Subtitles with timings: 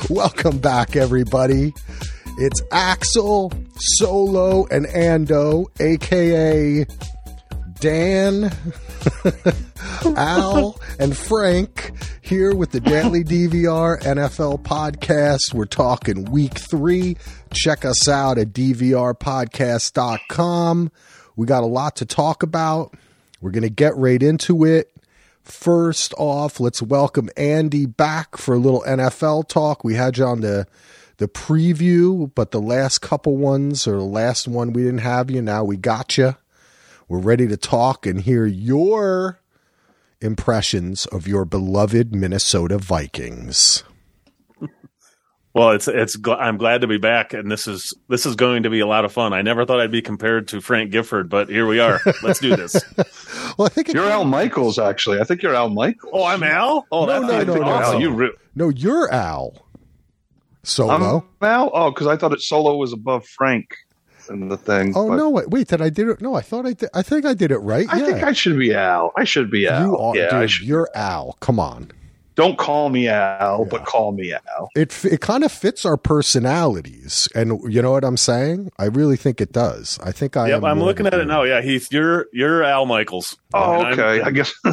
[0.10, 1.72] Welcome back, everybody.
[2.40, 6.88] It's Axel, Solo, and Ando, aka
[7.80, 8.52] Dan,
[10.18, 11.92] Al, and Frank,
[12.22, 15.54] here with the Daily DVR NFL podcast.
[15.54, 17.18] We're talking week three.
[17.54, 20.92] Check us out at DVRpodcast.com.
[21.36, 22.96] We got a lot to talk about.
[23.42, 24.96] We're going to get right into it.
[25.44, 29.84] First off, let's welcome Andy back for a little NFL talk.
[29.84, 30.68] We had you on the
[31.18, 35.42] the preview, but the last couple ones or the last one we didn't have you.
[35.42, 36.36] Now we got you.
[37.08, 39.40] We're ready to talk and hear your
[40.20, 43.84] impressions of your beloved Minnesota Vikings.
[45.54, 46.18] Well, it's it's.
[46.28, 49.04] I'm glad to be back, and this is this is going to be a lot
[49.04, 49.34] of fun.
[49.34, 52.00] I never thought I'd be compared to Frank Gifford, but here we are.
[52.24, 52.82] Let's do this.
[53.58, 54.80] well, I think you're Al Michaels.
[54.80, 56.12] Actually, I think you're Al Michaels.
[56.14, 56.88] Oh, I'm Al.
[56.92, 58.00] Oh, no, no, no, no, Al.
[58.00, 59.58] You re- no, you're Al.
[60.64, 61.26] Solo.
[61.42, 61.72] I'm Al.
[61.74, 63.76] Oh, because I thought it Solo was above Frank
[64.30, 64.94] in the thing.
[64.96, 65.30] Oh but no!
[65.30, 66.22] Wait, wait, did I did it?
[66.22, 66.90] No, I thought I did.
[66.94, 67.88] I think I did it right.
[67.90, 68.06] I yeah.
[68.06, 69.12] think I should be Al.
[69.18, 69.86] I should be Al.
[69.86, 70.68] You are, yeah, dude, should.
[70.68, 71.38] you're Al.
[71.42, 71.92] Come on.
[72.36, 73.68] Don't call me Al, Yeah.
[73.70, 74.70] but call me Al.
[74.76, 78.72] It it kind of fits our personalities, and you know what I'm saying.
[78.80, 80.00] I really think it does.
[80.04, 80.48] I think I.
[80.50, 81.44] Yep, am I'm more looking at it now.
[81.44, 83.38] Yeah, Heath, you're you're Al Michaels.
[83.54, 84.22] Oh, And I'm- okay.
[84.22, 84.54] I guess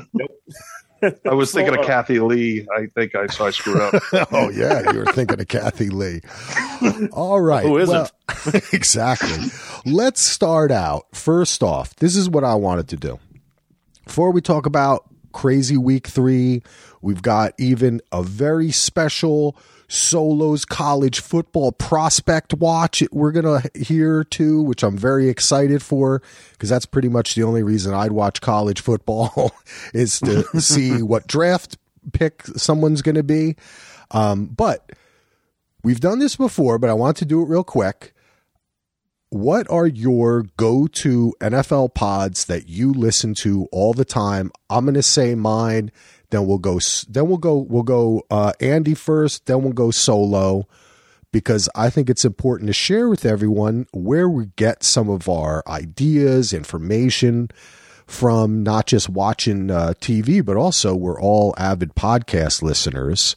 [1.25, 2.67] I was thinking of Kathie Lee.
[2.77, 3.95] I think I so I screwed up.
[4.33, 6.21] oh yeah, you were thinking of Kathie Lee.
[7.13, 7.65] All right.
[7.65, 7.93] Who isn't?
[8.47, 9.47] well, exactly.
[9.85, 11.07] Let's start out.
[11.13, 13.19] First off, this is what I wanted to do.
[14.07, 16.63] Before we talk about crazy week three,
[17.01, 19.57] we've got even a very special
[19.89, 26.69] solos college football prospect watch we're gonna hear too which i'm very excited for because
[26.69, 29.53] that's pretty much the only reason i'd watch college football
[29.95, 31.79] is to see what draft
[32.13, 33.57] pick someone's gonna be
[34.11, 34.93] um, but
[35.83, 38.13] we've done this before but i want to do it real quick
[39.31, 44.51] what are your go-to NFL pods that you listen to all the time?
[44.71, 45.91] I'm going to say mine.
[46.31, 46.79] Then we'll go.
[47.09, 47.57] Then we'll go.
[47.57, 48.23] We'll go.
[48.31, 49.47] Uh, Andy first.
[49.47, 50.69] Then we'll go solo,
[51.33, 55.63] because I think it's important to share with everyone where we get some of our
[55.67, 57.49] ideas, information
[58.07, 58.63] from.
[58.63, 63.35] Not just watching uh, TV, but also we're all avid podcast listeners.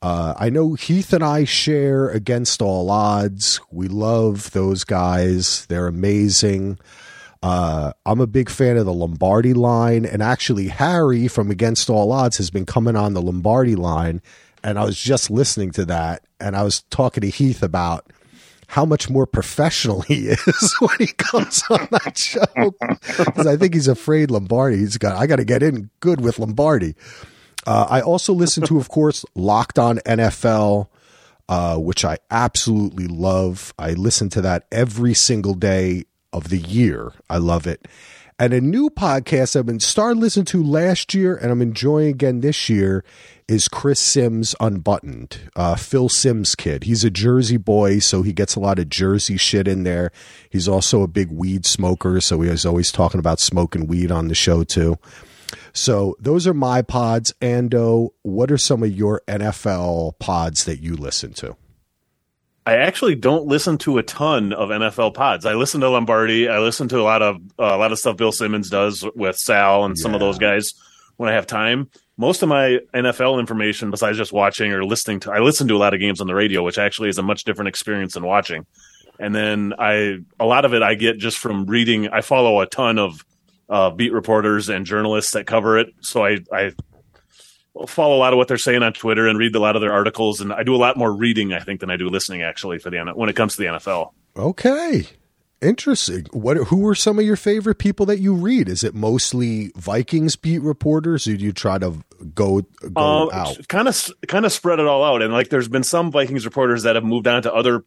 [0.00, 3.60] Uh, I know Heath and I share Against All Odds.
[3.70, 5.64] We love those guys.
[5.66, 6.78] They're amazing.
[7.42, 10.04] Uh, I'm a big fan of the Lombardi line.
[10.04, 14.22] And actually, Harry from Against All Odds has been coming on the Lombardi line.
[14.62, 16.24] And I was just listening to that.
[16.38, 18.12] And I was talking to Heath about
[18.68, 22.74] how much more professional he is when he comes on that show.
[23.24, 24.78] Because I think he's afraid Lombardi.
[24.78, 26.94] He's got, I got to get in good with Lombardi.
[27.66, 30.88] Uh, I also listen to, of course, Locked On NFL,
[31.48, 33.74] uh, which I absolutely love.
[33.78, 37.12] I listen to that every single day of the year.
[37.28, 37.86] I love it.
[38.38, 42.40] And a new podcast I've been started listening to last year and I'm enjoying again
[42.40, 43.04] this year
[43.46, 46.84] is Chris Sims Unbuttoned, uh, Phil Sims kid.
[46.84, 50.10] He's a Jersey boy, so he gets a lot of Jersey shit in there.
[50.50, 54.28] He's also a big weed smoker, so he was always talking about smoking weed on
[54.28, 54.98] the show too.
[55.72, 57.34] So those are my pods.
[57.40, 61.56] Ando, what are some of your NFL pods that you listen to?
[62.64, 65.46] I actually don't listen to a ton of NFL pods.
[65.46, 66.48] I listen to Lombardi.
[66.48, 69.36] I listen to a lot of uh, a lot of stuff Bill Simmons does with
[69.36, 70.74] Sal and some of those guys
[71.16, 71.90] when I have time.
[72.16, 75.78] Most of my NFL information, besides just watching or listening to, I listen to a
[75.78, 78.64] lot of games on the radio, which actually is a much different experience than watching.
[79.18, 82.08] And then I, a lot of it I get just from reading.
[82.08, 83.24] I follow a ton of
[83.68, 86.72] uh, beat reporters and journalists that cover it, so I, I
[87.86, 89.92] follow a lot of what they're saying on Twitter and read a lot of their
[89.92, 90.40] articles.
[90.40, 92.90] And I do a lot more reading, I think, than I do listening actually for
[92.90, 94.12] the when it comes to the NFL.
[94.36, 95.06] Okay.
[95.62, 96.26] Interesting.
[96.32, 98.68] What who are some of your favorite people that you read?
[98.68, 102.02] Is it mostly Vikings beat reporters or do you try to
[102.34, 102.62] go
[102.92, 103.68] go uh, out?
[103.68, 106.82] kind of kind of spread it all out and like there's been some vikings reporters
[106.82, 107.84] that have moved on to other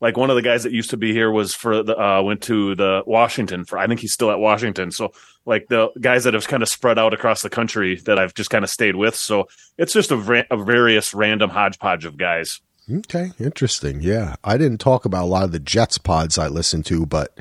[0.00, 2.42] like one of the guys that used to be here was for the uh went
[2.42, 5.12] to the washington for i think he's still at washington so
[5.44, 8.50] like the guys that have kind of spread out across the country that i've just
[8.50, 9.48] kind of stayed with so
[9.78, 14.00] it's just a, ra- a various random hodgepodge of guys Okay, interesting.
[14.00, 14.36] Yeah.
[14.44, 17.36] I didn't talk about a lot of the Jets pods I listen to, but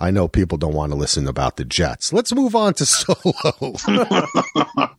[0.00, 2.12] I know people don't want to listen about the Jets.
[2.12, 3.76] Let's move on to solo.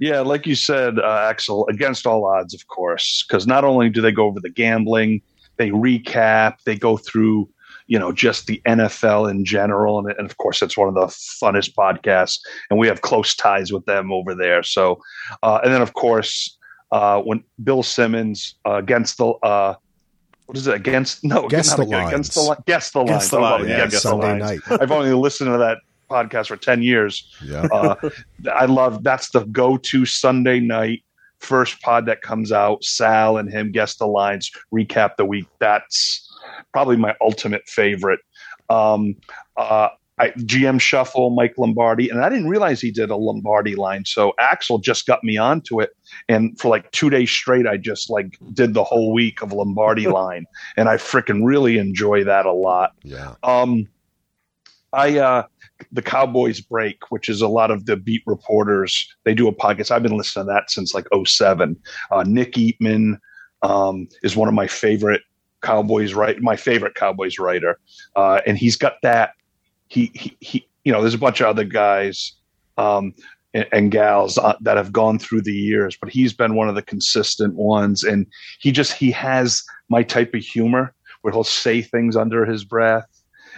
[0.00, 4.00] yeah, like you said, uh, Axel, against all odds, of course, because not only do
[4.00, 5.22] they go over the gambling,
[5.60, 7.46] they recap, they go through,
[7.86, 9.98] you know, just the NFL in general.
[9.98, 12.40] And, and, of course, it's one of the funnest podcasts,
[12.70, 14.62] and we have close ties with them over there.
[14.62, 15.02] So,
[15.42, 16.56] uh, and then of course,
[16.92, 19.74] uh, when Bill Simmons uh, against the uh,
[20.46, 22.08] what is it against no against the lines.
[22.08, 23.30] against the against the against lines.
[23.30, 23.68] The line.
[23.68, 24.60] Yeah, against Sunday the night.
[24.80, 25.78] I've only listened to that
[26.10, 27.30] podcast for ten years.
[27.44, 27.68] Yeah.
[27.70, 28.10] Uh,
[28.50, 31.04] I love that's the go to Sunday night
[31.40, 32.84] first pod that comes out.
[32.84, 35.46] Sal and him guess the lines, recap the week.
[35.58, 36.26] That's
[36.72, 38.20] probably my ultimate favorite.
[38.68, 39.16] Um,
[39.56, 39.88] uh,
[40.18, 44.04] I, GM Shuffle, Mike Lombardi, and I didn't realize he did a Lombardi line.
[44.04, 45.96] So Axel just got me onto it,
[46.28, 50.06] and for like two days straight, I just like did the whole week of Lombardi
[50.08, 50.44] line,
[50.76, 52.92] and I freaking really enjoy that a lot.
[53.02, 53.34] Yeah.
[53.42, 53.88] Um,
[54.92, 55.44] I uh,
[55.92, 59.08] the Cowboys break, which is a lot of the beat reporters.
[59.24, 59.90] They do a podcast.
[59.90, 61.76] I've been listening to that since like 07.
[62.10, 63.18] Uh, Nick Eatman
[63.62, 65.22] um, is one of my favorite
[65.62, 67.78] Cowboys right, my favorite Cowboys writer,
[68.16, 69.32] uh, and he's got that.
[69.88, 72.32] He, he he you know, there's a bunch of other guys
[72.78, 73.12] um,
[73.52, 76.74] and, and gals uh, that have gone through the years, but he's been one of
[76.74, 78.26] the consistent ones, and
[78.60, 83.06] he just he has my type of humor where he'll say things under his breath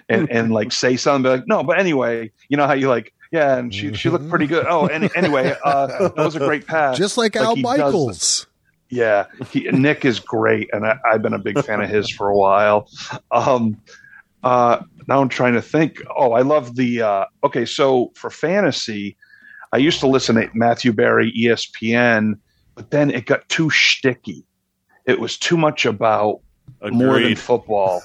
[0.08, 3.56] and and like say something like no but anyway you know how you like yeah
[3.56, 4.66] and she she looked pretty good.
[4.68, 6.98] Oh any, anyway uh that was a great pass.
[6.98, 8.46] Just like, Like Al he Michaels.
[8.90, 12.28] yeah he, nick is great and I, i've been a big fan of his for
[12.28, 12.88] a while.
[13.30, 13.80] Um
[14.44, 16.02] uh now i'm trying to think.
[16.16, 19.16] Oh i love the uh okay so for fantasy
[19.72, 22.34] i used to listen to matthew Berry espn
[22.74, 24.44] but then it got too shticky.
[25.06, 26.40] It was too much about
[26.90, 28.02] more than football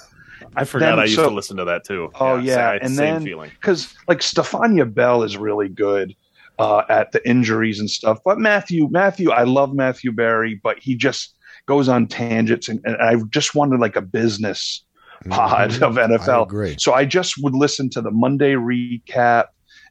[0.58, 2.10] I forgot Then- I used so- to listen to that too.
[2.16, 3.52] Oh, sa- yeah, it's and same then- feeling.
[3.60, 6.16] because like Stefania Bell is really good
[6.60, 8.18] uh, at the injuries and stuff.
[8.26, 11.36] But Matthew, Matthew, I love Matthew Berry, but he just
[11.68, 14.84] goes on tangents, and, and I just wanted like a business
[15.30, 15.82] pod Mhm.
[15.84, 16.40] of NFL.
[16.40, 16.76] I agree.
[16.80, 19.46] So I just would listen to the Monday recap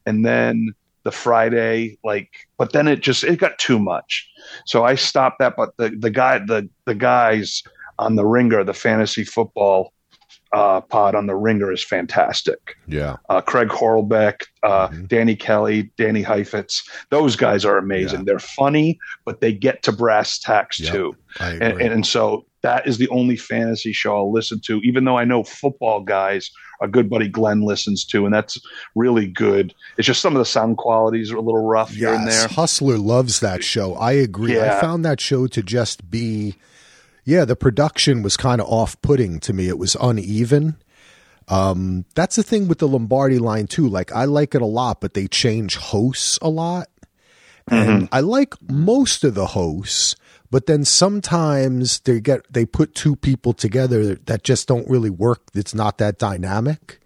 [0.06, 0.72] and then
[1.04, 4.28] the Friday, like, but then it just it got too much.
[4.64, 5.54] So I stopped that.
[5.56, 7.62] But the the guy the the guys
[8.00, 9.92] on the Ringer, the fantasy football
[10.56, 12.76] uh, pod on the Ringer is fantastic.
[12.86, 13.16] Yeah.
[13.28, 15.08] Uh, Craig Horlbeck, uh, Mhm.
[15.08, 18.20] Danny Kelly, Danny Heifetz, those guys are amazing.
[18.20, 18.24] Yeah.
[18.26, 20.92] They're funny, but they get to brass tacks Yep.
[20.92, 25.04] too and, and, and so that is the only fantasy show I'll listen to, even
[25.04, 26.50] though I know football guys,
[26.80, 28.58] a good buddy Glenn listens to, and that's
[28.94, 29.74] really good.
[29.98, 32.48] It's just some of the sound qualities are a little rough here and there.
[32.48, 33.94] Hustler loves that show.
[33.94, 34.58] I agree.
[34.60, 36.56] I found that show to just be,
[37.26, 39.68] yeah, the production was kind of off putting to me.
[39.68, 40.76] It was uneven.
[41.48, 43.88] Um, that's the thing with the Lombardi line too.
[43.88, 46.88] Like I like it a lot, but they change hosts a lot.
[47.68, 50.14] And I like most of the hosts,
[50.52, 55.42] but then sometimes they get they put two people together that just don't really work.
[55.52, 57.00] It's not that dynamic.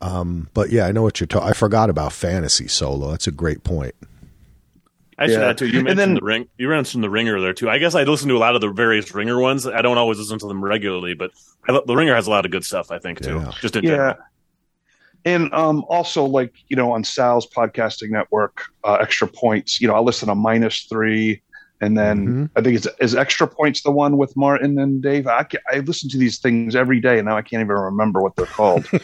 [0.00, 1.48] Um, but yeah, I know what you're talking.
[1.48, 3.10] I forgot about fantasy solo.
[3.10, 3.96] That's a great point.
[5.20, 5.48] I should Yeah.
[5.50, 5.66] add too.
[5.66, 6.48] You mentioned then- the ring.
[6.58, 7.68] You mentioned the ringer there too.
[7.68, 9.66] I guess I listen to a lot of the various ringer ones.
[9.66, 11.30] I don't always listen to them regularly, but
[11.68, 12.90] I, the ringer has a lot of good stuff.
[12.90, 13.34] I think too.
[13.36, 13.52] Yeah.
[13.60, 13.90] Just in Yeah.
[13.90, 14.14] general.
[15.26, 19.94] And um, also, like, you know, on Sal's podcasting network, uh, Extra Points, you know,
[19.94, 21.42] I listen to Minus Three.
[21.82, 22.50] And then Mhm.
[22.56, 25.26] I think it's is Extra Points the one with Martin and Dave.
[25.26, 28.20] I, ca- I listen to these things every day, and now I can't even remember
[28.20, 28.86] what they're called.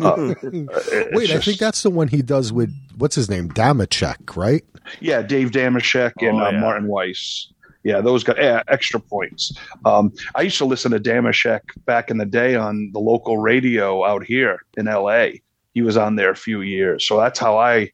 [0.00, 4.36] Uh, it's Wait, I think that's the one he does with what's his name, Dameshek,
[4.36, 4.64] right?
[5.00, 6.60] Yeah, Dave Dameshek and Oh, uh, yeah.
[6.60, 7.48] Martin Weiss.
[7.82, 9.52] Yeah, those got Yeah, extra points.
[9.84, 14.04] Um, I used to listen to Dameshek back in the day on the local radio
[14.04, 15.42] out here in L.A.
[15.74, 17.90] He was on there a few years, so that's how I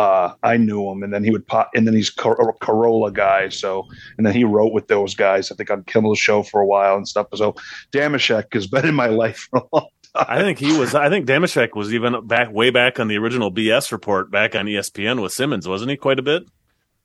[0.00, 1.02] uh, I knew him.
[1.02, 3.48] And then he would pop, and then he's Cor- Carolla guy.
[3.50, 5.50] So, and then he wrote with those guys.
[5.52, 7.28] I think on Kimmel's show for a while and stuff.
[7.34, 7.54] So,
[7.92, 10.26] Dameshek has been in my life for a long time.
[10.28, 10.94] I think he was.
[10.94, 14.66] I think Dameshek was even back way back on the original BS report back on
[14.66, 15.96] ESPN with Simmons, wasn't he?
[15.96, 16.42] Quite a bit.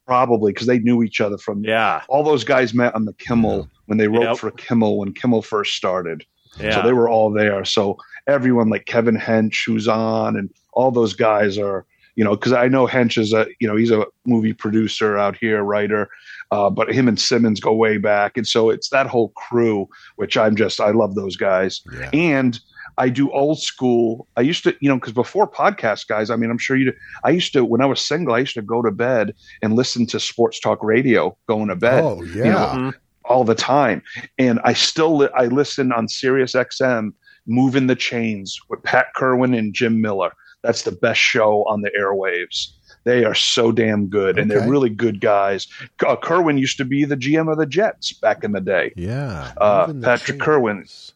[0.07, 2.01] Probably because they knew each other from Yeah.
[2.09, 4.37] all those guys met on the Kimmel when they wrote Yep.
[4.37, 6.23] for Kimmel when Kimmel first started.
[6.59, 6.75] Yeah.
[6.75, 7.65] So they were all there.
[7.65, 7.97] So
[8.27, 11.85] everyone like Kevin Hench, who's on, and all those guys are,
[12.15, 15.35] you know, because I know Hench is a, you know, he's a movie producer out
[15.37, 16.09] here, writer,
[16.51, 20.37] uh, but him and Simmons go way back, and so it's that whole crew, which
[20.37, 22.09] I'm just, I love those guys, Yeah.
[22.13, 22.59] and
[22.97, 24.25] I do old school.
[24.37, 26.93] I used to, you know, because before podcast guys, I mean, I'm sure you.
[27.25, 30.05] I used to when I was single, I used to go to bed and listen
[30.07, 32.35] to sports talk radio going to bed Oh yeah.
[32.45, 32.93] you know, Mhm.
[33.25, 34.01] all the time.
[34.37, 37.11] And I still li- I listen on Sirius XM,
[37.47, 40.31] Moving the Chains with Pat Kirwan and Jim Miller.
[40.65, 42.71] That's the best show on the airwaves.
[43.03, 44.59] They are so damn good, and Okay.
[44.59, 45.67] they're really good guys.
[46.05, 48.91] Uh, Kirwan used to be the GM of the Jets back in the day.
[48.95, 49.51] Yeah.
[49.57, 50.41] Uh, Patrick chains.
[50.41, 51.11] Kirwan.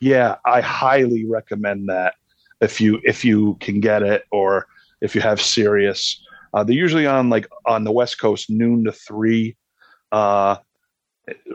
[0.00, 2.14] Yeah, I highly recommend that
[2.62, 4.66] if you if you can get it or
[5.02, 6.20] if you have Sirius.
[6.54, 9.54] Uh, they're usually on like on the West Coast noon to three.
[10.12, 10.56] Uh,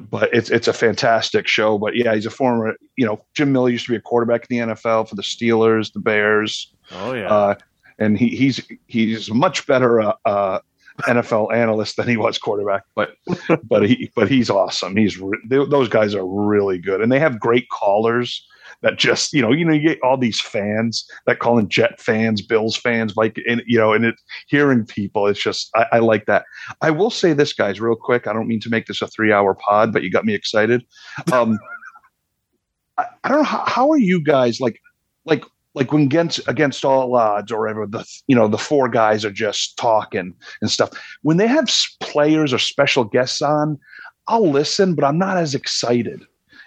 [0.10, 1.77] but it's it's a fantastic show.
[1.77, 2.75] But yeah, he's a former.
[2.96, 5.94] You know, Jim Miller used to be a quarterback in the NFL for the Steelers,
[5.94, 6.74] the Bears.
[6.91, 7.27] Oh yeah.
[7.27, 7.55] Uh,
[8.00, 10.60] and he, he's he's much better uh, uh,
[11.01, 12.84] NFL analyst than he was quarterback.
[12.96, 13.15] But
[13.63, 14.96] but he but he's awesome.
[14.96, 18.46] He's re- they, those guys are really good, and they have great callers
[18.81, 22.00] that just you know you know you get all these fans that call in Jet
[22.00, 24.15] fans, Bills fans, like and, you know, and it
[24.48, 26.46] hearing people, it's just I, I like that.
[26.81, 28.27] I will say this, guys, real quick.
[28.27, 30.86] I don't mean to make this a three hour pod, but you got me excited.
[31.31, 31.60] Um,
[32.98, 34.81] I, I don't know how, how are you guys like
[35.25, 35.43] like
[35.79, 39.31] like when against against all odds or whatever the you know the four guys are
[39.31, 40.89] just talking and stuff
[41.24, 41.69] when they have
[42.00, 43.79] players or special guests on
[44.27, 46.25] i'll listen but i'm not as excited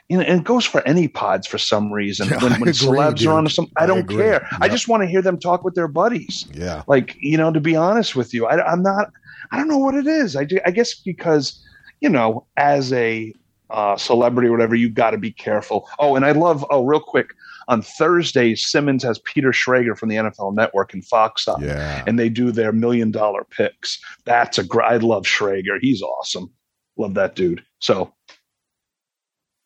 [0.09, 2.28] you know, and it goes for any pods for some reason.
[2.28, 3.28] Yeah, when when agree, celebs dude.
[3.28, 4.16] are on, some I I don't agree.
[4.16, 4.47] care.
[4.61, 6.45] I just want to hear them talk with their buddies.
[6.52, 6.83] Yeah.
[6.87, 9.11] Like you know, to be honest with you, I, I'm not.
[9.52, 10.37] I don't know what it is.
[10.37, 11.64] I do, I guess because
[12.02, 13.33] you know, as a
[13.71, 15.88] uh, celebrity or whatever, you've got to be careful.
[15.99, 16.66] Oh, and I love.
[16.69, 17.28] Oh, real quick.
[17.69, 22.02] On Thursdays, Simmons has Peter Schrager from the NFL Network and Fox on, Yeah.
[22.07, 23.99] and they do their million dollar picks.
[24.25, 24.87] That's a great.
[24.87, 25.78] I love Schrager.
[25.81, 26.50] He's awesome.
[26.97, 27.64] Love that dude.
[27.81, 28.12] So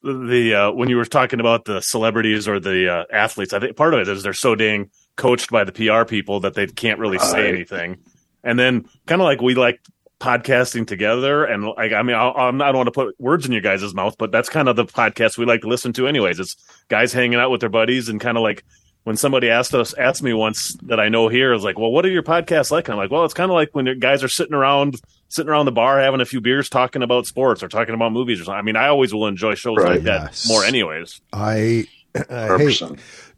[0.02, 3.76] the uh, when you were talking about the celebrities or the uh, athletes, I think
[3.76, 6.98] part of it is they're so dang coached by the PR people that they can't
[7.00, 7.54] really say Right.
[7.54, 7.98] anything.
[8.44, 9.80] And then kind of like we like
[10.20, 13.52] podcasting together, and like I mean, I'll, I'm, I don't want to put words in
[13.52, 16.40] your guys' mouth, but that's kind of the podcast we like to listen to, anyways.
[16.40, 16.56] It's
[16.88, 18.64] guys hanging out with their buddies and kind of like.
[19.04, 22.04] When somebody asked us, asked me once that I know here is like, "Well, what
[22.04, 24.24] are your podcasts like?" And I'm like, "Well, it's kind of like when your guys
[24.24, 24.96] are sitting around,
[25.28, 28.40] sitting around the bar, having a few beers, talking about sports or talking about movies
[28.40, 29.92] or something." I mean, I always will enjoy shows Right.
[29.92, 31.20] like that more, anyways.
[31.32, 31.86] I,
[32.28, 32.74] I hey,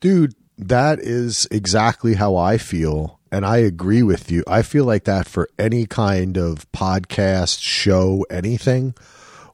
[0.00, 3.17] dude, that is exactly how I feel.
[3.30, 4.42] And I agree with you.
[4.47, 8.94] I feel like that for any kind of podcast, show, anything.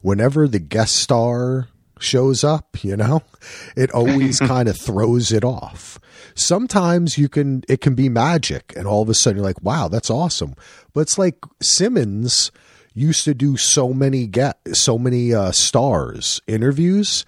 [0.01, 1.67] Whenever the guest star
[1.99, 3.21] shows up, you know,
[3.75, 5.99] it always kind of throws it off.
[6.35, 9.87] Sometimes you can, it can be magic, and all of a sudden you're like, wow,
[9.87, 10.55] that's awesome.
[10.93, 12.51] But it's like Simmons
[12.95, 17.25] used to do so many get so many uh, stars interviews,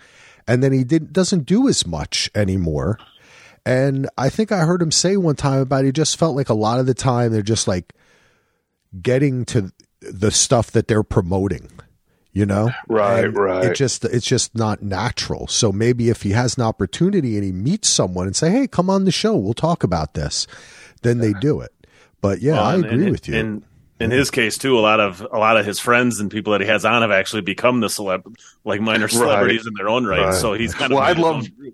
[0.47, 2.97] and then he didn't doesn't do as much anymore.
[3.67, 6.53] And I think I heard him say one time about he just felt like a
[6.53, 7.93] lot of the time they're just like
[9.01, 9.71] getting to
[10.01, 11.69] the stuff that they're promoting,
[12.31, 12.71] you know?
[12.87, 13.65] Right, And right.
[13.65, 15.47] It just it's just not natural.
[15.47, 18.89] So maybe if he has an opportunity and he meets someone and say, "Hey, come
[18.89, 20.47] on the show, we'll talk about this,"
[21.01, 21.71] then they do it.
[22.21, 23.35] But yeah, Well, I and- agree and- with you.
[23.35, 23.63] In
[23.99, 26.61] in his case too, a lot of a lot of his friends and people that
[26.61, 28.23] he has on have actually become the celeb,
[28.63, 30.25] like minor celebrities in their own right.
[30.25, 30.33] Right.
[30.35, 31.73] So he's kind of Well, I love- own group.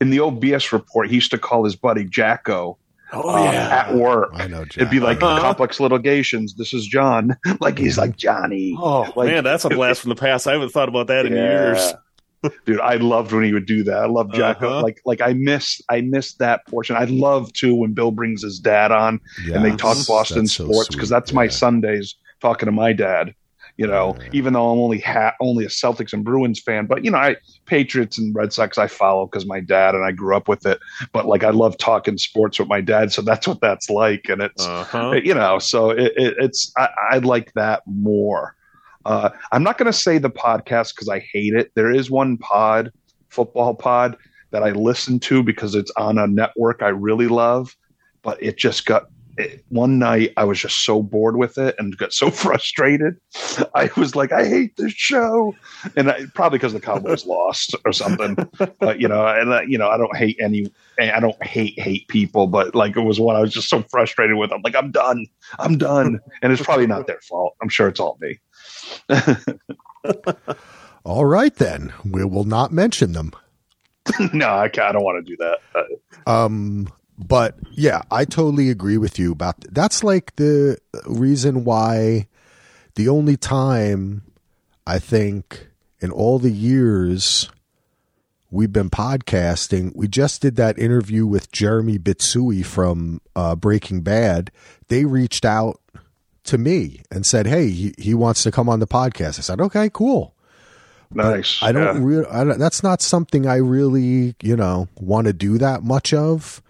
[0.00, 2.78] In the old BS report, he used to call his buddy Jacko
[3.10, 4.30] Oh uh, yeah, at work.
[4.34, 4.62] I know.
[4.62, 5.40] It'd be like Uh-huh.
[5.40, 6.54] complex litigations.
[6.56, 7.34] This is John.
[7.60, 8.74] like he's like Johnny.
[8.78, 10.46] oh like- man, that's a blast from the past.
[10.46, 11.94] I haven't thought about that in years.
[12.66, 13.96] Dude, I loved when he would do that.
[13.98, 14.68] I love Jacko.
[14.68, 14.82] Uh-huh.
[14.82, 16.94] Like, like I miss, I miss that portion.
[16.96, 19.20] I love too when Bill brings his dad on
[19.52, 21.16] and they talk Boston That's sports because sweet.
[21.16, 23.34] that's my Sundays talking to my dad.
[23.78, 24.28] You know, Yeah.
[24.32, 27.36] even though I'm only ha- only a Celtics and Bruins fan, but you know, I
[27.64, 30.80] Patriots and Red Sox I follow because my dad and I grew up with it.
[31.12, 34.42] But like, I love talking sports with my dad, so that's what that's like, and
[34.42, 35.12] it's Uh-huh.
[35.24, 38.56] you know, so it, it, it's I, I like that more.
[39.06, 41.70] Uh, I'm not going to say the podcast because I hate it.
[41.76, 42.92] There is one pod,
[43.28, 44.16] football pod,
[44.50, 47.76] that I listen to because it's on a network I really love,
[48.22, 49.04] but it just got.
[49.38, 53.16] It, one night I was just so bored with it and got so frustrated.
[53.74, 55.54] I was like, I hate this show,
[55.96, 58.36] and I, probably because the Cowboys lost or something.
[58.80, 60.70] But you know, and uh, you know, I don't hate any.
[60.98, 64.36] I don't hate hate people, but like it was one I was just so frustrated
[64.36, 64.52] with.
[64.52, 65.26] I'm like, I'm done.
[65.58, 67.54] I'm done, and it's probably not their fault.
[67.62, 68.38] I'm sure it's all me.
[71.04, 73.32] All right, then we will not mention them.
[74.32, 75.58] no, I, I don't want to do that.
[75.74, 82.28] Uh, Um, but yeah, I totally agree with you about that's like the reason why
[82.94, 84.22] the only time
[84.86, 85.68] I think
[86.00, 87.50] in all the years
[88.50, 94.50] we've been podcasting, we just did that interview with Jeremy Bitsui from uh, Breaking Bad.
[94.88, 95.80] They reached out
[96.44, 99.60] to me and said, "Hey, he, he wants to come on the podcast." I said,
[99.60, 100.34] "Okay, cool."
[101.12, 101.58] nice.
[101.62, 102.02] I don't Yeah.
[102.04, 102.26] really.
[102.26, 106.62] I don't, that's not something I really, you know, want to do that much of.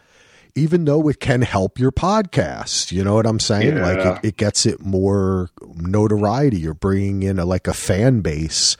[0.58, 3.76] Even though it can help your podcast, you know what I'm saying?
[3.76, 3.86] Yeah.
[3.86, 6.58] Like it, it gets it more notoriety.
[6.58, 8.76] You're bringing in a, like a fan base,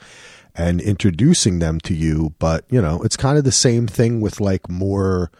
[0.55, 2.33] and introducing them to you.
[2.37, 5.31] But, you know, it's kind of the same thing with like more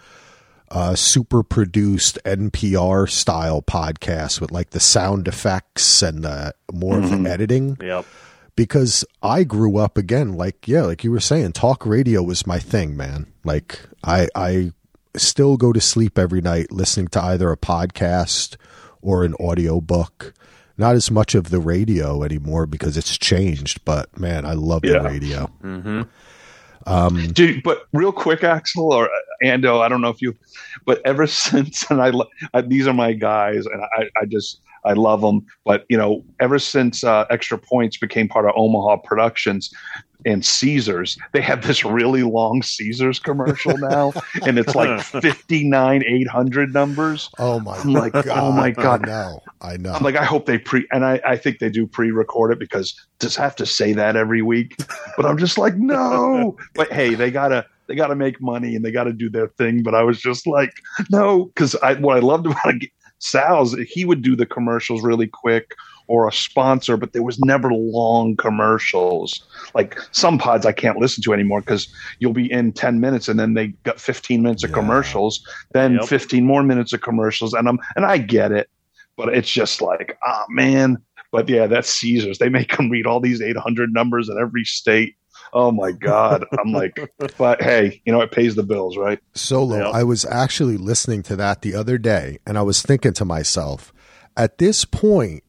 [0.71, 7.09] uh, super produced NPR style podcasts with like the sound effects and the more of
[7.09, 7.77] the editing.
[7.81, 8.05] Yep.
[8.55, 12.59] Because I grew up again, like, yeah, like you were saying, talk radio was my
[12.59, 13.31] thing, man.
[13.45, 14.73] Like, I, I
[15.15, 18.55] still go to sleep every night listening to either a podcast
[19.01, 20.33] or an audio book.
[20.77, 24.99] Not as much of the radio anymore because it's changed, but man, I love Yeah.
[24.99, 25.45] the radio.
[25.61, 26.01] hmm
[27.33, 29.09] Dude, but real quick, Axel or
[29.43, 30.35] Ando, I don't know if you,
[30.85, 32.11] but ever since, and I,
[32.53, 35.45] I these are my guys, and I, I just, I love them.
[35.65, 39.71] But you know, ever since uh, Extra Points became part of Omaha Productions
[40.25, 44.11] and Caesars, they have this really long Caesars commercial now,
[44.45, 47.29] and it's like fifty nine eight hundred numbers.
[47.39, 48.27] Oh my I'm like, god!
[48.27, 49.03] oh my God.
[49.03, 49.93] I know, I know.
[49.93, 52.93] I'm like, I hope they pre, and I, I think they do pre-record it because
[53.19, 54.75] just have to say that every week.
[55.15, 56.57] But I'm just like, no.
[56.75, 59.83] But hey, they gotta, they gotta make money and they gotta do their thing.
[59.83, 60.73] But I was just like,
[61.09, 65.27] no, because I, what I loved about it, Sal's, he would do the commercials really
[65.27, 65.75] quick
[66.07, 69.39] or a sponsor, but there was never long commercials.
[69.75, 71.87] Like some pods I can't listen to anymore because
[72.19, 74.75] you'll be in 10 minutes and then they got 15 minutes of Yeah.
[74.75, 75.39] commercials,
[75.73, 76.05] then Yep.
[76.07, 77.53] 15 more minutes of commercials.
[77.53, 78.69] And I'm, and I get it
[79.19, 80.95] but it's just like, ah, man.
[81.33, 82.37] But yeah, that's Caesars.
[82.37, 85.15] They make them read all these 800 numbers in every state.
[85.53, 86.45] Oh my God.
[86.59, 86.99] I'm like,
[87.37, 89.19] but hey, you know, it pays the bills, right?
[89.33, 89.91] Solo.
[89.91, 93.93] I was actually listening to that the other day and I was thinking to myself,
[94.37, 95.43] at this point,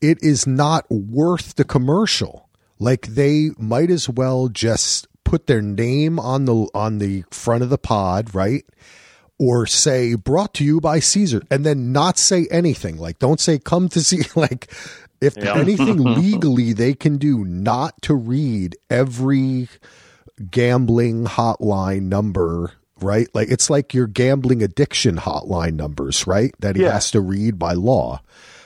[0.00, 2.48] it is not worth the commercial.
[2.78, 7.70] Like they might as well just put their name on the on the front of
[7.70, 8.64] the pod, right?
[9.38, 12.98] Or say brought to you by Caesar and then not say anything.
[12.98, 14.70] Like don't say come to see like
[15.24, 15.56] if Yeah.
[15.56, 19.68] anything legally they can do not to read every
[20.50, 23.28] gambling hotline number, right?
[23.34, 26.54] Like it's like your gambling addiction hotline numbers, right?
[26.60, 26.92] That he Yeah.
[26.92, 28.20] has to read by law.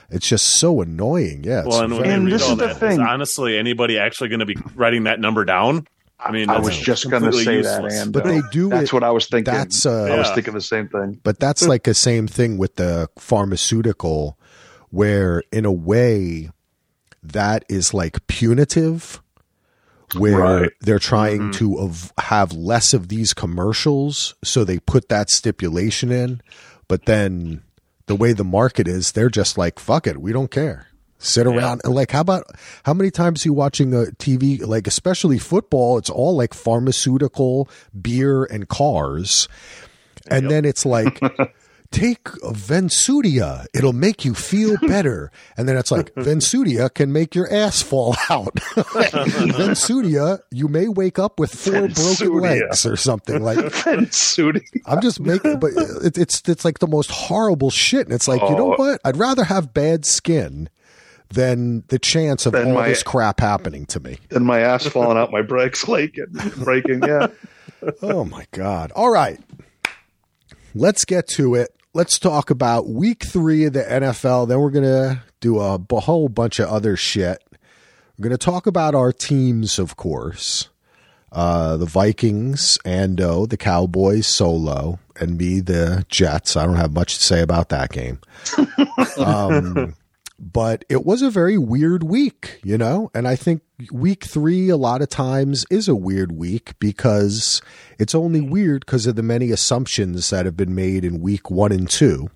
[0.09, 1.43] It's just so annoying.
[1.43, 1.59] Yeah.
[1.59, 2.99] It's Well, and when And this all is the that, thing.
[2.99, 5.85] honestly anybody actually going to be writing that number down?
[6.21, 8.85] I mean, I was just going to completely say that, and but they do that's
[8.89, 8.93] it.
[8.93, 9.53] what I was thinking.
[9.53, 10.35] That's, uh, I was Yeah.
[10.35, 11.19] thinking the same thing.
[11.23, 14.37] but that's like the same thing with the pharmaceutical,
[14.91, 16.49] where in a way
[17.21, 19.21] that is like punitive,
[20.15, 20.71] where Right.
[20.81, 21.51] they're trying mm-hmm.
[21.51, 26.41] to av- have less of these commercials, so they put that stipulation in.
[26.87, 27.61] But then
[28.07, 30.87] the way the market is, they're just like, fuck it, we don't care.
[31.21, 32.45] Sit around and like, how about
[32.83, 35.97] how many times you watching a TV, like especially football?
[35.97, 37.69] It's all like pharmaceutical,
[38.01, 39.49] beer, and cars,
[40.31, 41.19] and then it's like.
[41.91, 43.65] Take Vensudia.
[43.73, 45.31] It'll make you feel better.
[45.57, 48.53] And then it's like, Vensudia can make your ass fall out.
[48.55, 53.41] Vensudia, you may wake up with four broken legs or something.
[53.41, 58.05] Like, And Sudi, I'm just making, but it, it's it's like the most horrible shit.
[58.05, 58.77] And it's like, you know Oh.
[58.77, 59.01] what?
[59.03, 60.69] I'd rather have bad skin
[61.33, 64.19] than the chance of all my- this crap happening to me.
[64.31, 66.17] and my ass falling out, my brakes like
[66.57, 67.01] breaking.
[67.03, 67.27] Yeah.
[68.01, 68.91] Oh my god!
[68.93, 69.39] All right,
[70.75, 71.69] let's get to it.
[71.93, 74.47] Let's talk about Week Three of the NFL.
[74.47, 77.43] Then we're gonna do a b- whole bunch of other shit.
[78.17, 80.69] We're gonna talk about our teams, of course.
[81.31, 86.55] Uh, the Vikings, Ando, the Cowboys, Solo, and me, the Jets.
[86.55, 88.19] I don't have much to say about that game.
[89.17, 89.95] Um,
[90.39, 93.11] but it was a very weird week, you know?
[93.13, 97.61] And I think week three, a lot of times, is a weird week because
[97.97, 101.71] it's only weird because of the many assumptions that have been made in week one
[101.71, 102.29] and two.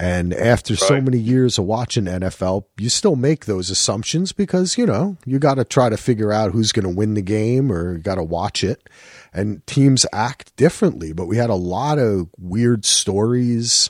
[0.00, 4.86] And after so many years of watching NFL, you still make those assumptions because, you
[4.86, 7.98] know, you got to try to figure out who's going to win the game or
[7.98, 8.88] got to watch it.
[9.32, 13.88] And teams act differently, but we had a lot of weird stories.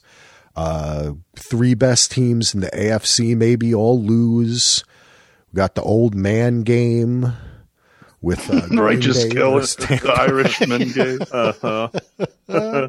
[0.57, 4.85] Uh, three best teams in the AFC maybe all lose.
[5.53, 7.33] We got the old man game
[8.21, 11.19] with uh, Righteous killer, the Irishman game.
[12.47, 12.88] Uh-huh.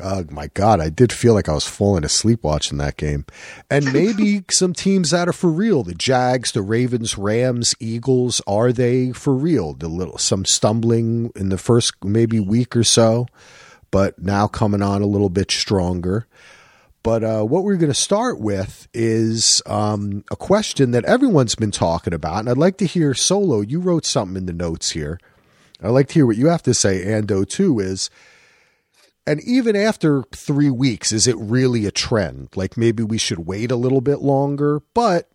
[0.00, 3.26] Oh my god, I did feel like I was falling asleep watching that game.
[3.68, 5.82] And maybe some teams that are for real.
[5.82, 9.74] The Jags, the Ravens, Rams, Eagles, are they for real?
[9.74, 13.26] The little some stumbling in the first maybe week or so,
[13.90, 16.26] but now coming on a little bit stronger.
[17.02, 21.70] But uh, what we're going to start with is um, a question that everyone's been
[21.70, 23.62] talking about, and I'd like to hear Solo.
[23.62, 25.18] You wrote something in the notes here.
[25.82, 27.48] I'd like to hear what you have to say, Ando.
[27.48, 28.10] Too is
[29.26, 32.48] and even after three weeks, is it really a trend?
[32.56, 35.30] Like maybe we should wait a little bit longer, but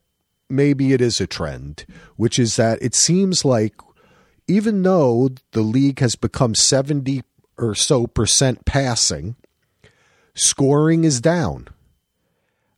[0.50, 3.76] maybe it is a trend, which is that it seems like
[4.48, 7.24] even though the league has become 70
[7.58, 9.36] or so percent passing,
[10.36, 11.68] scoring is down.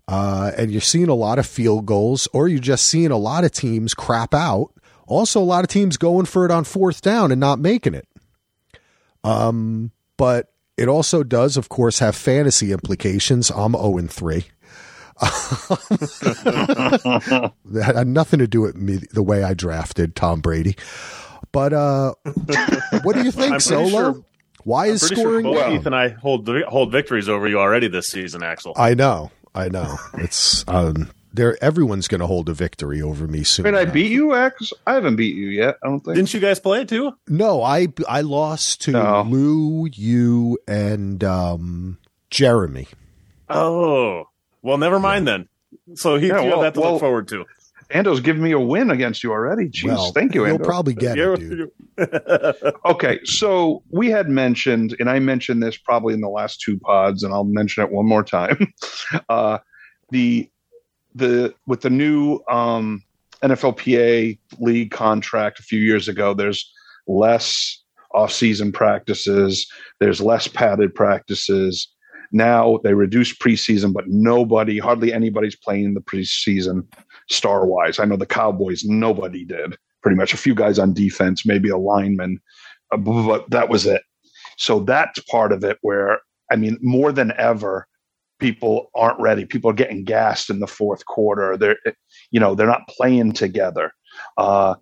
[0.08, 3.44] Uh, and you're seeing a lot of field goals, or you're just seeing a lot
[3.44, 4.72] of teams crap out.
[5.06, 8.08] Also, a lot of teams going for it on fourth down and not making it.
[9.24, 13.50] Um, but it also does, of course, have fantasy implications.
[13.50, 14.46] I'm 0 and 3.
[15.20, 15.94] that
[17.96, 20.76] had nothing to do with me, the way I drafted Tom Brady.
[21.52, 22.14] But uh,
[23.04, 23.90] what do you think, Solo?
[23.90, 24.24] Sure,
[24.68, 25.46] Why is scoring?
[25.46, 28.74] Sure both Keith and I hold hold victories over you already this season, Axel.
[28.76, 29.96] I know, I know.
[30.16, 31.58] It's um, there.
[31.64, 33.64] Everyone's going to hold a victory over me soon.
[33.64, 34.78] Wait, I beat you, Axel.
[34.86, 35.78] I haven't beat you yet.
[35.82, 36.16] I don't think.
[36.16, 37.14] Didn't you guys play it too?
[37.30, 39.22] No, I I lost to no.
[39.22, 41.98] Lou, you, and um,
[42.30, 42.90] Jeremy.
[43.48, 44.28] Oh,
[44.64, 45.38] well, never mind yeah.
[45.38, 45.96] then.
[45.96, 47.46] So he, yeah, you well, have that to well, look forward to.
[47.90, 49.70] Ando's giving me a win against you already.
[49.70, 50.48] Jeez, well, thank you, Ando.
[50.48, 51.72] You'll probably get it, dude.
[52.86, 57.24] okay, so we had mentioned, and I mentioned this probably in the last two pods,
[57.24, 58.74] and I'll mention it one more time.
[59.30, 59.58] Uh,
[60.12, 60.50] the
[61.16, 63.04] the with the new um,
[63.42, 66.70] NFLPA league contract a few years ago, there's
[67.08, 67.82] less
[68.14, 69.66] off-season practices,
[70.00, 71.88] there's less padded practices,
[72.32, 76.84] now they reduce preseason, but nobody, hardly anybody's playing the preseason
[77.30, 78.00] star wise.
[78.00, 79.76] I know the Cowboys, nobody did.
[80.02, 82.40] Pretty much a few guys on defense, maybe a lineman,
[82.92, 84.02] uh, but that was it.
[84.58, 86.20] So that's part of it where,
[86.52, 87.88] I mean, more than ever,
[88.40, 89.46] people aren't ready.
[89.46, 91.58] People are getting gassed in the fourth quarter.
[91.58, 91.78] They're,
[92.32, 93.92] you know, they're not playing together.
[94.38, 94.76] Uh,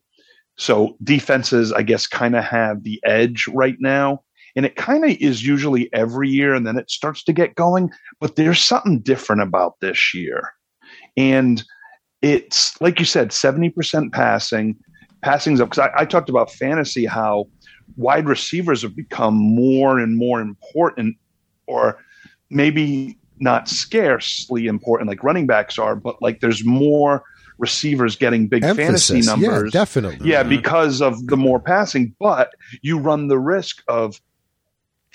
[0.58, 4.21] so defenses, I guess, kind of have the edge right now.
[4.56, 7.91] And it kind of is usually every year and then it starts to get going.
[8.20, 10.54] But there's something different about this year.
[11.18, 11.63] And
[12.22, 14.78] it's like you said, 70% passing,
[15.22, 15.70] passing's up.
[15.70, 17.48] Because I, I talked about fantasy, how
[17.98, 21.18] wide receivers have become more and more important,
[21.68, 22.00] or
[22.50, 27.24] maybe not scarcely important like running backs are, but like there's more
[27.58, 29.10] receivers getting big Emphasis.
[29.10, 29.74] fantasy numbers.
[29.74, 30.30] Yeah, definitely.
[30.30, 30.50] Yeah, uh-huh.
[30.50, 34.20] because of the more passing, but you run the risk of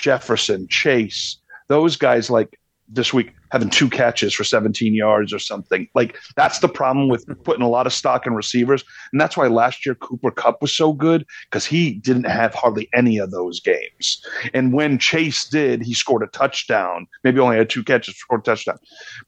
[0.00, 1.36] Jefferson, Chase,
[1.68, 2.58] those guys like
[2.92, 5.88] this week having two catches for 17 yards or something.
[5.94, 8.84] Like that's the problem with putting a lot of stock in receivers.
[9.12, 12.88] And that's why last year Cooper Kupp was so good because he didn't have hardly
[12.94, 14.24] any of those games.
[14.54, 17.06] And when Chase did, he scored a touchdown.
[17.24, 18.78] Maybe only had two catches, scored a touchdown.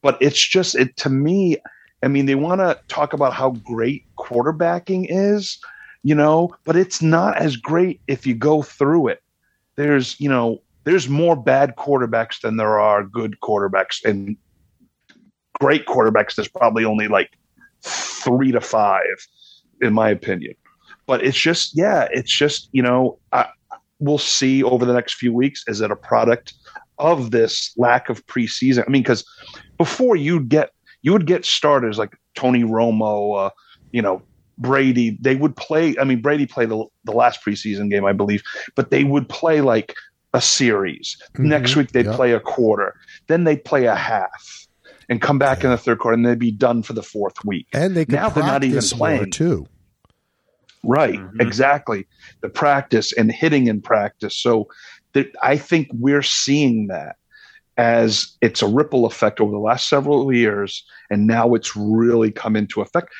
[0.02, 1.56] But it's just it to me,
[2.02, 5.58] I mean, they want to talk about how great quarterbacking is,
[6.02, 9.21] you know, but it's not as great if you go through it
[9.76, 14.04] there's you know there's more bad quarterbacks than there are good quarterbacks.
[14.04, 14.36] And
[15.60, 17.30] great quarterbacks there's probably only like
[17.82, 19.26] three to five
[19.80, 20.54] in my opinion.
[21.06, 23.46] But it's just yeah it's just you know I,
[23.98, 25.64] we'll see over the next few weeks.
[25.66, 26.54] Is it a product
[26.98, 28.84] of this lack of preseason?
[28.86, 29.24] I mean because
[29.78, 30.70] before you'd get
[31.02, 33.50] you would get starters like tony romo uh,
[33.90, 34.22] you know
[34.58, 35.94] Brady, they would play.
[36.00, 38.42] I mean, Brady played the, the last preseason game, I believe,
[38.74, 39.94] but they would play like
[40.34, 41.16] a series.
[41.34, 41.48] Mm-hmm.
[41.48, 42.14] Next week, they'd yep.
[42.14, 42.94] play a quarter.
[43.26, 44.66] Then they'd play a half
[45.08, 45.66] and come back yeah.
[45.66, 47.66] in the third quarter, and they'd be done for the fourth week.
[47.72, 49.66] And they now they're not even playing too.
[50.84, 51.40] Right, mm-hmm.
[51.40, 52.06] exactly.
[52.40, 54.36] The practice and hitting in practice.
[54.36, 54.68] So
[55.42, 57.16] I think we're seeing that
[57.76, 62.56] as it's a ripple effect over the last several years, and now it's really come
[62.56, 63.12] into effect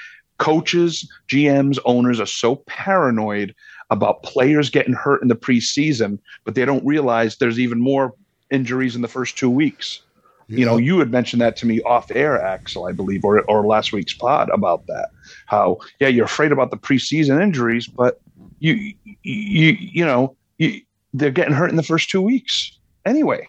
[0.43, 3.55] coaches, GMs, owners are so paranoid
[3.91, 8.15] about players getting hurt in the preseason, but they don't realize there's even more
[8.51, 10.03] injuries in the first two weeks.
[10.49, 10.59] Yeah.
[10.59, 13.65] You know, you had mentioned that to me off air, Axel, I believe, or or
[13.65, 15.11] last week's pod about that.
[15.47, 18.21] How yeah, you're afraid about the preseason injuries, but
[18.59, 20.81] you you you know you,
[21.15, 22.77] they're getting hurt in the first two weeks
[23.07, 23.47] anyway.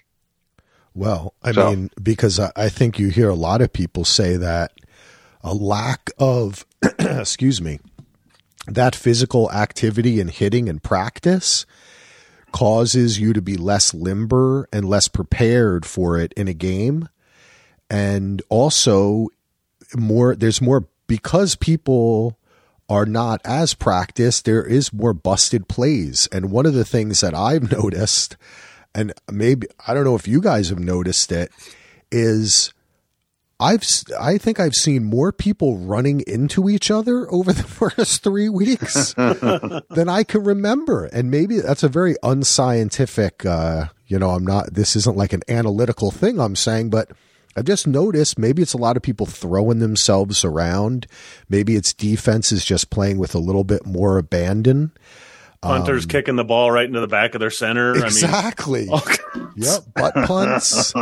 [0.93, 1.69] Well, I so.
[1.71, 4.73] mean, because I, I think you hear a lot of people say that
[5.43, 6.65] a lack of,
[6.99, 7.79] excuse me,
[8.67, 11.65] that physical activity and hitting and practice
[12.51, 17.09] causes you to be less limber and less prepared for it in a game.
[17.89, 19.27] And also,
[19.95, 22.37] more, there's more because people
[22.89, 26.27] are not as practiced, there is more busted plays.
[26.31, 28.37] And one of the things that I've noticed,
[28.95, 31.51] and maybe I don't know if you guys have noticed it,
[32.11, 32.73] is
[33.59, 33.83] I've
[34.19, 37.63] I think I've seen more people running into each other over the
[37.95, 43.45] first three weeks than I can remember, and maybe that's a very unscientific.
[43.45, 44.73] Uh, you know, I'm not.
[44.73, 47.09] This isn't like an analytical thing I'm saying, but
[47.55, 51.07] I've just noticed maybe it's a lot of people throwing themselves around.
[51.49, 54.91] Maybe it's defense is just playing with a little bit more abandon.
[55.63, 57.95] Hunters Um, kicking the ball right into the back of their center.
[57.95, 58.89] Exactly.
[58.91, 58.95] I
[59.35, 59.81] mean, Yep.
[59.95, 60.93] Butt punts,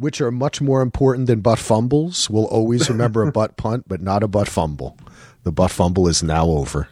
[0.00, 2.30] which are much more important than butt fumbles.
[2.30, 4.96] We'll always remember a butt punt, but not a butt fumble.
[5.44, 6.88] The butt fumble is now over.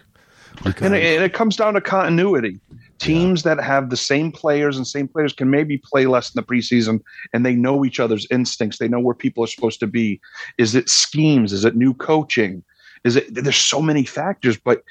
[0.65, 2.61] and it, and it comes down to continuity.
[2.99, 6.43] Teams that have the same players and same players can maybe play less in the
[6.43, 7.01] preseason,
[7.33, 8.79] and they know each other's instincts.
[8.79, 10.21] They know where people are supposed to be.
[10.59, 11.53] Is it schemes?
[11.53, 12.63] Is it new coaching?
[13.05, 13.33] Is it?
[13.33, 14.83] There's so many factors, but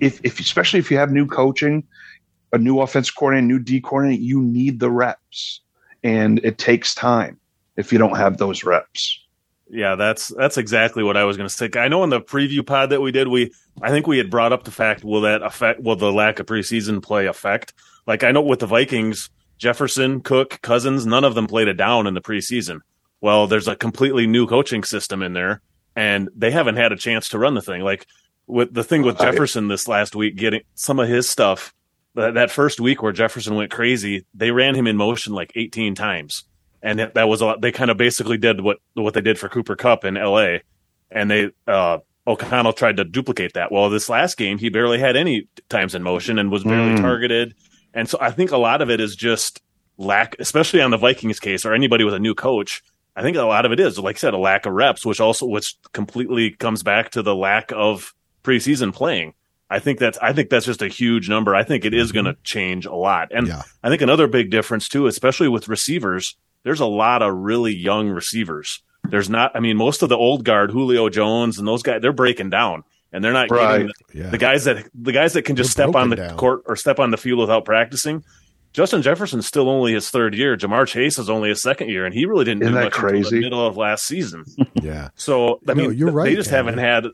[0.00, 1.82] if, if especially if you have new coaching,
[2.52, 5.60] a new offense coordinator, new D coordinator, you need the reps,
[6.02, 7.40] and it takes time
[7.76, 9.24] if you don't have those reps.
[9.68, 11.70] Yeah, that's that's exactly what I was going to say.
[11.76, 14.52] I know in the preview pod that we did, we I think we had brought
[14.52, 17.72] up the fact will that affect will the lack of preseason play affect?
[18.06, 22.06] Like I know with the Vikings, Jefferson, Cook, Cousins, none of them played a down
[22.06, 22.80] in the preseason.
[23.20, 25.62] Well, there's a completely new coaching system in there,
[25.96, 27.80] and they haven't had a chance to run the thing.
[27.80, 28.06] Like
[28.46, 31.72] with the thing with Jefferson this last week, getting some of his stuff
[32.16, 35.94] that, that first week where Jefferson went crazy, they ran him in motion like 18
[35.94, 36.44] times
[36.84, 37.60] and that, that was a lot.
[37.60, 40.62] They kind of basically did what what they did for Cooper Kupp in L.A.
[41.10, 43.72] and they uh, O'Connell tried to duplicate that.
[43.72, 47.00] Well, this last game he barely had any times in motion and was barely Mm.
[47.00, 47.54] targeted,
[47.92, 49.60] and so I think a lot of it is just
[49.96, 52.82] lack, especially on the Vikings case or anybody with a new coach.
[53.16, 55.20] I think a lot of it is, like I said, a lack of reps, which
[55.20, 59.34] also which completely comes back to the lack of preseason playing.
[59.70, 61.54] I think that's I think that's just a huge number.
[61.54, 63.62] I think it is going to change a lot, and Yeah.
[63.82, 68.08] I think another big difference too, especially with receivers, there's a lot of really young
[68.10, 68.82] receivers.
[69.08, 72.12] There's not, I mean, most of the old guard, Julio Jones and those guys, they're
[72.12, 73.72] breaking down and they're not Right.
[73.72, 74.30] getting the, Yeah.
[74.30, 76.36] the guys that the guys that can just They're step on the down.
[76.36, 78.24] court or step on the field without practicing.
[78.72, 80.56] Justin Jefferson's still only his third year.
[80.56, 82.94] Ja'Marr Chase is only his second year, and he really didn't Isn't do that much
[82.96, 83.36] until crazy?
[83.36, 84.44] the middle of last season.
[84.82, 85.10] yeah.
[85.14, 86.78] So I No, mean, you're right, They just Cameron.
[86.78, 87.12] haven't had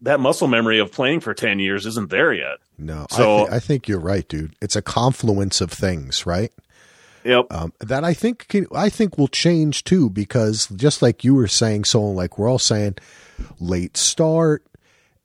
[0.00, 1.84] that muscle memory of playing for ten years.
[1.86, 2.56] Isn't there yet?
[2.78, 3.06] No.
[3.10, 4.54] So- I, thi- I think you're right, dude.
[4.62, 6.50] It's a confluence of things, right?
[7.26, 7.46] Yep.
[7.50, 11.48] um, that I think can, I think will change too because just like you were
[11.48, 12.96] saying, so like we're all saying,
[13.58, 14.64] late start,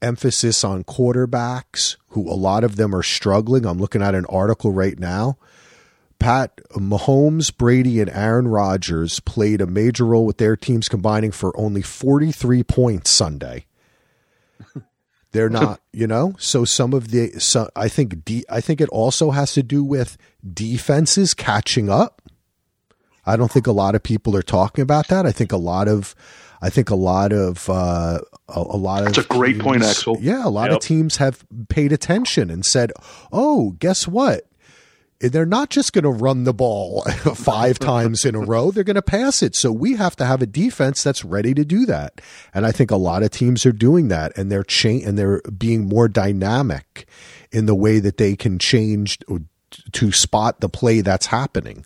[0.02, 3.66] emphasis on quarterbacks who a lot of them are struggling.
[3.66, 5.38] I'm looking at an article right now.
[6.20, 11.58] Pat Mahomes, Brady, and Aaron Rodgers played a major role with their teams combining for
[11.60, 13.66] only 43 points Sunday.
[15.32, 16.36] They're not, you know.
[16.40, 19.84] So some of the, so I think, de- I think it also has to do
[19.84, 20.18] with
[20.54, 22.22] defenses catching up.
[23.26, 25.26] I don't think a lot of people are talking about that.
[25.26, 26.16] I think a lot of,
[26.62, 29.26] I think a lot of, uh, a, a lot That's of.
[29.26, 30.18] a great point, Axel.
[30.20, 32.92] Yeah, a lot of teams have paid attention and said,
[33.32, 34.46] "Oh, guess what?
[35.22, 37.02] They're not just going to run the ball
[37.36, 38.72] five times in a row.
[38.72, 39.56] They're going to pass it.
[39.56, 42.22] So we have to have a defense that's ready to do that.
[42.54, 45.42] And I think a lot of teams are doing that and they're cha- and they're
[45.42, 47.08] being more dynamic
[47.52, 49.20] in the way that they can change
[49.92, 51.86] to spot the play that's happening,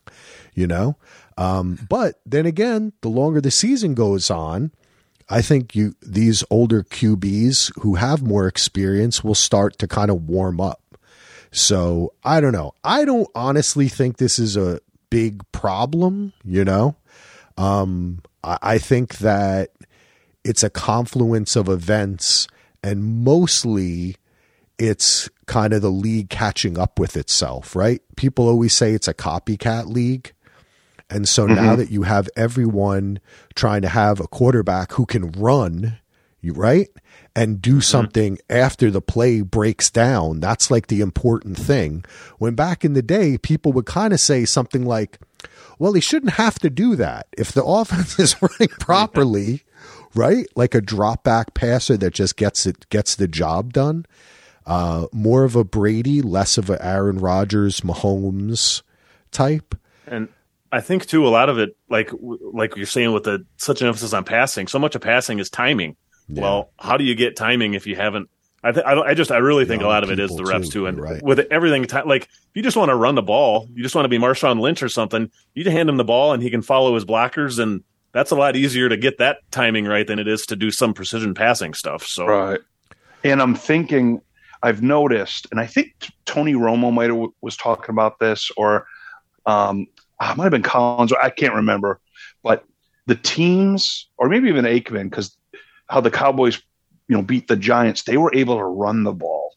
[0.53, 0.95] you know?
[1.37, 4.71] Um, but then again, the longer the season goes on,
[5.27, 10.29] I think you these older QBs who have more experience will start to kind of
[10.29, 10.81] warm up.
[11.55, 12.73] So I don't know.
[12.83, 16.97] I don't honestly think this is a big problem, you know?
[17.57, 19.69] Um, I, I think that
[20.43, 22.49] it's a confluence of events
[22.83, 24.17] and mostly
[24.77, 28.01] it's kind of the league catching up with itself, right?
[28.17, 30.33] People always say it's a copycat league.
[31.09, 33.21] And so now that you have everyone
[33.55, 35.99] trying to have a quarterback who can run,
[36.41, 36.89] you right?
[37.35, 42.05] And do something after the play breaks down, that's like the important thing.
[42.37, 45.19] When back in the day, people would kind of say something like,
[45.77, 47.27] well, he shouldn't have to do that.
[47.37, 49.63] If the offense is running properly,
[50.13, 50.47] right?
[50.55, 54.05] Like a drop back passer that just gets it gets the job done.
[54.65, 58.81] Uh, more of a Brady, less of a Aaron Rodgers, Mahomes
[59.31, 59.75] type.
[60.07, 60.29] And
[60.71, 63.87] I think too, a lot of it, like like you're saying, with the such an
[63.87, 65.95] emphasis on passing, so much of passing is timing.
[66.27, 68.29] Well, how do you get timing if you haven't?
[68.63, 70.51] I th- I, I just I really think a lot of it is the people,
[70.51, 70.79] reps too.
[70.81, 71.21] too, and right.
[71.21, 74.05] with everything, ti- like if you just want to run the ball, you just want
[74.05, 75.29] to be Marshawn Lynch or something.
[75.53, 78.35] You just hand him the ball and he can follow his blockers, and that's a
[78.35, 81.75] lot easier to get that timing right than it is to do some precision passing
[81.75, 82.07] stuff.
[82.07, 82.59] So Right.
[83.23, 84.21] And I'm thinking,
[84.63, 88.87] I've noticed, and I think t- Tony Romo might have was talking about this, or
[89.45, 89.87] um,
[90.19, 91.13] ah, it might have been Collins.
[91.13, 91.99] I can't remember,
[92.41, 92.65] but
[93.05, 95.37] the teams, or maybe even Aikman, because
[95.87, 96.61] how the Cowboys,
[97.07, 99.55] you know, beat the Giants, they were able to run the ball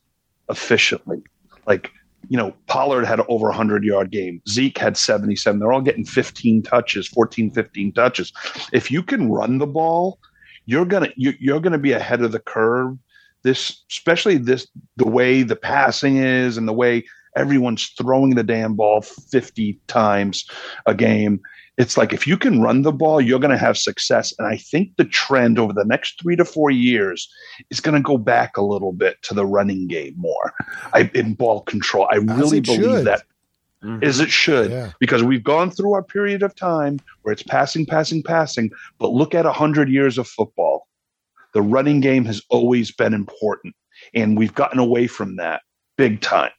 [0.49, 1.23] efficiently.
[1.67, 1.91] Like,
[2.29, 4.43] you know, Pollard had over a 100 yard game.
[4.49, 5.61] Zeke had 77.
[5.61, 8.33] They're all getting 15 touches, 14, 15 touches.
[8.73, 10.19] If you can run the ball,
[10.67, 12.99] you're gonna you, you're gonna be ahead of the curve
[13.43, 17.05] this, especially this, the way the passing is and the way
[17.37, 20.49] everyone's throwing the damn ball 50 times
[20.87, 21.41] a game.
[21.79, 24.35] It's like if you can run the ball, you're going to have success.
[24.39, 27.29] And I think the trend over the next three to four years
[27.71, 30.53] is going to go back a little bit to the running game more
[30.93, 32.09] I, in ball control.
[32.11, 33.07] I really believe should.
[33.07, 33.23] that
[33.83, 34.03] mm-hmm.
[34.03, 34.93] as it should Yeah.
[34.99, 38.71] because we've gone through our period of time where it's passing, passing, passing.
[38.99, 40.87] But look at 100 years of football.
[41.55, 43.75] The running game has always been important,
[44.15, 45.63] and we've gotten away from that
[45.97, 46.51] big time.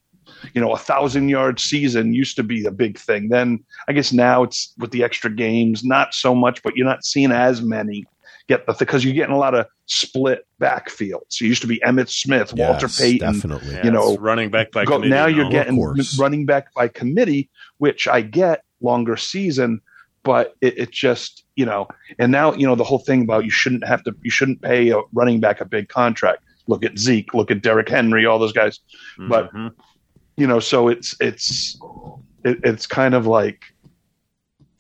[0.54, 3.30] You know, a thousand yard season used to be a big thing.
[3.30, 7.04] Then I guess now it's with the extra games, not so much, but you're not
[7.06, 8.06] seeing as many
[8.48, 11.42] get the because you're getting a lot of split backfields.
[11.42, 13.76] It used to be Emmitt Smith, Walter Yes, Payton, definitely.
[13.76, 15.50] Yeah, you know, running back by go, committee now you're now.
[15.52, 19.82] getting running back by committee, which I get longer season,
[20.24, 23.52] but it, it just you know, and now you know the whole thing about you
[23.52, 26.44] shouldn't have to you shouldn't pay a running back a big contract.
[26.68, 28.80] Look at Zeke, look at Derrick Henry, all those guys.
[29.18, 29.74] but- Mhm.
[30.40, 31.78] You know, so it's it's
[32.46, 33.66] it, it's kind of like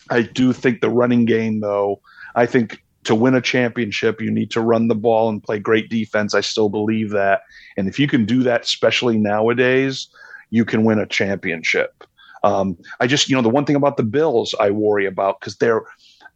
[0.09, 1.99] I do think the running game though.
[2.35, 5.89] I think to win a championship, you need to run the ball and play great
[5.89, 6.33] defense.
[6.33, 7.41] I still believe that.
[7.75, 10.07] And if you can do that, especially nowadays,
[10.49, 12.03] you can win a championship.
[12.43, 15.57] Um, I just, you know, the one thing about the Bills I worry about because
[15.57, 15.81] they're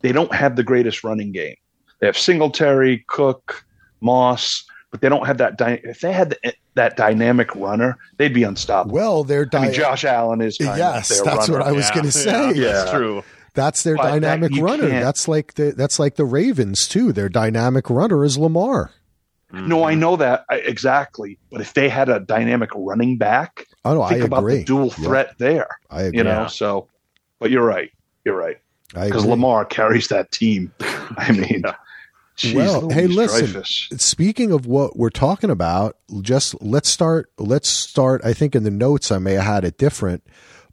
[0.01, 1.55] they don't have the greatest running game.
[2.01, 3.63] They have Singletary, Cook,
[4.01, 5.57] Moss, but they don't have that.
[5.57, 8.93] Dy- if they had the, that dynamic runner, they'd be unstoppable.
[8.93, 11.59] Well, they're I mean, Josh Allen is kind Yes, of their that's runner.
[11.63, 12.53] what I was Yeah, gonna say.
[12.53, 13.23] Yeah, that's true.
[13.55, 14.89] That's their But dynamic you runner.
[14.89, 17.11] can't- That's like the that's like the Ravens too.
[17.11, 18.91] Their dynamic runner is Lamar.
[19.51, 19.67] Mm-hmm.
[19.67, 21.39] No, I know that I, exactly.
[21.51, 24.57] But if they had a dynamic running back, Oh, no, I think about agree.
[24.59, 25.67] the dual Yeah, threat there.
[25.89, 26.19] I agree.
[26.19, 26.47] You know, Yeah.
[26.47, 26.87] so.
[27.39, 27.91] But you're right.
[28.25, 28.57] You're right.
[28.93, 29.25] Because.
[29.25, 30.71] Lamar carries that team.
[30.79, 31.63] I mean,
[32.35, 33.51] geez Well, hey, listen.
[33.51, 33.89] Dreyfus.
[33.97, 37.31] Speaking of what we're talking about, just let's start.
[37.37, 38.21] Let's start.
[38.23, 40.23] I think in the notes I may have had it different,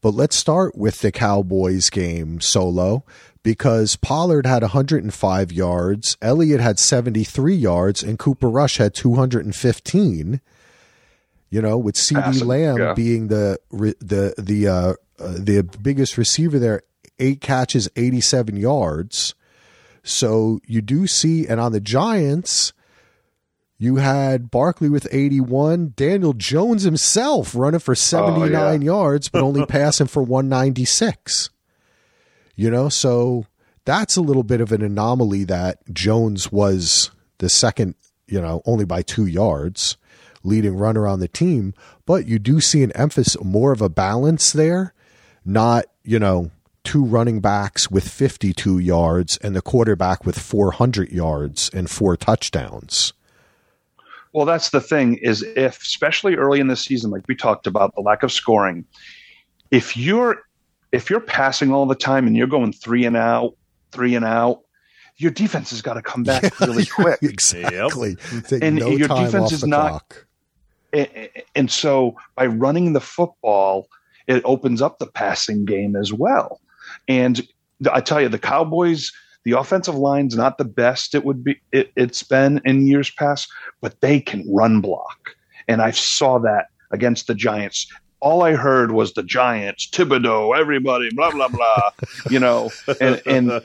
[0.00, 3.04] but let's start with the Cowboys game solo
[3.42, 10.40] because Pollard had 105 yards, Elliott had 73 yards, and Cooper Rush had 215.
[11.52, 12.94] You know, with CeeDee Lamb yeah.
[12.94, 16.82] being the the the uh, uh, the biggest receiver there,
[17.18, 19.34] eight catches, 87 yards.
[20.02, 22.72] So you do see, and on the Giants,
[23.78, 30.06] you had Barkley with 81, Daniel Jones himself running for 79 yards, but only passing
[30.06, 31.50] for 196.
[32.56, 33.46] You know, so
[33.86, 37.94] that's a little bit of an anomaly that Jones was the second,
[38.26, 39.96] you know, only by two yards,
[40.42, 41.72] leading runner on the team.
[42.04, 44.92] But you do see an emphasis, more of a balance there,
[45.42, 46.50] not, you know,
[46.84, 53.12] two running backs with 52 yards and the quarterback with 400 yards and four touchdowns.
[54.32, 57.94] Well, that's the thing is if, especially early in the season, like we talked about,
[57.94, 58.84] the lack of scoring.
[59.70, 60.42] If you're
[60.92, 63.56] if you're passing all the time and you're going three and out,
[63.92, 64.60] three and out,
[65.16, 67.18] your defense has got to come back really quick.
[67.22, 68.16] exactly.
[68.48, 70.26] Take And no your time defense off is not- clock.
[70.92, 73.86] and, and so by running the football,
[74.26, 76.60] it opens up the passing game as well.
[77.10, 77.42] And
[77.90, 79.10] I tell you, the Cowboys,
[79.44, 83.48] the offensive line's not the best it would be it, it's been in years past,
[83.80, 85.34] but they can run block,
[85.66, 87.88] and I saw that against the Giants.
[88.20, 91.90] All I heard was the Giants, Thibodeau, everybody, blah blah blah,
[92.30, 92.70] you know,
[93.00, 93.60] and and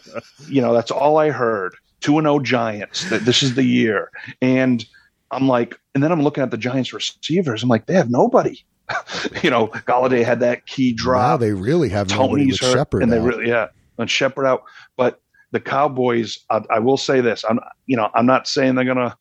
[0.48, 1.76] you know that's all I heard.
[2.02, 3.08] Two and zero Giants.
[3.12, 4.10] That this is the year,
[4.42, 4.84] and
[5.30, 7.62] I'm like, and then I'm looking at the Giants receivers.
[7.62, 8.58] I'm like, they have nobody.
[9.44, 11.40] you know, Golladay had that key Now drop.
[11.40, 13.04] they really have Tony's hurt, Shepard.
[13.04, 13.24] and they out.
[13.24, 13.68] really, yeah,
[13.98, 14.64] and Shepard out.
[14.98, 15.22] But
[15.52, 19.18] the Cowboys, I, I will say this: I'm, you know, I'm not saying they're gonna,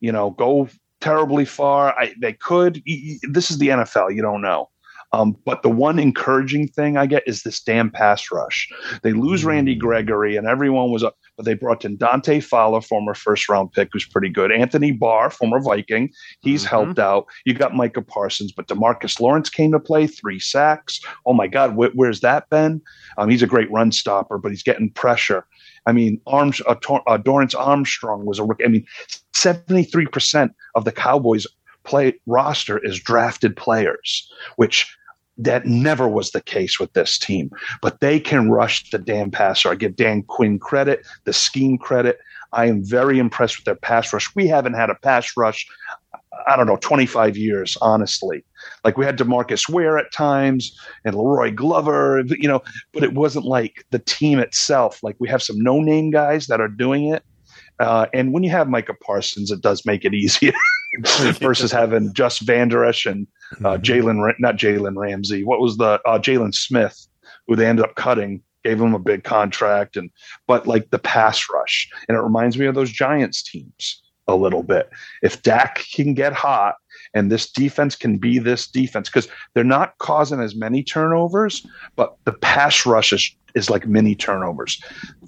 [0.00, 0.68] you know, go
[1.00, 1.98] terribly far.
[1.98, 2.82] I, they could.
[3.22, 4.14] This is the NFL.
[4.14, 4.68] You don't know.
[5.12, 8.68] Um, but the one encouraging thing I get is this damn pass rush.
[9.02, 9.80] They lose Randy Mm.
[9.80, 13.88] Gregory, and everyone was up, but they brought in Dante Fowler, former first round pick,
[13.92, 14.52] who's pretty good.
[14.52, 16.10] Anthony Barr, former Viking,
[16.42, 16.68] he's Mhm.
[16.68, 17.26] helped out.
[17.44, 21.00] You got Micah Parsons, but Demarcus Lawrence came to play, three sacks.
[21.26, 22.80] Oh my God, wh- where's that been?
[23.18, 25.44] Um, he's a great run stopper, but he's getting pressure.
[25.86, 28.64] I mean, Arms, uh, Tor- uh, Dorance Armstrong was a rookie.
[28.64, 28.86] I mean,
[29.34, 31.46] 73% of the Cowboys
[31.84, 34.94] play roster is drafted players, which
[35.44, 37.50] that never was the case with this team.
[37.82, 39.70] But they can rush the damn passer.
[39.70, 42.18] I give Dan Quinn credit, the scheme credit.
[42.52, 44.34] I am very impressed with their pass rush.
[44.34, 45.66] We haven't had a pass rush,
[46.48, 48.44] I don't know, 25 years, honestly.
[48.84, 52.62] Like we had Demarcus Ware at times and La'Roi Glover, you know,
[52.92, 55.02] but it wasn't like the team itself.
[55.02, 57.22] Like we have some no name guys that are doing it.
[57.78, 60.52] Uh, and when you have Micah Parsons, it does make it easier.
[61.40, 63.26] versus having just Vander Esch and
[63.64, 63.82] uh, Mhm.
[63.82, 65.44] Jalen, not Jalen Ramsey.
[65.44, 67.06] What was the uh, Jaylon Smith,
[67.46, 70.10] who they ended up cutting, gave him a big contract, and
[70.46, 74.62] but like the pass rush, and it reminds me of those Giants teams a little
[74.62, 74.90] bit.
[75.22, 76.74] If Dak can get hot,
[77.14, 82.16] and this defense can be this defense, because they're not causing as many turnovers, but
[82.24, 84.80] the pass rush is is like mini turnovers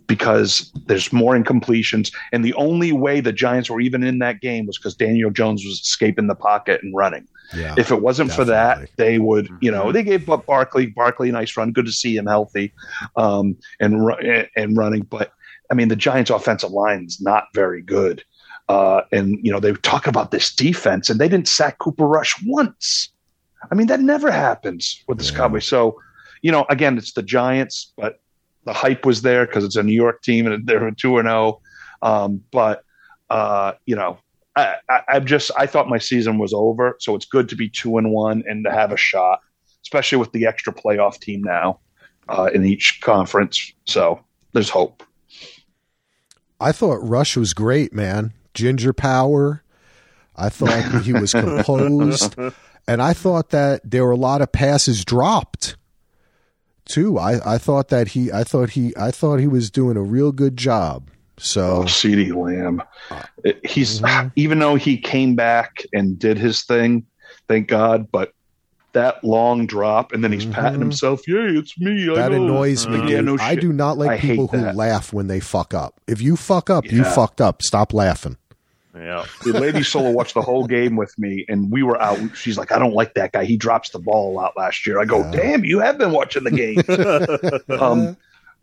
[0.06, 2.12] because there's more incompletions.
[2.32, 5.64] And the only way the Giants were even in that game was because Daniel Jones
[5.64, 7.26] was escaping the pocket and running.
[7.52, 7.74] Yeah.
[7.76, 9.92] If it wasn't for that, they would, you know, Mhm.
[9.92, 11.72] they gave up Barkley, Barkley a nice run.
[11.72, 12.72] Good to see him healthy
[13.16, 13.94] um, and
[14.56, 15.02] and running.
[15.02, 15.32] But
[15.70, 18.22] I mean, the Giants' offensive line is not very good.
[18.68, 22.34] Uh, and you know, they talk about this defense, and they didn't sack Cooper Rush
[22.46, 23.10] once.
[23.70, 25.38] I mean, that never happens with this Yeah.
[25.38, 25.66] Cowboys.
[25.66, 26.00] So,
[26.42, 28.20] you know, again, it's the Giants, but
[28.64, 31.60] the hype was there because it's a New York team and they're two and zero.
[32.00, 32.84] Um, but
[33.30, 34.18] uh, you know,
[34.56, 37.68] I, I, I'm just I thought my season was over, so it's good to be
[37.68, 39.40] two and one and to have a shot,
[39.82, 41.80] especially with the extra playoff team now
[42.28, 43.72] uh, in each conference.
[43.86, 44.20] So
[44.52, 45.02] there's hope.
[46.60, 48.32] I thought Rush was great, man.
[48.54, 49.62] Ginger power.
[50.36, 52.36] I thought he was composed.
[52.88, 55.76] And I thought that there were a lot of passes dropped
[56.84, 57.16] too.
[57.16, 60.32] I, I thought that he I thought he I thought he was doing a real
[60.32, 61.08] good job.
[61.38, 62.82] So Oh, CeeDee Lamb.
[63.44, 64.32] It- He's Mhm.
[64.34, 67.06] even though he came back and did his thing,
[67.46, 68.32] thank God, but
[68.94, 70.82] that long drop and then he's patting Mhm.
[70.82, 72.10] himself, Yay, it's me.
[72.10, 72.98] I that know." annoys me.
[72.98, 74.74] Uh, Yeah, no I do not like I people who that.
[74.74, 76.00] laugh when they fuck up.
[76.08, 77.62] If you fuck up, you fucked up.
[77.62, 78.36] Stop laughing.
[78.94, 79.24] Yeah.
[79.42, 82.18] The lady solo watched the whole game with me, and we were out.
[82.36, 83.44] She's like, "I don't like that guy.
[83.44, 85.30] He drops the ball a lot last year." I go, Yeah.
[85.30, 86.82] "Damn, you have been watching the game."
[87.80, 88.16] um,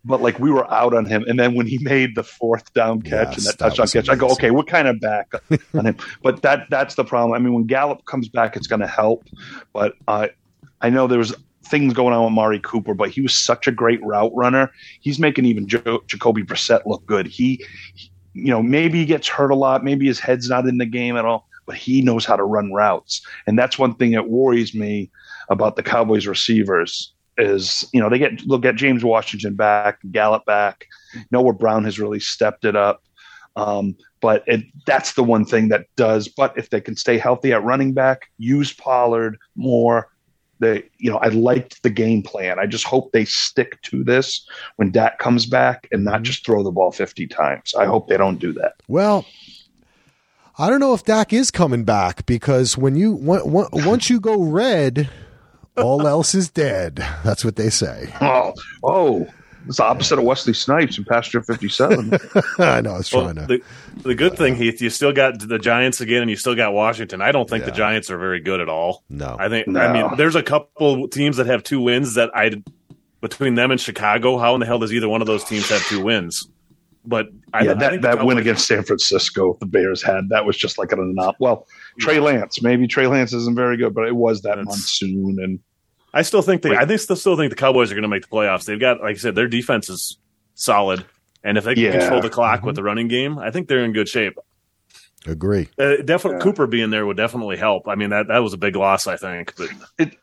[0.04, 3.02] but like we were out on him, and then when he made the fourth down
[3.02, 5.32] catch Yes, and that that touchdown was catch, I go, "Okay, we're kind of back
[5.74, 7.32] on him." But that that's the problem.
[7.34, 9.24] I mean, when Gallup comes back, it's going to help.
[9.72, 10.30] But I
[10.80, 13.72] I know there was things going on with Mari Cooper, but he was such a
[13.72, 14.70] great route runner.
[15.00, 17.26] He's making even jo- Jacoby Brissett look good.
[17.26, 17.64] He,
[17.94, 19.84] he- you know, maybe he gets hurt a lot.
[19.84, 22.72] Maybe his head's not in the game at all, but he knows how to run
[22.72, 23.26] routes.
[23.46, 25.10] And that's one thing that worries me
[25.48, 30.44] about the Cowboys receivers is, you know, they get they'll get James Washington back, Gallup
[30.44, 30.86] back.
[31.30, 33.02] Noah Brown has really stepped it up.
[33.56, 36.28] Um, but it, that's the one thing that does.
[36.28, 40.09] But if they can stay healthy at running back, use Pollard more.
[40.60, 42.58] They, you know, I liked the game plan.
[42.58, 44.46] I just hope they stick to this
[44.76, 46.24] when Dak comes back and not Mhm.
[46.24, 47.74] just throw the ball 50 times.
[47.74, 48.74] I hope they don't do that.
[48.86, 49.24] Well,
[50.58, 53.40] I don't know if Dak is coming back because when you on-
[53.72, 55.08] on- once you go red,
[55.76, 56.96] all else is dead.
[57.24, 58.12] That's what they say.
[58.20, 58.52] Oh,
[58.84, 59.26] oh,
[59.66, 62.12] it's the opposite of Wesley Snipes in Passenger 57.
[62.58, 62.90] I know.
[62.94, 63.46] I was Well, trying to.
[63.46, 63.62] the,
[64.02, 67.20] the good thing, Heath, you still got the Giants again, and you still got Washington.
[67.22, 69.04] I don't think the Giants are very good at all.
[69.08, 69.36] no.
[69.38, 69.68] I think.
[69.68, 69.80] No.
[69.80, 72.62] I mean, there's a couple teams that have two wins that I
[73.20, 74.38] between them and Chicago.
[74.38, 76.48] How in the hell does either one of those teams have two wins?
[77.04, 80.44] But I, yeah, I that, think that win against San Francisco, the Bears had, that
[80.44, 81.32] was just like an anop.
[81.38, 81.66] Well,
[81.98, 85.38] Trey Lance, maybe Trey Lance isn't very good, but it was that That's- monsoon.
[85.42, 85.60] And
[86.12, 86.70] I still think they.
[86.70, 86.78] Wait.
[86.78, 88.64] I think still still think the Cowboys are going to make the playoffs.
[88.64, 90.18] They've got, like I said, their defense is
[90.54, 91.04] solid,
[91.44, 91.98] and if they can Yeah.
[92.00, 92.66] control the clock Mm-hmm.
[92.66, 94.36] with the running game, I think they're in good shape.
[95.26, 95.68] Agree.
[95.78, 96.44] Uh, definitely, Yeah.
[96.44, 97.86] Cooper being there would definitely help.
[97.88, 99.54] I mean, that that was a big loss, I think.
[99.56, 100.16] But it,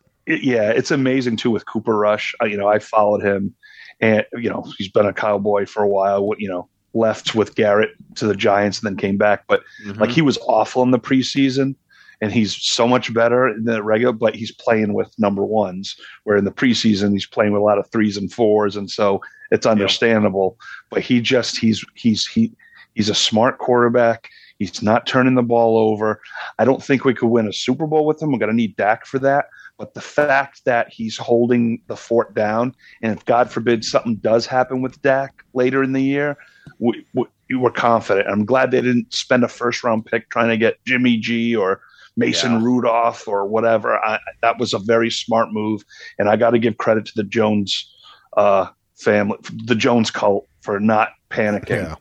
[0.44, 2.34] yeah, it's amazing too with Cooper Rush.
[2.42, 3.54] I, you know, I followed him,
[4.02, 6.32] and you know, he's been a Cowboy for a while.
[6.40, 10.00] You know, left with Garrett to the Giants and then came back, but Mm-hmm.
[10.02, 11.76] like he was awful in the preseason,
[12.22, 14.13] and he's so much better in the regular.
[14.13, 17.78] But he's playing with number ones, where in the preseason he's playing with a lot
[17.78, 20.57] of threes and fours, and so it's understandable.
[20.89, 22.51] But he just he's he's he
[22.95, 24.30] he's a smart quarterback.
[24.59, 26.20] He's not turning the ball over.
[26.57, 28.32] I don't think we could win a Super Bowl with him.
[28.32, 29.49] We're going to need Dak for that.
[29.78, 34.47] But the fact that he's holding the fort down, and if God forbid something does
[34.47, 36.38] happen with Dak later in the year,
[36.80, 38.28] we, we, we're confident.
[38.28, 41.82] I'm glad they didn't spend a first round pick trying to get Jimmy G or
[42.18, 42.63] Mason Yeah.
[42.63, 43.97] Rudolph or whatever.
[43.97, 45.84] I, that was a very smart move,
[46.20, 47.89] and I got to give credit to the Jones
[48.36, 51.95] uh, family, the Jones cult, for not panicking.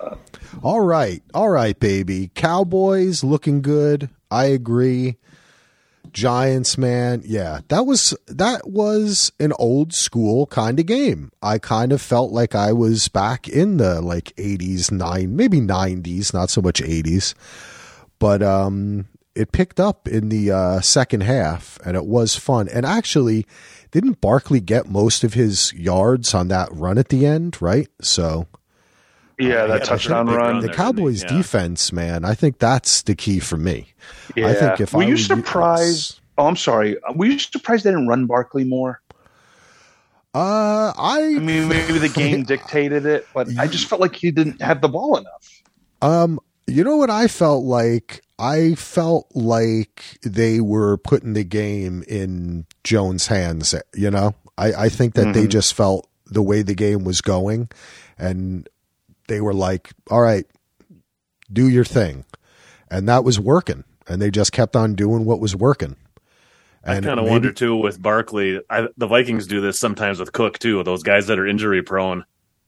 [0.00, 0.14] Yeah.
[0.62, 1.22] All right.
[1.34, 2.30] All right, baby.
[2.34, 4.08] Cowboys looking good.
[4.30, 5.16] I agree.
[6.12, 7.22] Giants, man.
[7.24, 7.60] Yeah.
[7.68, 11.30] That was that was an old school kind of game.
[11.40, 16.34] I kind of felt like I was back in the like 80s, 9, maybe 90s,
[16.34, 17.34] not so much 80s.
[18.18, 22.68] But um it picked up in the uh, second half and it was fun.
[22.68, 23.46] And actually,
[23.90, 27.88] didn't Barkley get most of his yards on that run at the end, right?
[28.00, 28.46] So
[29.38, 30.54] Yeah, that Yeah, touchdown big run.
[30.56, 30.60] run.
[30.66, 31.22] the Cowboys?
[31.22, 31.36] Yeah.
[31.36, 33.88] defense, man, I think that's the key for me.
[34.36, 34.48] Yeah.
[34.48, 36.20] I think if were I you were surprised?
[36.38, 36.96] Oh, I'm sorry.
[37.14, 39.00] Were you surprised they didn't run Barkley more?
[40.34, 44.30] Uh, I I mean, maybe the game dictated it, but I just felt like he
[44.30, 45.62] didn't have the ball enough.
[46.00, 48.22] Um, you know what I felt like?
[48.42, 53.72] I felt like they were putting the game in Jones' hands.
[53.94, 55.50] You know, I, I think that they Mhm.
[55.50, 57.68] just felt the way the game was going,
[58.18, 58.68] and
[59.28, 60.44] they were like, "All right,
[61.52, 62.24] do your thing,"
[62.90, 63.84] and that was working.
[64.08, 65.94] And they just kept on doing what was working.
[66.82, 68.60] And I kind of maybe- wonder too with Barkley.
[68.68, 70.82] I, the Vikings do this sometimes with Cook too.
[70.82, 72.24] Those guys that are injury prone.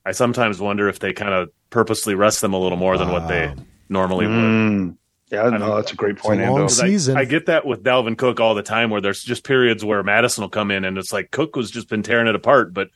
[0.06, 3.26] I sometimes wonder if they kind of purposely rest them a little more than what
[3.26, 3.54] they Wow.
[3.88, 4.96] normally would.
[5.34, 6.70] Yeah, don't- no, that's a great point, It's a long Ando.
[6.70, 7.16] se- 'Cause I- season.
[7.16, 10.42] I, get that with Dalvin Cook all the time, where there's just periods where Mattison
[10.42, 12.72] will come in and it's like Cook was just been tearing it apart.
[12.74, 12.88] But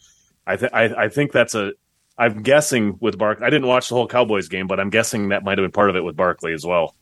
[0.47, 1.73] I th- I, I think that's a.
[2.17, 3.41] I'm guessing with Bark.
[3.43, 5.89] I didn't watch the whole Cowboys game, but I'm guessing that might have been part
[5.91, 6.97] of it with Barkley as well.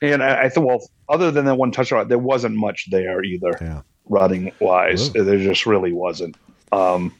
[0.00, 3.56] And I, I thought, well, other than that one touchdown, there wasn't much there either,
[3.60, 3.82] Yeah.
[4.08, 5.12] running wise.
[5.14, 5.26] Really?
[5.26, 6.36] There just really wasn't.
[6.72, 7.14] Um,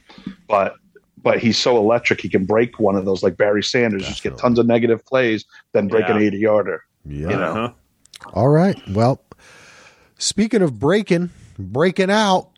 [0.49, 0.75] but
[1.23, 4.39] but he's so electric, he can break one of those like Barry Sanders, just get
[4.39, 6.85] tons of negative plays, then break an 80 yarder.
[7.05, 7.31] Yeah.
[7.31, 7.53] You know.
[7.53, 7.73] Uh-huh.
[8.35, 8.77] All right.
[8.89, 9.23] Well,
[10.19, 12.51] speaking of breaking, breaking out,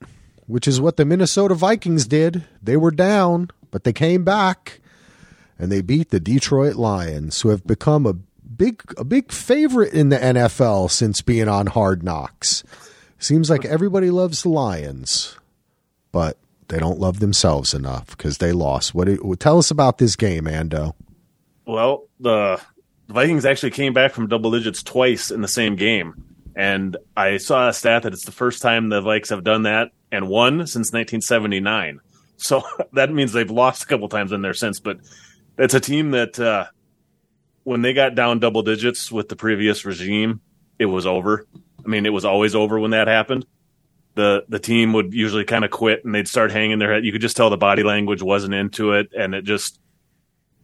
[0.47, 2.45] which is what the Minnesota Vikings did.
[2.63, 4.81] They were down, but they came back
[5.59, 10.11] and they beat the Detroit Lions, who have become a big a big favorite in
[10.11, 12.63] the NFL since being on Hard Knocks.
[13.19, 15.39] Seems like everybody loves the Lions,
[16.13, 16.37] but
[16.69, 18.95] they don't love themselves enough because they lost.
[18.95, 20.95] What do, tell us about this game, Ando?
[21.67, 22.61] Well, the
[23.09, 26.25] Vikings actually came back from double digits twice in the same game.
[26.57, 29.91] And I saw a stat that it's the first time the Vikes have done that
[30.13, 32.01] and won since 1979.
[32.37, 34.81] So that means they've lost a couple times in there since.
[34.81, 34.99] But
[35.57, 36.67] it's a team that, uh,
[37.63, 40.41] when they got down double digits with the previous regime,
[40.77, 41.47] it was over.
[41.55, 43.47] I mean, it was always over when that happened.
[44.15, 47.05] The the team would usually kind of quit and they'd start hanging their head.
[47.05, 49.81] You could just tell the body language wasn't into it, and it just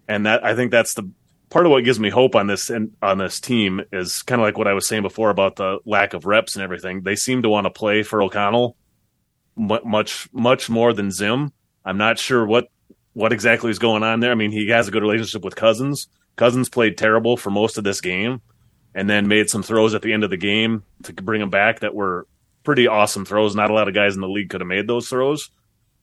[0.08, 1.10] and that I think that's the
[1.50, 4.44] part of what gives me hope on this and on this team is kind of
[4.44, 7.02] like what I was saying before about the lack of reps and everything.
[7.02, 8.76] They seem to want to play for O'Connell
[9.56, 11.52] much much more than Zim.
[11.84, 12.68] I'm not sure what
[13.12, 14.30] what exactly is going on there.
[14.30, 16.08] I mean, he has a good relationship with Cousins.
[16.36, 18.40] Cousins played terrible for most of this game,
[18.94, 21.80] and then made some throws at the end of the game to bring him back
[21.80, 22.26] that were
[22.64, 23.54] pretty awesome throws.
[23.56, 25.50] Not a lot of guys in the league could have made those throws.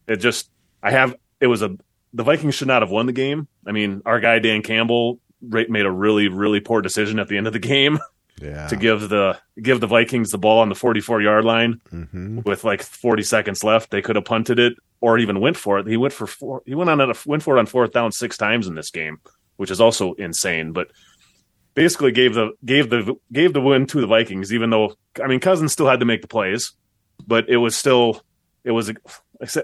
[0.07, 0.49] It just
[0.81, 1.75] I have it was a
[2.13, 3.47] the Vikings should not have won the game.
[3.65, 7.47] I mean, our guy Dan Campbell made a really really poor decision at the end
[7.47, 7.99] of the game
[8.41, 8.67] Yeah.
[8.67, 12.63] to give the give the Vikings the ball on the 44 yard line hmm with
[12.63, 13.89] like 40 seconds left.
[13.91, 15.87] They could have punted it or even went for it.
[15.87, 16.61] He went for four.
[16.65, 19.19] He went on a went for it on fourth down six times in this game,
[19.57, 20.71] which is also insane.
[20.71, 20.89] But
[21.77, 25.39] basically gave the gave the gave the win to the Vikings, even though I mean
[25.39, 26.73] Cousins still had to make the plays,
[27.27, 28.23] but it was still
[28.63, 28.95] it was a,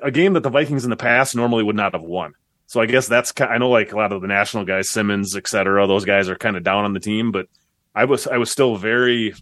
[0.03, 2.35] a game that the Vikings in the past normally would not have won.
[2.67, 5.47] So I guess that's I know like a lot of the national guys, Simmons, et
[5.47, 7.47] cetera, those guys are kind of down on the team, but
[7.95, 9.33] I was I was still very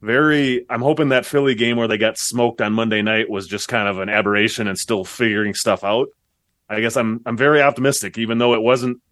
[0.00, 3.66] very I'm hoping that Philly game where they got smoked on Monday night was just
[3.66, 6.10] kind of an aberration and still figuring stuff out.
[6.68, 9.02] I guess I'm I'm very optimistic, even though it wasn't.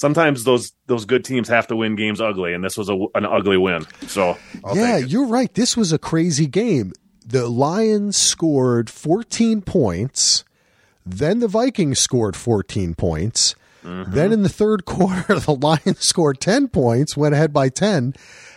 [0.00, 3.26] Sometimes those those good teams have to win games ugly, and this was a, an
[3.26, 3.84] ugly win.
[4.06, 5.52] So I'll yeah, you're right.
[5.52, 6.92] This was a crazy game.
[7.26, 10.42] The Lions scored 14 points.
[11.04, 13.54] Then the Vikings scored 14 points.
[13.84, 14.14] Mm-hmm.
[14.14, 18.14] Then in the third quarter, the Lions scored 10 points, went ahead by 10.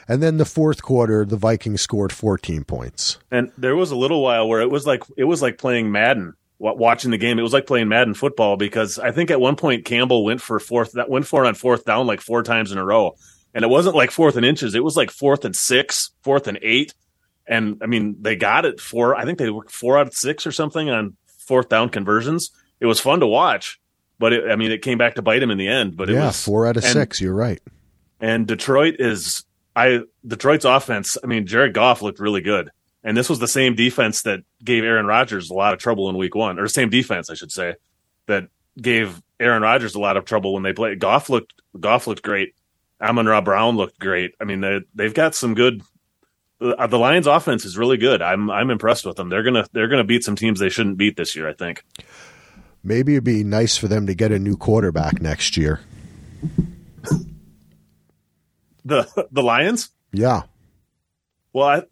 [0.07, 3.19] And then the fourth quarter, the Vikings scored 14 points.
[3.29, 6.35] And there was a little while where it was like it was like playing Madden.
[6.59, 9.55] Wa- Watching the game, it was like playing Madden football because I think at one
[9.55, 12.71] point Campbell went for fourth that went for it on fourth down like four times
[12.71, 13.15] in a row,
[13.53, 14.75] and it wasn't like fourth and inches.
[14.75, 16.93] It was like fourth and six, fourth and eight,
[17.47, 19.15] and I mean they got it four.
[19.15, 21.15] I think they were four out of six or something on
[21.47, 22.51] fourth down conversions.
[22.79, 23.79] It was fun to watch,
[24.19, 25.95] but it, I mean it came back to bite him in the end.
[25.97, 27.19] But it yeah, was four out of and- six.
[27.21, 27.61] You're right.
[28.19, 29.43] and Detroit is
[29.75, 31.17] I Detroit's offense.
[31.23, 32.69] I mean, Jared Goff looked really good,
[33.03, 36.17] and this was the same defense that gave Aaron Rodgers a lot of trouble in
[36.17, 37.75] Week One, or same defense, I should say,
[38.27, 38.47] that
[38.81, 40.99] gave Aaron Rodgers a lot of trouble when they played.
[40.99, 42.55] Goff looked Goff looked great.
[43.01, 44.35] Amon Ra Brown looked great.
[44.39, 45.81] I mean, they they've got some good.
[46.59, 48.21] The, the Lions' offense is really good.
[48.21, 49.29] I'm I'm impressed with them.
[49.29, 51.49] They're gonna they're gonna beat some teams they shouldn't beat this year.
[51.49, 51.83] I think.
[52.85, 55.81] Maybe it'd be nice for them to get a new quarterback next year.
[58.85, 59.89] The the Lions.
[60.11, 60.43] Yeah.
[61.53, 61.83] Well, I,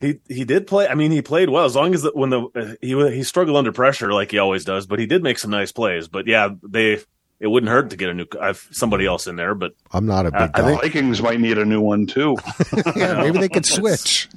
[0.00, 0.88] he he did play.
[0.88, 3.56] I mean, he played well as long as the, when the uh, he he struggled
[3.56, 6.08] under pressure like he always does, but he did make some nice plays.
[6.08, 6.98] But yeah, they
[7.38, 9.54] it wouldn't hurt to get a new I've, somebody else in there.
[9.54, 10.62] But I'm not a big I guy.
[10.68, 12.36] think- Vikings might need a new one too.
[12.96, 14.28] yeah, maybe they could switch.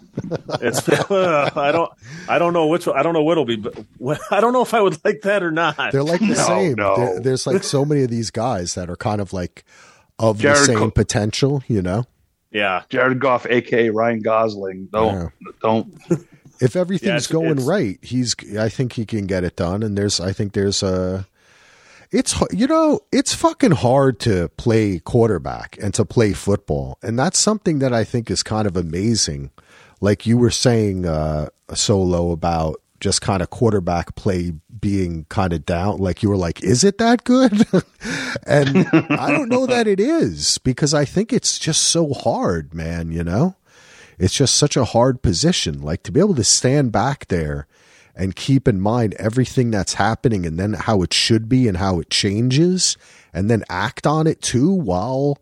[0.62, 1.92] it's I don't
[2.30, 3.78] I don't know which I don't know what it'll be, but
[4.32, 5.76] I don't know if I would like that or not.
[5.92, 6.76] They're like the No, same.
[6.76, 6.96] no.
[6.98, 9.64] There- there's like so many of these guys that are kind of like
[10.20, 12.06] of the same Co- potential, you know.
[12.54, 14.88] Yeah, Jared Goff, aka Ryan Gosling.
[14.92, 15.32] Don't
[15.62, 15.94] don't.
[16.62, 18.36] If everything's Yeah, it's- going it's- right, he's.
[18.58, 19.84] I think he can get it done.
[19.84, 20.20] And there's.
[20.22, 21.28] I think there's a.
[22.12, 27.40] It's you know it's fucking hard to play quarterback and to play football, and that's
[27.40, 29.50] something that I think is kind of amazing.
[30.00, 34.54] Like you were saying, uh, solo about just kind of quarterback play
[34.84, 35.98] being kind of down.
[35.98, 37.66] Like you were like, is it that good?
[38.46, 43.12] and I don't know that it is because I think it's just so hard, man.
[43.12, 43.56] You know
[44.20, 45.82] it's just such a hard position.
[45.82, 47.66] Like to be able to stand back there
[48.16, 52.00] and keep in mind everything that's happening and then how it should be and how
[52.00, 52.96] it changes
[53.34, 55.42] and then act on it too while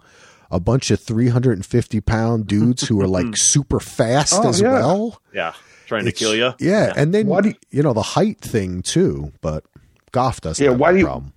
[0.50, 4.72] a bunch of 350 pound dudes who are like super fast Oh, as yeah.
[4.72, 5.22] well.
[5.34, 5.54] yeah,
[5.92, 6.54] trying to kill you.
[6.60, 6.94] Yeah.
[6.96, 9.64] And then, Why do you- you know, the height thing too, but
[10.12, 11.34] Goff doesn't Yeah, have why do you- problem.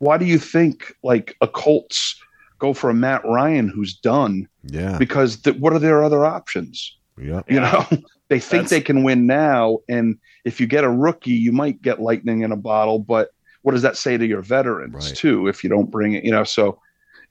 [0.00, 2.16] Why do you think like a Colts
[2.58, 4.48] go for a Matt Ryan who's done?
[4.64, 4.96] Yeah.
[4.98, 6.96] Because th- what are their other options?
[7.20, 7.42] Yeah.
[7.48, 7.84] You know,
[8.28, 11.82] they think That's- they can win now, and if you get a rookie, you might
[11.82, 12.98] get lightning in a bottle.
[13.00, 13.30] But
[13.62, 15.16] what does that say to your veterans Right.
[15.16, 16.24] too if you don't bring it?
[16.24, 16.78] You know, so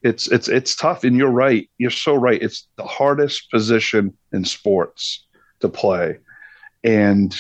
[0.04, 1.04] it's it's it's tough.
[1.06, 1.70] And you're right.
[1.78, 2.41] You're so right.
[2.41, 5.26] It's the hardest position in sports
[5.62, 6.18] to play,
[6.84, 7.36] and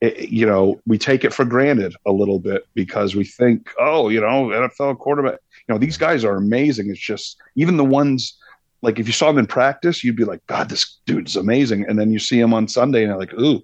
[0.00, 4.08] it, you know we take it for granted a little bit because we think, oh,
[4.08, 5.38] you know, NFL quarterback.
[5.68, 6.90] You know, these guys are amazing.
[6.90, 8.36] It's just even the ones
[8.82, 11.86] like if you saw him in practice, you'd be like, God, this dude's amazing.
[11.88, 13.62] And then you see him on Sunday and you're like, ooh.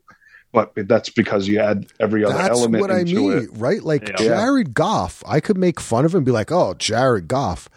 [0.53, 3.51] But that's because you add every other That's element what I mean, it.
[3.55, 3.83] right?
[3.83, 4.17] Like Yeah.
[4.17, 7.71] Jared Goff, I could make fun of him and be like, "Oh, Jared Goff,"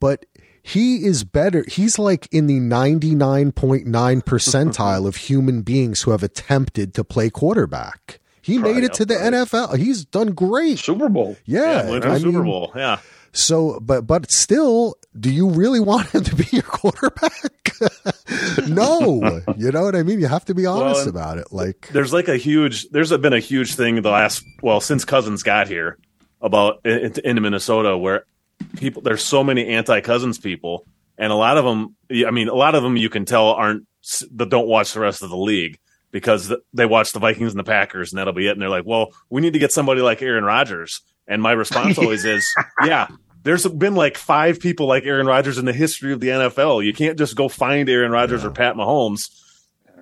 [0.00, 0.26] but
[0.68, 1.64] he is better.
[1.68, 6.92] He's like in the ninety nine point nine percentile of human beings who have attempted
[6.94, 8.18] to play quarterback.
[8.42, 9.32] He made it to the right.
[9.32, 9.76] NFL.
[9.76, 10.78] He's done great.
[10.78, 11.36] Super Bowl.
[11.46, 12.72] Yeah, Yeah, I Super mean, Bowl.
[12.74, 12.98] Yeah,
[13.32, 17.72] So, but but still, do you really want him to be your quarterback?
[18.68, 20.20] no, you know what I mean.
[20.20, 21.52] You have to be honest and- about it.
[21.52, 25.42] Like, there's like a huge there's been a huge thing the last well since Cousins
[25.42, 25.98] got here
[26.40, 28.24] about in, in Minnesota where
[28.76, 30.86] people there's so many anti Cousins people
[31.18, 31.96] and a lot of them
[32.26, 33.86] I mean a lot of them you can tell aren't
[34.32, 35.78] that don't watch the rest of the league
[36.10, 38.86] because they watch the Vikings and the Packers and that'll be it and they're like
[38.86, 41.00] well we need to get somebody like Aaron Rodgers.
[41.28, 42.46] And my response always is
[42.84, 43.08] yeah
[43.42, 46.92] there's been like five people like Aaron Rodgers in the history of the NFL you
[46.92, 49.30] can't just go find Aaron Rodgers or Pat Mahomes.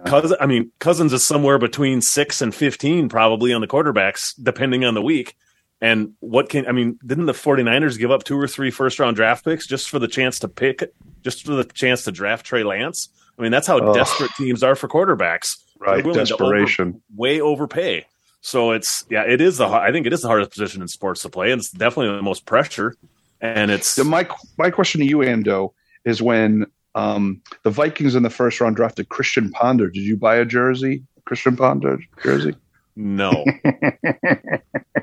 [0.05, 4.85] Cousins, I mean, Cousins is somewhere between six and fifteen, probably on the quarterbacks, depending
[4.85, 5.35] on the week.
[5.81, 6.99] And what can I mean?
[7.05, 10.09] Didn't the 49ers give up two or three first round draft picks just for the
[10.09, 10.83] chance to pick,
[11.23, 13.09] just for the chance to draft Trey Lance?
[13.39, 13.95] I mean, that's how Ugh.
[13.95, 15.59] desperate teams are for quarterbacks.
[15.79, 16.03] Right.
[16.03, 17.03] To over- Desperation.
[17.15, 18.07] way overpay.
[18.41, 21.23] So it's yeah, it is the I think it is the hardest position in sports
[21.23, 22.95] to play, and it's definitely the most pressure.
[23.41, 24.27] And it's my
[24.59, 25.73] my question to you, Ando,
[26.05, 29.91] is when um, the Vikings in the first round drafted Christian Ponder.
[29.91, 31.03] Did you buy a jersey?
[31.25, 32.55] Christian Ponder jersey?
[32.97, 33.45] No.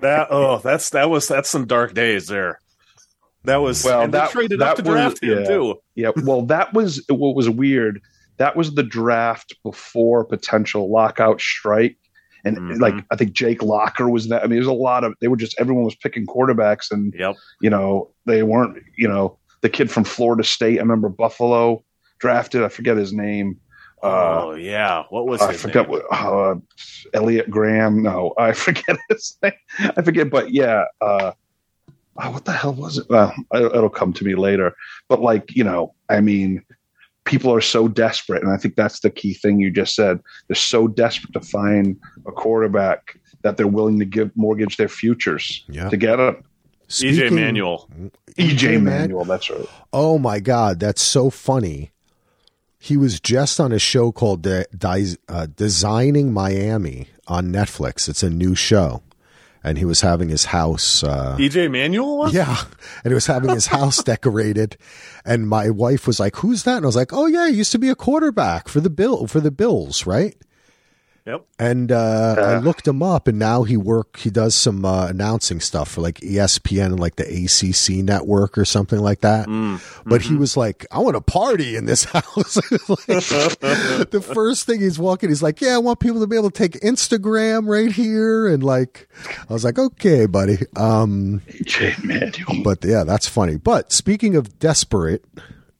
[0.01, 2.59] that oh, that's that was that's some dark days there.
[3.43, 5.45] That was Well, that- traded that up to was- draft him yeah.
[5.45, 5.75] too.
[5.95, 6.11] Yeah.
[6.23, 8.01] Well, that was what was weird.
[8.37, 11.97] That was the draft before potential lockout strike.
[12.43, 12.79] And Mhm.
[12.79, 14.43] like I think Jake Locker was that.
[14.43, 17.35] I mean, there's a lot of they were just everyone was picking quarterbacks, and Yep.
[17.61, 18.81] you know they weren't.
[18.97, 20.79] You know the kid from Florida State.
[20.79, 21.83] I remember Buffalo
[22.19, 22.63] drafted.
[22.63, 23.57] I forget his name.
[24.03, 25.03] Uh, oh yeah.
[25.09, 26.01] What was I his forget name?
[26.01, 26.55] what uh,
[27.13, 28.01] Elliot Graham.
[28.01, 29.53] No, I forget his name.
[29.79, 30.85] I forget, but yeah.
[30.99, 31.31] Uh,
[32.17, 33.07] oh, what the hell was it?
[33.09, 34.73] Well, it- it'll come to me later.
[35.07, 36.63] But like you know, I mean,
[37.25, 40.19] people are so desperate, and I think that's the key thing you just said.
[40.47, 45.63] They're so desperate to find a quarterback that they're willing to give mortgage their futures
[45.67, 45.89] yeah.
[45.89, 46.43] to get him.
[46.89, 47.89] EJ Speaking- Manuel.
[48.37, 49.65] EJ Man- Manuel, that's right.
[49.93, 51.91] Oh my God, that's so funny.
[52.83, 58.09] He was just on a show called De- Di- uh, Designing Miami on Netflix.
[58.09, 59.03] It's a new show.
[59.63, 61.03] And he was having his house.
[61.03, 62.33] Uh, EJ Manuel was?
[62.33, 62.63] yeah.
[63.03, 64.77] And he was having his house decorated.
[65.23, 66.77] And my wife was like, Who's that?
[66.77, 69.27] And I was like, Oh, yeah, he used to be a quarterback for the Bill
[69.27, 70.35] for the Bills, right?
[71.25, 71.45] Yep.
[71.59, 74.17] And uh, I looked him up, and now he work.
[74.17, 78.65] He does some uh, announcing stuff for like ESPN and like the ACC network or
[78.65, 79.47] something like that.
[79.47, 79.79] Mm.
[80.03, 82.57] But he was like, "I want to party in this house."
[82.91, 86.49] Like, the first thing he's walking, he's like, "Yeah, I want people to be able
[86.49, 89.07] to take Instagram right here." And like,
[89.47, 92.63] I was like, "Okay, buddy." Um, AJ Manuel.
[92.63, 93.57] but yeah, that's funny.
[93.57, 95.23] But speaking of desperate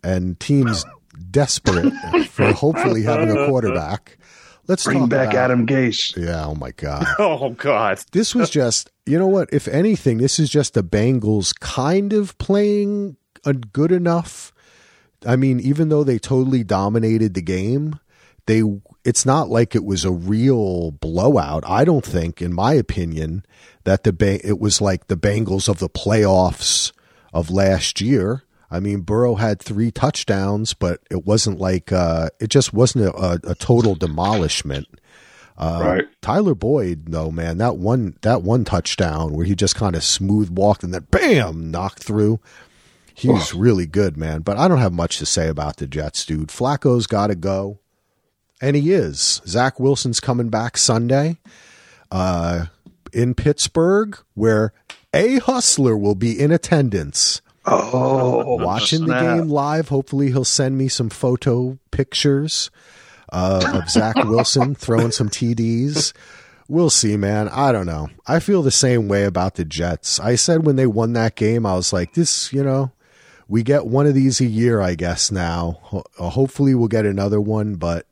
[0.03, 0.85] and teams
[1.31, 1.91] desperate
[2.29, 4.17] for hopefully having a quarterback,
[4.67, 6.15] let's Bring talk back about, Adam Gase.
[6.17, 7.05] Yeah, oh my god.
[7.19, 7.99] Oh God.
[8.11, 9.49] This was just, you know what?
[9.51, 14.53] If anything, this is just the Bengals kind of playing a good enough.
[15.25, 17.99] I mean, even though they totally dominated the game,
[18.47, 18.63] they
[19.03, 21.63] it's not like it was a real blowout.
[21.67, 23.45] I don't think, in my opinion,
[23.83, 26.91] that the ba- it was like the Bengals of the playoffs
[27.33, 28.43] of last year.
[28.71, 33.39] I mean, Burrow had three touchdowns, but it wasn't like uh, it just wasn't a,
[33.43, 34.87] a, total demolishment.
[35.57, 36.21] Uh, Right.
[36.21, 40.49] Tyler Boyd, though, man, that one that one touchdown where he just kind of smooth
[40.49, 42.39] walked and then bam knocked through.
[43.13, 44.41] He was really good, man.
[44.41, 46.47] But I don't have much to say about the Jets, dude.
[46.47, 47.77] Flacco's got to go,
[48.61, 49.41] and he is.
[49.45, 51.37] Zach Wilson's coming back Sunday,
[52.09, 52.67] uh,
[53.13, 54.73] in Pittsburgh, where
[55.13, 59.89] a hustler will be in attendance Oh, watching the game live.
[59.89, 62.71] Hopefully, he'll send me some photo pictures
[63.31, 66.13] uh, of Zach Wilson throwing some TDs.
[66.67, 67.49] We'll see, man.
[67.49, 68.09] I don't know.
[68.25, 70.19] I feel the same way about the Jets.
[70.19, 72.91] I said when they won that game, I was like, this, you know,
[73.47, 75.79] we get one of these a year, I guess, now.
[75.83, 78.07] Ho- uh, hopefully, we'll get another one, but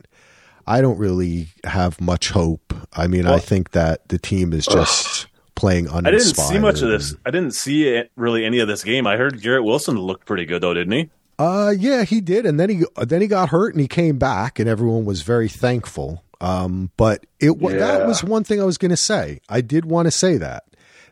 [0.68, 2.74] I don't really have much hope.
[2.93, 5.28] I mean, I think that the team is just
[5.60, 6.07] playing on.
[6.07, 7.16] I didn't see much of this.
[7.26, 9.05] I didn't see it, really any of this game.
[9.05, 11.10] I heard Garrett Wilson looked pretty good though, didn't he?
[11.38, 14.60] Uh, yeah, he did, and then he then he got hurt, and he came back,
[14.60, 16.24] and everyone was very thankful.
[16.41, 19.41] Um, but it wa that was one thing I was going to say.
[19.49, 20.64] I did want to say that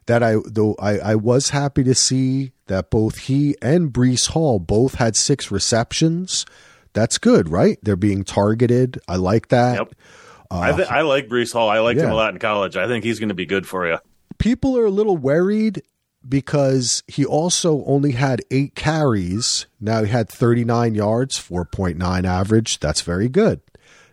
[0.06, 4.60] that I though I I was happy to see that both he and Breece Hall
[4.60, 6.46] both had six receptions.
[6.94, 7.78] That's good, right?
[7.84, 9.00] They're being targeted.
[9.08, 9.78] I like that.
[9.78, 9.94] Yep.
[10.50, 11.70] I, th- I like Breece Hall.
[11.70, 12.78] I liked him a lot in college.
[12.78, 13.98] I think he's going to be good for you.
[14.38, 15.82] People are a little worried
[16.28, 19.66] because he also only had eight carries.
[19.80, 22.80] Now he had 39 yards, 4.9 average.
[22.80, 23.62] That's very good.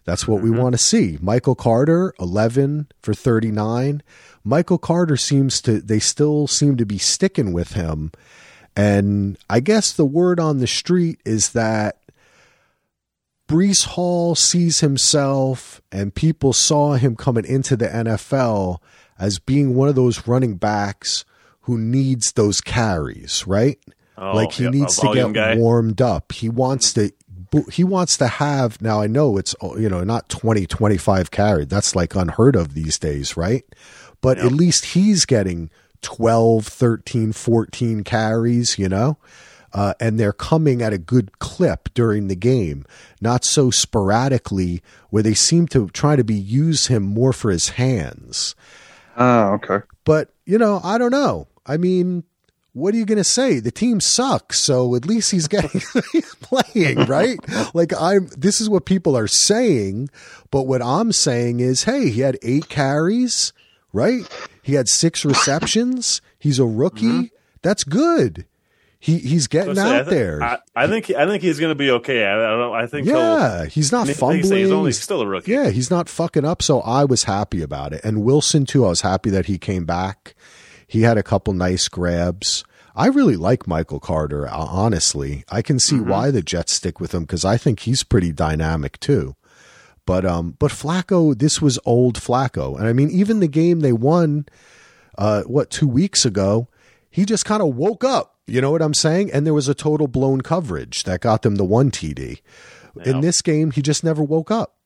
[0.05, 0.61] That's what we mm-hmm.
[0.61, 1.19] want to see.
[1.21, 4.03] Michael Carter, 11 for 39.
[4.45, 8.13] Michael Carter seems to, they still seem to be sticking with him.
[8.77, 11.99] And I guess the word on the street is that
[13.49, 18.79] Breece Hall sees himself and people saw him coming into the NFL
[19.19, 21.25] as being one of those running backs
[21.63, 23.79] who needs those carries, right?
[24.17, 25.57] Oh, like he yeah, needs to get guy.
[25.57, 26.33] warmed up.
[26.33, 27.11] He wants to
[27.71, 31.69] he wants to have now I know it's you know not 20 25 carried.
[31.69, 33.65] That's like unheard of these days, right?
[34.21, 39.19] But at least he's getting 12, 13, 14 carries, you know?
[39.73, 42.87] Uh, and they're coming at a good clip during the game,
[43.21, 47.71] not so sporadically where they seem to try to be use him more for his
[47.71, 48.55] hands.
[49.17, 49.81] Oh, okay.
[50.05, 51.49] But, you know, I don't know.
[51.67, 52.25] I mean,
[52.75, 53.61] what are you going to say?
[53.61, 55.81] The team sucks, so at least he's getting
[56.13, 57.39] he's playing, right?
[57.75, 60.11] Like I'm this is what people are saying,
[60.51, 63.53] but what I'm saying is, hey, he had 8 carries,
[63.93, 64.29] right?
[64.63, 66.21] He had 6 receptions.
[66.39, 67.05] He's a rookie.
[67.07, 67.37] Mm-hmm.
[67.63, 68.45] That's good.
[69.05, 70.43] He he's getting Let's say, I out there.
[70.43, 72.25] I, I think I think he's going to be okay.
[72.25, 72.75] I, I don't.
[72.75, 73.07] I think.
[73.07, 74.61] yeah, he's not fumbling.
[74.61, 75.53] He's only still a rookie.
[75.53, 76.63] Yeah, he's not fucking up.
[76.63, 78.03] So I was happy about it.
[78.03, 80.35] And Wilson, too, I was happy that he came back.
[80.87, 82.65] He had a couple nice grabs.
[82.97, 85.45] I really like Michael Carter, uh, honestly.
[85.51, 88.99] I can see why the Jets stick with him because I think he's pretty dynamic,
[89.01, 89.37] too.
[90.07, 93.93] But um, but Flacco, this was old Flacco, and I mean, even the game they
[93.93, 94.47] won,
[95.19, 96.69] uh, what two weeks ago,
[97.11, 98.34] he just kind of woke up.
[98.47, 99.33] You know what I'm saying?
[99.33, 102.41] And there was a total blown coverage that got them the one TD.
[103.05, 104.77] In this game, he just never woke up.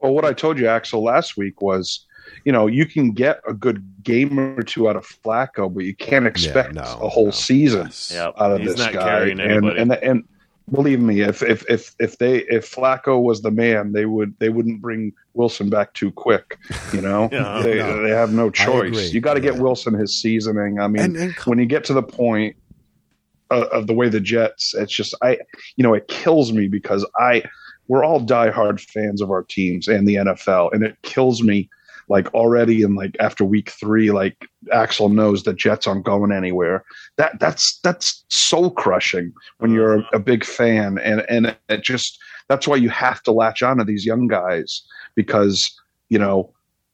[0.00, 2.04] Well, what I told you, Axel, last week was,
[2.44, 5.94] you know, you can get a good game or two out of Flacco, but you
[5.94, 7.30] can't expect no, a whole no.
[7.30, 8.34] season Yep.
[8.38, 9.02] out of He's this not guy.
[9.02, 10.24] carrying And, and and
[10.70, 14.48] believe me, if if if if they if Flacco was the man, they would they
[14.48, 16.58] wouldn't bring Wilson back too quick.
[16.92, 18.02] You know, Yeah, they no.
[18.02, 19.12] they have no choice.
[19.12, 19.60] You got to get Yeah.
[19.60, 20.80] Wilson his seasoning.
[20.80, 22.56] I mean, And, and when you get to the point
[23.50, 25.38] of, of the way the Jets, it's just I,
[25.76, 27.42] you know, it kills me because I,
[27.88, 31.68] we're all diehard fans of our teams and the NFL, and it kills me
[32.08, 36.84] like already in like after week three, like Axel knows the Jets aren't going anywhere.
[37.16, 42.18] That that's that's soul crushing when you're a, a big fan, and and it just
[42.48, 44.82] that's why you have to latch on to these young guys
[45.14, 45.78] because
[46.10, 46.52] you know,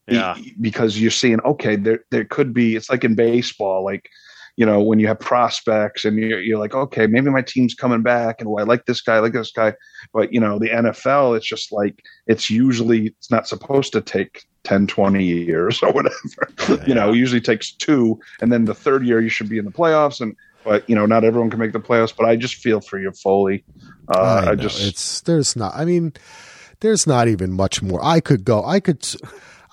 [0.09, 0.37] Yeah.
[0.61, 2.77] because you're seeing okay, there there could be.
[2.77, 4.09] It's like in baseball, like
[4.61, 8.03] you know, when you have prospects and you're you're like, okay, maybe my team's coming
[8.03, 9.73] back, and oh, I like this guy, I like this guy,
[10.13, 14.45] but you know, the NFL, it's just like it's usually it's not supposed to take
[14.65, 16.85] 10, 20 years or whatever.
[16.87, 19.65] you know, it usually takes two, and then the third year you should be in
[19.65, 22.15] the playoffs, and but you know, not everyone can make the playoffs.
[22.15, 23.65] But I just feel for you, Foley.
[24.15, 25.75] Uh, I, I, just it's there's not.
[25.75, 26.13] I mean,
[26.81, 28.05] there's not even much more.
[28.05, 28.63] I could go.
[28.63, 29.09] I could.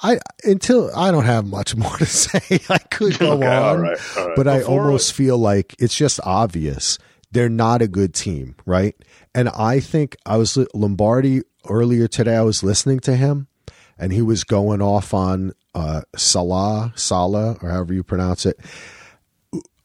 [0.04, 2.60] I until I don't have much more to say.
[2.70, 4.36] I could go okay, on, all right, all right.
[4.36, 6.98] but I Before- almost feel like it's just obvious
[7.32, 8.96] they're not a good team, right?
[9.36, 12.36] And I think I was Lombardi earlier today.
[12.38, 13.48] I was listening to him,
[14.00, 18.58] and he was going off on uh, Salah, Salah, or however you pronounce it.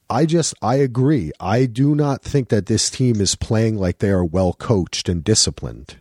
[0.08, 1.32] I just I agree.
[1.40, 5.24] I do not think that this team is playing like they are well coached and
[5.24, 5.96] disciplined.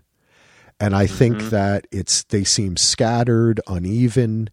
[0.81, 4.49] And I think that it's they seem scattered, uneven,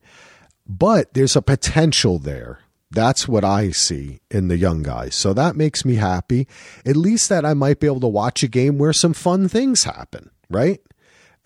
[0.67, 2.59] but there's a potential there.
[2.91, 5.15] That's what I see in the young guys.
[5.15, 6.47] So that makes me happy.
[6.85, 9.85] At least that I might be able to watch a game where some fun things
[9.85, 10.81] happen, right?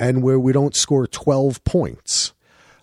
[0.01, 2.33] And where we don't score 12 points.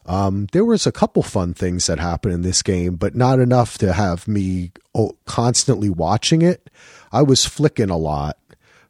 [0.06, 3.78] Um, there was a couple fun things that happened in this game, but not enough
[3.80, 6.70] to have me oh, constantly watching it.
[7.12, 8.38] I was flicking a lot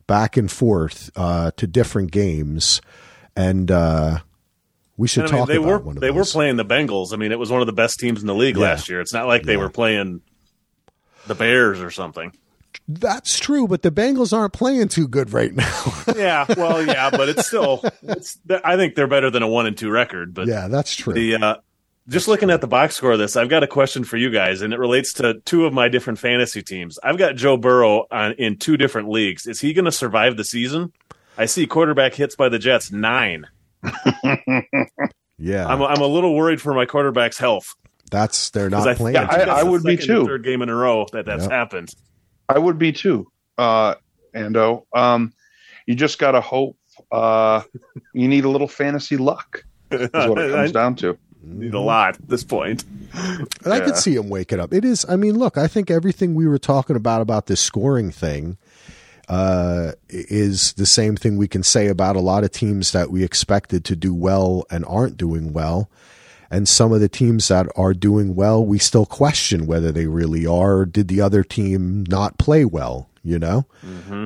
[0.09, 2.81] back and forth uh, to different games,
[3.35, 4.17] and uh,
[4.97, 6.65] we should And I mean, talk they about were one of they were playing the
[6.65, 7.13] Bengals.
[7.13, 8.63] I mean, it was one of the best teams in the league Yeah.
[8.63, 8.99] last year.
[8.99, 9.59] It's not like they Yeah.
[9.59, 10.21] were playing
[11.27, 12.33] the Bears or something.
[12.87, 15.93] That's true, but the Bengals aren't playing too good right now.
[16.15, 17.83] Yeah, well, yeah, but it's still.
[18.01, 18.39] It's.
[18.65, 20.33] I think they're better than a one and two record.
[20.33, 21.13] But yeah, that's true.
[21.13, 21.55] the uh,
[22.09, 24.61] just looking at the box score of this, I've got a question for you guys,
[24.61, 26.99] and it relates to two of my different fantasy teams.
[27.03, 29.45] I've got Joe Burrow on, in two different leagues.
[29.47, 30.91] Is he going to survive the season?
[31.37, 33.45] I see quarterback hits by the Jets nine.
[35.37, 37.75] yeah, I'm I'm a little worried for my quarterback's health
[38.11, 39.17] that's they're 'Cause not I, playing.
[39.17, 40.25] I, think I- that's I the would be too.
[40.25, 41.51] Third game in a row that that's Yep.
[41.51, 41.89] happened.
[42.49, 43.95] I would be too, uh,
[44.35, 44.85] Ando.
[44.93, 45.31] Um,
[45.85, 46.75] you just got to hope.
[47.11, 47.61] Uh,
[48.13, 49.63] you need a little fantasy luck.
[49.91, 51.17] Is what it comes I down to.
[51.43, 52.83] Need a lot at this point.
[53.13, 53.85] And I Yeah.
[53.85, 54.73] could see him waking up.
[54.73, 55.05] It is.
[55.07, 55.57] I mean, look.
[55.57, 58.57] I think everything we were talking about about this scoring thing
[59.27, 63.23] uh, is the same thing we can say about a lot of teams that we
[63.23, 65.89] expected to do well and aren't doing well.
[66.51, 70.47] And some of the teams that are doing well, we still question whether they really
[70.47, 70.77] are.
[70.79, 73.07] Or did the other team not play well?
[73.21, 73.65] You know,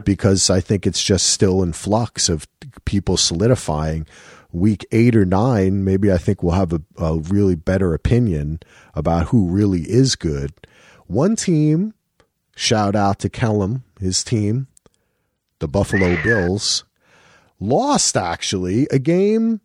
[0.05, 2.47] because I think it's just still in flux of
[2.86, 4.05] people solidifying.
[4.53, 8.59] Week eight or nine, maybe I think we'll have a, a really better opinion
[8.93, 10.53] about who really is good.
[11.07, 11.95] One team,
[12.55, 14.67] shout out to Kellum, his team,
[15.59, 16.85] the Buffalo Bills,
[17.59, 19.59] lost actually a game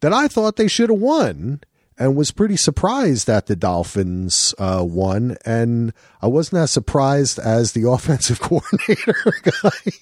[0.00, 1.60] that I thought they should have won
[1.98, 5.36] and was pretty surprised that the Dolphins uh, won.
[5.44, 9.92] And I wasn't as surprised as the offensive coordinator guy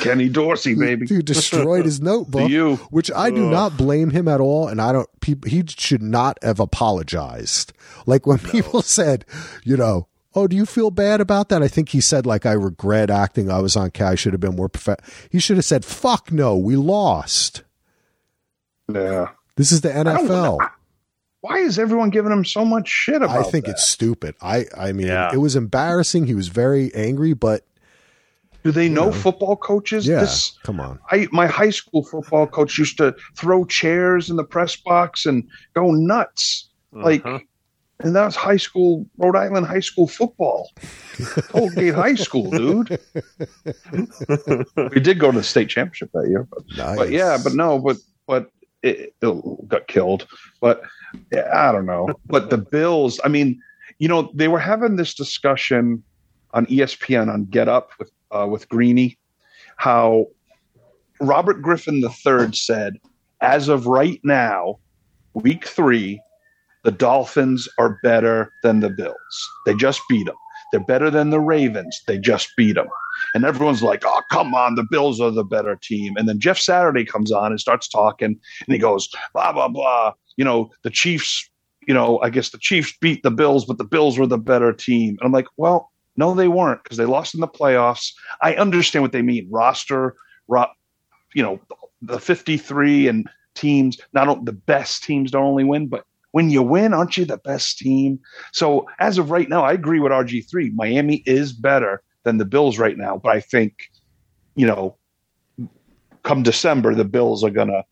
[0.00, 1.06] Kenny Dorsey, baby.
[1.08, 2.76] who destroyed his notebook, you.
[2.90, 3.52] which I do Ugh.
[3.52, 4.68] not blame him at all.
[4.68, 7.72] And I don't, peop he should not have apologized.
[8.06, 9.24] Like when people said,
[9.64, 11.62] you know, Oh, do you feel bad about that?
[11.62, 13.50] I think he said, like, I regret acting.
[13.50, 14.04] I was on K.
[14.04, 15.28] I should have been more prof-.
[15.32, 17.62] He should have said, fuck no, we lost.
[18.92, 19.28] Yeah.
[19.56, 20.70] This is the don't- NFL.
[21.40, 23.72] Why is everyone giving him so much shit about I think that?
[23.72, 24.34] it's stupid.
[24.42, 25.30] I, I mean, Yeah.
[25.32, 26.26] it was embarrassing.
[26.26, 27.64] He was very angry, but
[28.66, 29.12] Do they know know.
[29.12, 30.06] football coaches?
[30.08, 30.98] yeah, This, come on.
[31.10, 35.44] I my high school football coach used to throw chairs in the press box and
[35.74, 36.68] go nuts.
[36.92, 37.38] Like Uh-huh.
[38.00, 40.70] and that was high school Rhode Island high school football.
[41.48, 42.98] Colgate High School, dude.
[44.92, 46.46] we did go to the state championship that year.
[46.50, 46.96] But, Nice.
[46.98, 47.96] but yeah, but no, but
[48.26, 48.50] but
[48.82, 50.26] it, it got killed.
[50.60, 50.82] But
[51.32, 52.08] yeah, I don't know.
[52.26, 53.60] But the Bills, I mean,
[53.98, 56.02] you know, they were having this discussion
[56.52, 59.18] on ESPN on Get Up with uh, with Greeny,
[59.76, 60.26] how
[61.20, 62.98] Robert Griffin III said,
[63.40, 64.78] as of right now,
[65.34, 66.20] week three,
[66.84, 69.50] the Dolphins are better than the Bills.
[69.64, 70.36] They just beat them.
[70.72, 72.00] They're better than the Ravens.
[72.06, 72.88] They just beat them.
[73.34, 76.14] And everyone's like, oh, come on, the Bills are the better team.
[76.16, 80.12] And then Jeff Saturday comes on and starts talking, and he goes, blah, blah, blah.
[80.36, 81.48] You know, the Chiefs,
[81.86, 84.72] you know, I guess the Chiefs beat the Bills, but the Bills were the better
[84.72, 85.16] team.
[85.20, 88.12] And I'm like, well, no, they weren't because they lost in the playoffs.
[88.40, 89.48] I understand what they mean.
[89.50, 90.16] Roster,
[90.48, 90.66] ro-
[91.34, 91.60] you know,
[92.02, 96.92] the 53 and teams, not the best teams don't only win, but when you win,
[96.92, 98.20] aren't you the best team?
[98.52, 100.72] So as of right now, I agree with RG3.
[100.74, 103.74] Miami is better than the Bills right now, but I think,
[104.54, 104.96] you know,
[106.22, 107.84] come December, the Bills are gonna.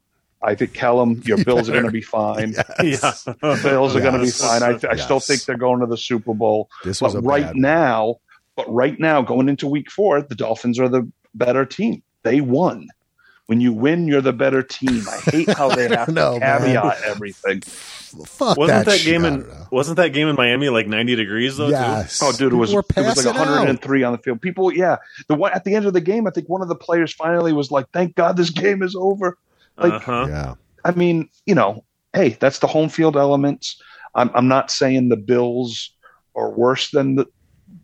[0.45, 2.55] I think Kellum, your Bills are going to be fine.
[2.83, 3.27] Yes.
[3.27, 3.61] Yeah.
[3.63, 4.63] Bills are going to be fine.
[4.63, 6.69] I, I still think they're going to the Super Bowl.
[6.85, 7.61] This was But a right bad one.
[7.63, 8.17] now,
[8.57, 12.03] but right now, going into Week Four, the Dolphins are the better team.
[12.23, 12.89] They won.
[13.47, 15.03] When you win, you're the better team.
[15.07, 16.61] I hate how they have know, to man.
[16.61, 17.61] caveat everything.
[17.61, 21.67] Fuck Wasn't that, shit, game in wasn't that game in Miami like 90 degrees though?
[21.67, 21.73] too?
[21.73, 22.23] Yes.
[22.23, 23.37] Oh, dude, it was it was like passing out.
[23.37, 24.41] 103 on the field.
[24.41, 26.75] People, yeah, the one at the end of the game, I think one of the
[26.77, 29.37] players finally was like, "Thank God this game is over."
[29.77, 30.27] Like, uh-huh.
[30.29, 30.55] Yeah.
[30.85, 33.81] I mean, you know, hey, that's the home field elements.
[34.15, 35.91] I'm, I'm not saying the Bills
[36.37, 37.27] are worse than the,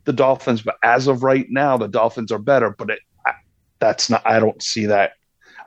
[0.05, 2.69] the Dolphins, but as of right now, the Dolphins are better.
[2.69, 3.33] But it, I,
[3.79, 4.25] that's not.
[4.25, 5.13] I don't see that.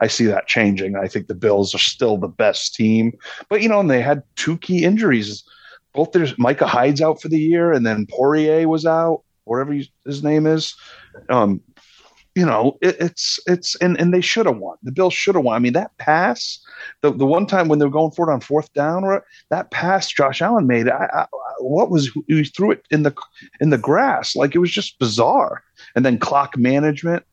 [0.01, 0.95] I see that changing.
[0.95, 3.17] I think the Bills are still the best team,
[3.49, 5.43] but you know, and they had two key injuries.
[5.93, 10.23] Both there's Micah Hyde's out for the year, and then Poyer was out, whatever his
[10.23, 10.75] name is.
[11.29, 11.61] Um,
[12.35, 14.77] you know, it, it's it's and and they should have won.
[14.83, 15.55] The Bills should have won.
[15.55, 16.59] I mean, that pass,
[17.01, 19.03] the the one time when they were going for it on fourth down,
[19.49, 21.25] that pass Josh Allen made, I, I,
[21.59, 23.13] what was he threw it in the
[23.61, 25.63] in the grass like it was just bizarre.
[25.95, 27.23] And then clock management,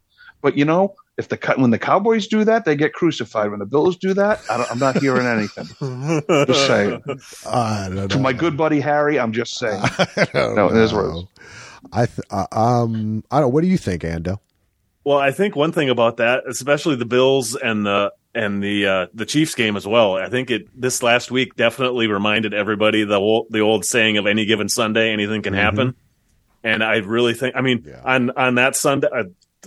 [0.40, 3.50] but you know, if the cut when the Cowboys do that, they get crucified.
[3.50, 5.68] When the Bills do that, I don't, I'm not hearing anything.
[6.46, 7.00] Just saying.
[7.44, 8.06] I don't know.
[8.08, 9.80] To my good buddy Harry, I'm just saying.
[9.82, 11.00] I don't No, it is know.
[11.00, 11.24] it is.
[11.92, 13.52] I th- uh, um I don't.
[13.52, 14.38] What do you think, Ando?
[15.04, 19.06] Well, I think one thing about that, especially the Bills and the and the uh,
[19.12, 20.16] the Chiefs game as well.
[20.16, 24.26] I think it this last week definitely reminded everybody the old, the old saying of
[24.26, 25.94] any given Sunday, anything can happen.
[26.64, 28.00] And I really think, I mean, Yeah.
[28.04, 29.24] on on that Sunday, uh,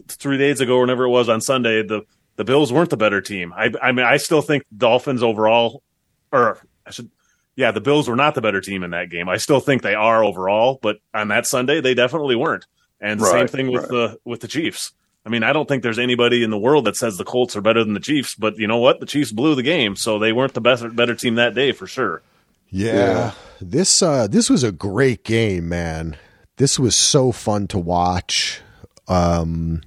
[0.08, 2.04] three days ago, whenever it was on Sunday, the
[2.38, 3.54] the Bills weren't the better team.
[3.54, 5.84] I I mean, I still think Dolphins overall,
[6.32, 7.10] or I should.
[7.58, 9.30] Yeah, the Bills were not the better team in that game.
[9.30, 12.66] I still think they are overall, but on that Sunday they definitely weren't.
[13.00, 13.90] And the same thing with right.
[13.92, 14.94] the with the Chiefs.
[15.26, 17.62] I mean, I don't think there's anybody in the world that says the Colts are
[17.62, 19.00] better than the Chiefs, but you know what?
[19.00, 21.88] The Chiefs blew the game, so they weren't the best better team that day for
[21.88, 22.22] sure.
[22.70, 22.94] Yeah.
[22.94, 23.32] Yeah.
[23.62, 26.18] This uh this was a great game, man.
[26.58, 28.62] This was so fun to watch.
[29.08, 29.82] Um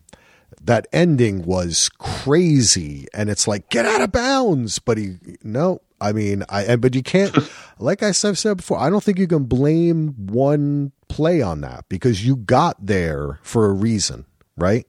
[0.61, 6.13] that ending was crazy and it's like get out of bounds, but he no, I
[6.13, 7.37] mean, I but you can't
[7.79, 11.85] like I said said before, I don't think you can blame one play on that
[11.89, 14.25] because you got there for a reason,
[14.57, 14.87] right?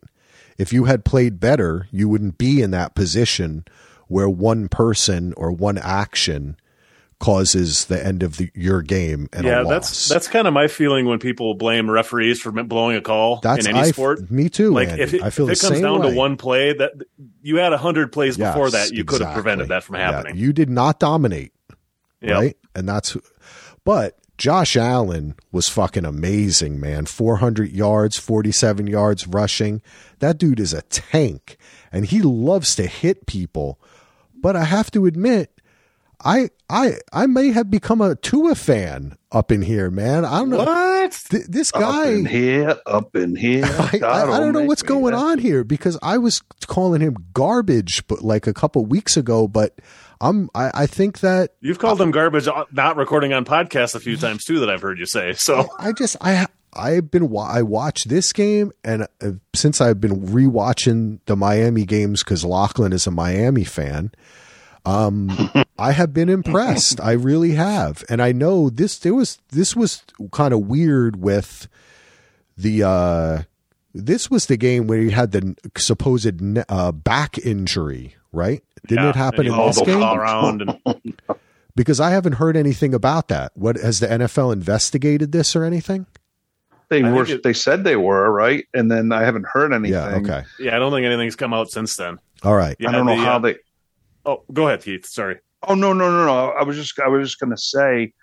[0.59, 3.65] If you had played better, you wouldn't be in that position
[4.07, 6.57] where one person or one action
[7.19, 9.69] causes the end of the, your game and yeah, a loss.
[9.71, 13.65] that's that's kind of my feeling when people blame referees for blowing a call That's
[13.65, 14.31] in any I- sport.
[14.31, 14.71] Me too.
[14.71, 15.03] Like Andy.
[15.03, 16.11] if it, I feel if it comes down way.
[16.11, 16.93] to one play, that
[17.41, 20.37] you had a hundred plays before that, you could have prevented that from Yeah, happening.
[20.37, 21.51] you did not dominate,
[22.21, 22.33] Yeah.
[22.35, 22.57] right?
[22.73, 23.17] And that's,
[23.83, 27.05] but Josh Allen was fucking amazing, man.
[27.05, 29.81] 400 yards, 47 yards rushing.
[30.19, 31.57] That dude is a tank
[31.91, 33.79] and he loves to hit people.
[34.33, 35.59] But I have to admit,
[36.23, 40.23] I I I may have become a Tua fan up in here, man.
[40.23, 40.57] I don't know.
[40.59, 41.11] What?
[41.29, 43.65] Th- this Up guy in here, up in here.
[43.67, 48.07] I, I, I don't know what's going on here because I was calling him garbage,
[48.07, 49.47] but like a couple weeks ago.
[49.49, 49.79] But
[50.21, 53.99] I'm I, I think that You've called them garbage, uh, not recording on podcasts a
[53.99, 54.59] few times too.
[54.59, 55.33] That I've heard you say.
[55.33, 60.27] So I just I I've been I watched this game and uh, since I've been
[60.27, 64.11] rewatching the Miami games because Lachlan is a Miami fan.
[64.85, 65.29] Um,
[65.79, 66.99] I have been impressed.
[67.01, 68.97] I really have, and I know this.
[68.97, 71.67] There was this was kind of weird with
[72.57, 72.83] the.
[72.83, 73.43] uh
[73.93, 78.63] This was the game where he had the supposed ne- uh, back injury, right?
[78.87, 80.01] Didn't yeah, it happen in you this game?
[80.03, 81.13] around and
[81.75, 83.51] Because I haven't heard anything about that.
[83.55, 86.07] What has the NFL investigated this or anything?
[86.89, 87.23] They I were.
[87.25, 89.93] it- they said they were right, and then I haven't heard anything.
[89.93, 90.15] Yeah.
[90.17, 90.43] Okay.
[90.59, 92.17] yeah, I don't think anything's come out since then.
[92.43, 92.75] All right.
[92.79, 93.55] Yeah, I don't know the, how uh, they.
[94.25, 95.05] Oh, go ahead, Keith.
[95.05, 95.39] Sorry.
[95.63, 96.49] Oh no no no no!
[96.51, 98.13] I was just I was just gonna say,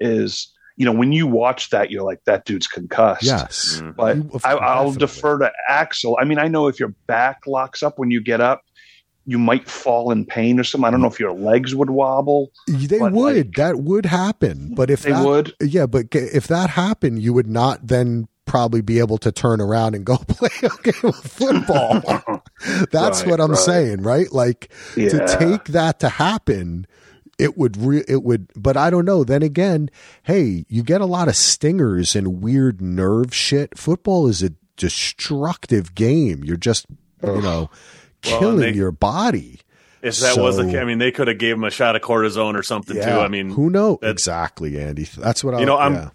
[0.00, 3.22] is you know when you watch that you're like that dude's concussed.
[3.22, 3.80] Yes.
[3.82, 3.94] Mm.
[3.96, 4.98] But You- I, I'll definitely.
[5.06, 6.18] defer to Axel.
[6.20, 8.62] I mean, I know if your back locks up when you get up,
[9.26, 10.86] you might fall in pain or something.
[10.86, 12.52] I don't know if your legs would wobble.
[12.68, 13.12] They would.
[13.12, 14.72] like- that would happen.
[14.74, 15.54] But if They that, would.
[15.60, 19.96] yeah, but if that happened, you would not then probably be able to turn around
[19.96, 22.00] and go play a game of football.
[22.92, 23.58] That's Right, what I'm right.
[23.58, 24.30] saying, right?
[24.32, 25.08] Like Yeah.
[25.10, 26.86] to take that to happen,
[27.38, 28.46] it would re- it would.
[28.54, 29.24] But I don't know.
[29.24, 29.90] Then again,
[30.22, 33.76] hey, you get a lot of stingers and weird nerve shit.
[33.76, 36.44] Football is a destructive game.
[36.44, 36.86] You're just
[37.24, 37.70] you know
[38.26, 39.60] killing and they- your body.
[40.02, 42.54] If that was the, I mean, they could have gave him a shot of cortisone
[42.56, 43.02] or something too.
[43.02, 45.04] I mean, who knows exactly, Andy?
[45.04, 45.60] That's what I.
[45.60, 46.10] You know, I'm- yeah.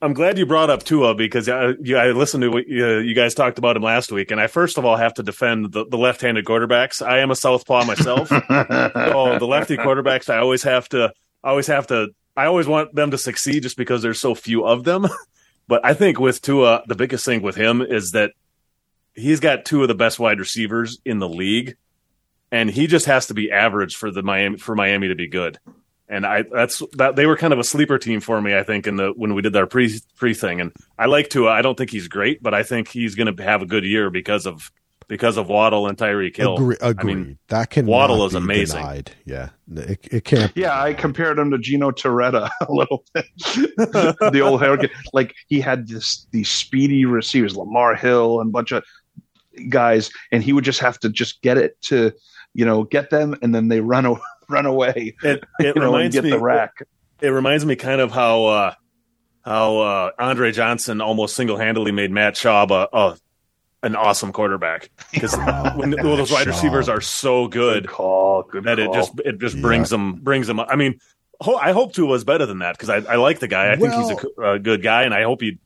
[0.00, 3.14] I'm glad you brought up Tua because I, you, I listened to what you, you,
[3.14, 5.84] guys talked about him last week, and I first of all have to defend the,
[5.84, 7.04] the left-handed quarterbacks.
[7.04, 11.50] I am a southpaw myself, so oh, the lefty quarterbacks I always have to, I
[11.50, 14.84] always have to, I always want them to succeed just because there's so few of
[14.84, 15.06] them.
[15.66, 18.30] But I think with Tua, the biggest thing with him is that
[19.18, 21.76] he's got two of the best wide receivers in the league,
[22.50, 25.58] and he just has to be average for the Miami for Miami to be good
[26.08, 28.56] and I that's that they were kind of a sleeper team for me.
[28.56, 31.50] I think in the when we did our pre pre thing, and I like Tua.
[31.50, 34.10] I don't think he's great, but I think he's going to have a good year
[34.10, 34.70] because of
[35.06, 36.54] because of Waddle and Tyreek Hill.
[36.54, 37.12] Agree, agreed.
[37.12, 38.80] I mean, that can Waddle is amazing.
[38.80, 39.10] Denied.
[39.24, 40.52] Yeah, it, it can't.
[40.54, 43.26] Yeah, I compared him to Gino Torretta a little bit.
[43.36, 48.72] the old haircut, like he had this these speedy receivers, Lamar Hill and a bunch
[48.72, 48.82] of
[49.68, 52.12] guys, and he would just have to just get it to
[52.54, 55.14] you know get them, and then they run away run away.
[55.22, 56.82] It, it know, reminds me the rack.
[57.20, 58.74] It reminds me kind of how uh,
[59.42, 63.16] how uh, Andre Johnson almost single handedly made Matt Schaub a, a
[63.82, 65.36] an awesome quarterback because
[65.76, 68.92] when, those wide receivers are so good, good call, good that call.
[68.92, 69.98] it just it just brings yeah.
[69.98, 70.60] them brings them.
[70.60, 70.98] I mean,
[71.40, 73.66] ho- I hope Tua was better than that because I, I like the guy.
[73.66, 75.58] I well, think he's a, a, good guy, and I hope he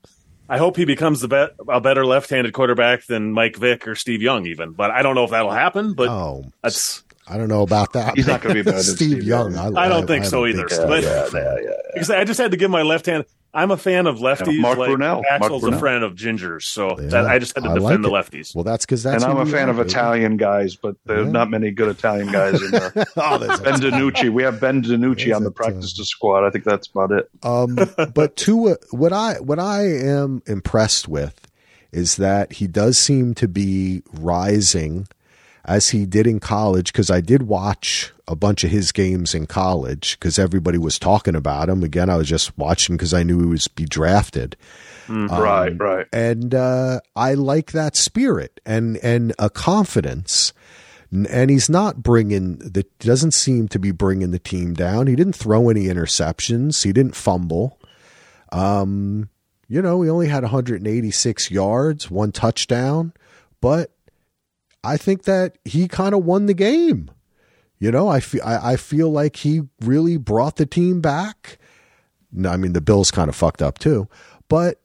[0.52, 4.20] I hope he becomes the bet a better left-handed quarterback than Mike Vick or Steve
[4.20, 4.72] Young, even.
[4.72, 5.94] But I don't know if that'll happen.
[5.94, 8.16] But oh, that's I don't know about that.
[8.16, 9.54] He's not going to be better Steve, Steve Young.
[9.54, 9.78] Young.
[9.78, 10.68] I, I, don't think I, so either.
[10.68, 13.24] Think but, yeah, yeah, yeah, Because I just had to give my left hand.
[13.54, 14.58] I'm a fan of lefties.
[14.58, 15.22] Mark like Brunell.
[15.28, 18.36] Axel's Mark a friend of gingers, so that, I just had to defend like the
[18.38, 18.54] lefties.
[18.54, 19.22] Well, that's because that's.
[19.22, 22.70] And I'm a fan of Italian guys, but there's not many good Italian guys in
[22.70, 22.92] there.
[23.16, 24.32] oh, ben DiNucci.
[24.32, 26.46] We have Ben DiNucci on the practice to squad.
[26.46, 27.28] I think that's about it.
[27.42, 27.78] Um,
[28.14, 31.50] but to what I what I am impressed with
[31.92, 35.06] is that he does seem to be rising
[35.64, 39.46] as he did in college because I did watch a bunch of his games in
[39.46, 41.82] college because everybody was talking about him.
[41.82, 44.56] Again, I was just watching because I knew he was be drafted.
[45.06, 46.06] Mm, um, right, right.
[46.12, 50.52] And uh, I like that spirit and and a confidence.
[51.12, 55.08] And he's not bringing the doesn't seem to be bringing the team down.
[55.08, 56.84] He didn't throw any interceptions.
[56.84, 57.78] He didn't fumble.
[58.50, 59.28] Um,
[59.68, 63.12] you know, he only had 186 yards, one touchdown,
[63.60, 63.90] but
[64.84, 67.10] I think that he kind of won the game.
[67.78, 71.58] You know, I feel I, I feel like he really brought the team back.
[72.30, 74.08] No, I mean the Bills kind of fucked up too,
[74.48, 74.80] but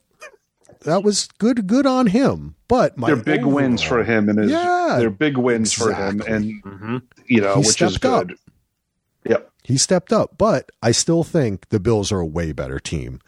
[0.81, 2.55] that was good good on him.
[2.67, 5.93] But they're big overall, wins for him and his yeah, they're big wins exactly.
[5.93, 6.97] for him and mm-hmm.
[7.27, 8.31] you know, he which is good.
[8.31, 8.37] Up.
[9.25, 9.51] Yep.
[9.63, 13.19] He stepped up, but I still think the Bills are a way better team.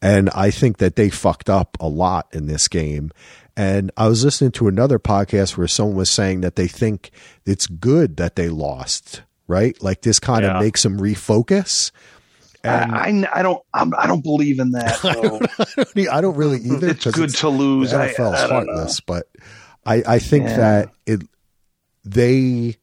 [0.00, 3.10] And I think that they fucked up a lot in this game.
[3.58, 7.10] And I was listening to another podcast where someone was saying that they think
[7.44, 9.76] it's good that they lost, right?
[9.82, 10.54] Like this kind yeah.
[10.54, 11.90] of makes them refocus.
[12.62, 15.04] And I, I don't I'm, I do not believe in that.
[15.04, 16.90] I don't, I don't really either.
[16.90, 17.90] It's good it's, to lose.
[17.90, 19.26] The NFL is heartless, but
[19.84, 20.56] I I think yeah.
[20.56, 21.22] that it
[22.04, 22.76] they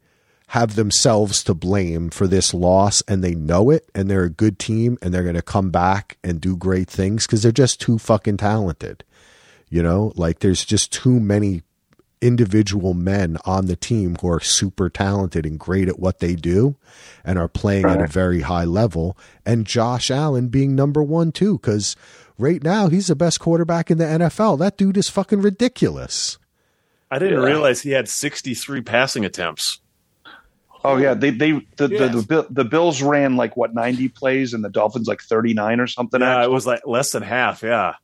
[0.48, 4.60] have themselves to blame for this loss and they know it and they're a good
[4.60, 7.98] team and they're going to come back and do great things because they're just too
[7.98, 9.06] fucking talented.
[9.70, 11.64] You know, like there's just too many
[12.22, 16.76] individual men on the team who are super talented and great at what they do
[17.24, 18.00] and are playing right.
[18.00, 19.18] at a very high level.
[19.46, 21.96] And Josh Allen being number one, too, because
[22.38, 24.60] right now he's the best quarterback in the NFL.
[24.60, 26.38] That dude is fucking ridiculous.
[27.12, 27.48] I didn't yeah.
[27.48, 29.80] realize he had 63 passing attempts.
[30.84, 32.14] Oh yeah, they they the, yes.
[32.14, 35.80] the, the, the Bills ran like what ninety plays and the Dolphins like thirty nine
[35.80, 36.22] or something.
[36.22, 36.46] Yeah, actually.
[36.46, 37.64] it was like less than half.
[37.64, 37.96] Yeah.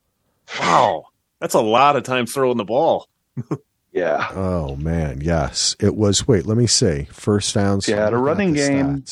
[0.58, 1.04] Wow.
[1.42, 3.08] That's a lot of time throwing the ball.
[3.92, 4.28] yeah.
[4.30, 5.74] Oh man, yes.
[5.80, 7.08] It was wait, let me see.
[7.10, 7.88] First downs.
[7.88, 9.02] Yeah, had a running game.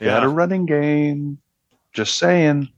[0.00, 1.38] Yeah, had a running game.
[1.92, 2.68] Just saying.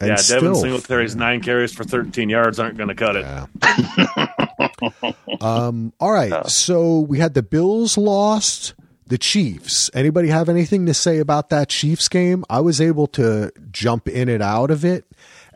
[0.00, 3.24] And yeah, still, Devin Singletary's nine carries for 13 yards aren't going to cut it.
[3.24, 5.12] Yeah.
[5.40, 6.46] um, all right.
[6.48, 8.74] So we had the Bills lost,
[9.06, 9.90] the Chiefs.
[9.94, 12.44] Anybody have anything to say about that Chiefs game?
[12.50, 15.06] I was able to jump in and out of it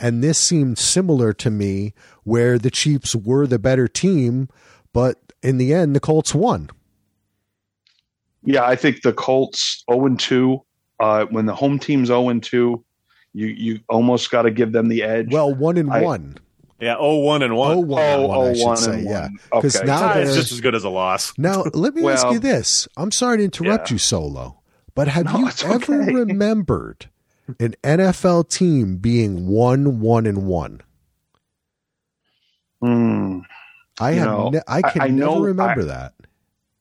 [0.00, 1.92] and this seemed similar to me,
[2.24, 4.48] where the Chiefs were the better team,
[4.92, 6.70] but in the end, the Colts won.
[8.42, 10.60] Yeah, I think the Colts 0 2.
[10.98, 12.84] Uh, when the home team's 0 2,
[13.32, 15.32] you, you almost got to give them the edge.
[15.32, 16.38] Well, 1 and I, 1.
[16.80, 17.76] Yeah, oh one and one.
[17.76, 19.02] Oh one, oh, one, I should say.
[19.02, 19.84] Yeah, because okay.
[19.84, 21.34] now it's just as good as a loss.
[21.36, 23.96] Now let me well, ask you this: I'm sorry to interrupt yeah.
[23.96, 24.62] you, Solo,
[24.94, 26.14] but have no, you ever okay.
[26.14, 27.10] remembered
[27.58, 30.80] an NFL team being one, one, and one.
[32.82, 33.42] Mm,
[34.00, 34.26] I have.
[34.26, 36.14] Know, ne- I can I, I never know, remember I, that.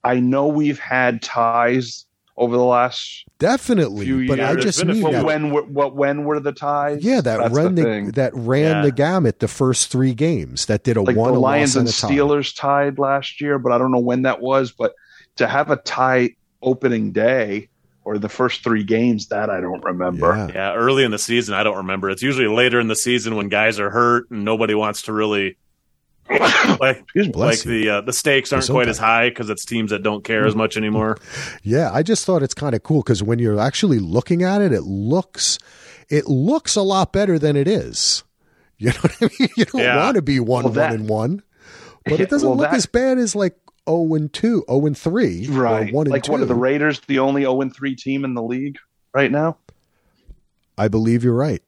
[0.04, 2.06] I know we've had ties
[2.38, 5.64] over the last Definitely, Few but I just There's a mean But that, when were
[5.64, 7.04] what when were the ties?
[7.04, 8.82] yeah, that That's ran the the, that ran Yeah.
[8.84, 11.80] the gamut the first three games that did a like one the a Lions loss
[11.82, 12.08] and and a tie.
[12.08, 14.72] Steelers tied last year, but I don't know when that was.
[14.72, 14.94] But
[15.36, 16.30] to have a tie
[16.62, 17.68] opening day
[18.04, 20.36] or the first three games, that I don't remember.
[20.36, 20.48] Yeah.
[20.54, 22.10] Yeah, early in the season, I don't remember.
[22.10, 25.58] It's usually later in the season when guys are hurt and nobody wants to really
[26.80, 27.34] like Excuse me.
[27.34, 28.72] Like the uh, the stakes aren't Gesundheit.
[28.72, 31.18] quite as high because it's teams that don't care as much anymore.
[31.64, 34.72] Yeah, I just thought it's kind of cool because when you're actually looking at it,
[34.72, 35.58] it looks
[36.10, 38.24] it looks a lot better than it is.
[38.78, 39.50] You know what I mean?
[39.58, 39.98] You don't Yeah.
[39.98, 41.44] want to be one Well, that- one and one,
[42.06, 43.56] but it doesn't well, look that- as bad as like
[43.90, 45.94] zero and two, zero and three, or Right.
[45.94, 46.32] one and like two.
[46.32, 48.78] what are the Raiders the only 0 and 3 team in the league
[49.14, 49.57] right now?
[50.78, 51.61] I believe you're right.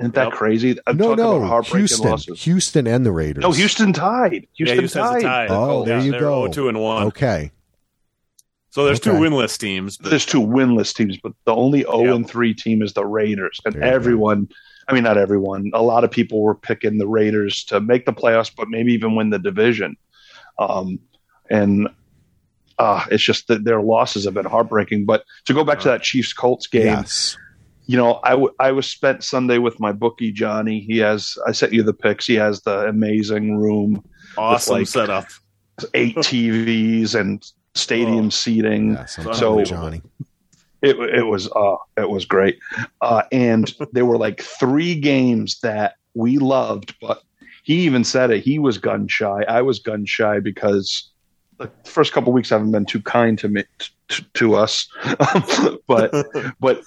[0.00, 0.32] Isn't that Yep.
[0.32, 0.76] crazy?
[0.86, 2.42] I'm no, talking about no, Houston, losses.
[2.42, 3.42] Houston, and the Raiders.
[3.42, 4.48] No, Houston tied.
[4.54, 5.50] Houston, yeah, Houston's tied.
[5.50, 5.54] a.
[5.54, 6.48] Oh, there yeah, you they're go.
[6.48, 7.06] 2 and one.
[7.08, 7.52] Okay,
[8.70, 9.96] So there's two winless teams.
[9.96, 12.14] But There's two winless teams, but the only 0 Yep.
[12.16, 13.60] and 3 team is the Raiders.
[13.64, 13.94] And There you go.
[13.94, 14.48] everyone,
[14.88, 18.12] I mean, not everyone, a lot of people were picking the Raiders to make the
[18.12, 19.96] playoffs, but maybe even win the division.
[20.58, 20.98] Um,
[21.50, 21.88] and
[22.78, 25.04] uh, it's just that their losses have been heartbreaking.
[25.06, 27.36] But to go back to that Chiefs Colts game, yes,
[27.86, 30.80] you know, I, w- I was spent Sunday with my bookie, Johnny.
[30.80, 32.26] He has, I sent you the pics.
[32.26, 34.04] He has the amazing room,
[34.36, 35.26] awesome like- setup.
[35.94, 38.30] eight TVs and stadium Oh.
[38.30, 38.92] seating.
[38.94, 39.18] yes.
[39.18, 40.02] I'm So- so Johnny.
[40.82, 42.58] It it was uh it was great,
[43.00, 47.22] uh, and there were like three games that we loved, but
[47.66, 48.44] he even said it.
[48.44, 49.42] He was gun shy.
[49.48, 51.10] I was gun shy because
[51.58, 53.64] the first couple weeks haven't been too kind to me
[54.06, 54.88] to, to us,
[55.88, 56.14] but
[56.60, 56.84] but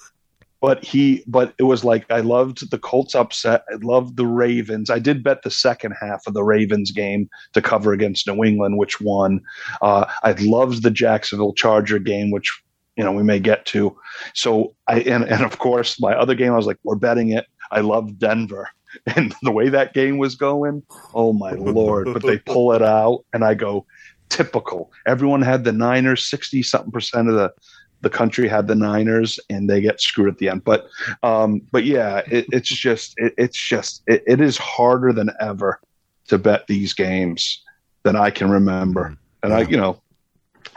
[0.62, 3.62] but he but it was like I loved the Colts upset.
[3.70, 4.88] I loved the Ravens.
[4.88, 8.78] I did bet the second half of the Ravens game to cover against New England,
[8.78, 9.42] which won.
[9.82, 12.50] Uh, I loved the Jacksonville Charger game, which
[12.96, 13.94] you know we may get to.
[14.32, 17.44] So I and and of course my other game I was like we're betting it.
[17.70, 18.70] I love Denver.
[19.16, 20.82] And the way that game was going,
[21.14, 22.08] oh my lord!
[22.12, 23.86] But they pull it out, and I go,
[24.28, 24.90] typical.
[25.06, 26.26] Everyone had the Niners.
[26.26, 27.52] Sixty something percent of the
[28.00, 30.64] the country had the Niners, and they get screwed at the end.
[30.64, 30.86] But
[31.22, 35.80] um, but yeah, it, it's just it, it's just it, it is harder than ever
[36.28, 37.62] to bet these games
[38.02, 40.00] than I can remember, and I you know,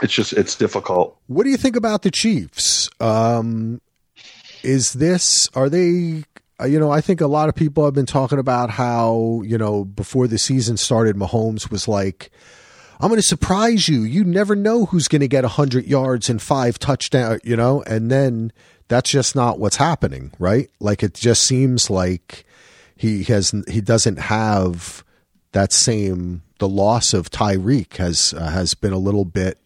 [0.02, 1.18] it's just it's difficult.
[1.28, 2.90] What do you think about the Chiefs?
[3.00, 3.82] Um,
[4.64, 6.24] is this are they?
[6.64, 9.58] Uh, You know, I think a lot of people have been talking about how you
[9.58, 12.32] know before the season started, Mahomes was like,
[13.00, 14.02] "I'm going to surprise you.
[14.02, 18.10] You never know who's going to get hundred yards and five touchdowns, You know, and
[18.10, 18.52] then
[18.88, 20.70] that's just not what's happening, right?
[20.80, 22.46] Like it just seems like
[22.96, 25.04] he has he doesn't have
[25.52, 29.58] that same the loss of Tyreek has uh, has been a little bit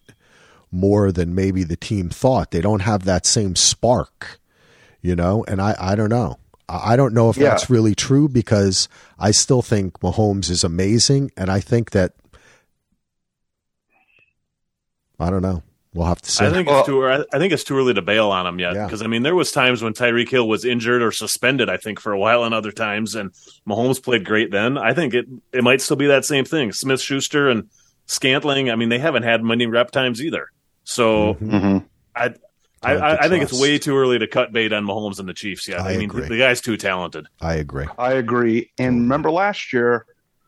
[0.71, 2.51] more than maybe the team thought.
[2.51, 4.39] They don't have that same spark,
[5.01, 6.37] you know, and I, I don't know.
[6.69, 7.49] I I don't know if Yeah.
[7.49, 8.87] that's really true because
[9.19, 11.31] I still think Mahomes is amazing.
[11.37, 12.13] And I think that,
[15.19, 15.63] I don't know.
[15.93, 16.45] We'll have to see.
[16.45, 17.03] I think Well- it's too.
[17.07, 18.75] I I think it's too early to bail on him yet.
[18.75, 18.85] Yeah.
[18.85, 21.69] Because I mean, there was times when Tyreek Hill was injured or suspended.
[21.69, 23.31] I think for a while, and other times, and
[23.67, 24.51] Mahomes played great.
[24.51, 26.71] Then I think it it might still be that same thing.
[26.71, 27.69] Smith Schuster and
[28.05, 28.69] Scantling.
[28.69, 30.49] I mean, they haven't had many rep times either.
[30.83, 31.49] So Mhm.
[31.51, 31.77] Mm-hmm.
[32.15, 32.33] I.
[32.87, 35.33] I, I, I think it's way too early to cut bait on Mahomes and the
[35.33, 35.81] Chiefs yet.
[35.81, 36.27] I I, mean, agree.
[36.27, 37.27] the guy's too talented.
[37.41, 37.85] I agree.
[37.97, 38.71] I agree.
[38.77, 40.05] And remember last year,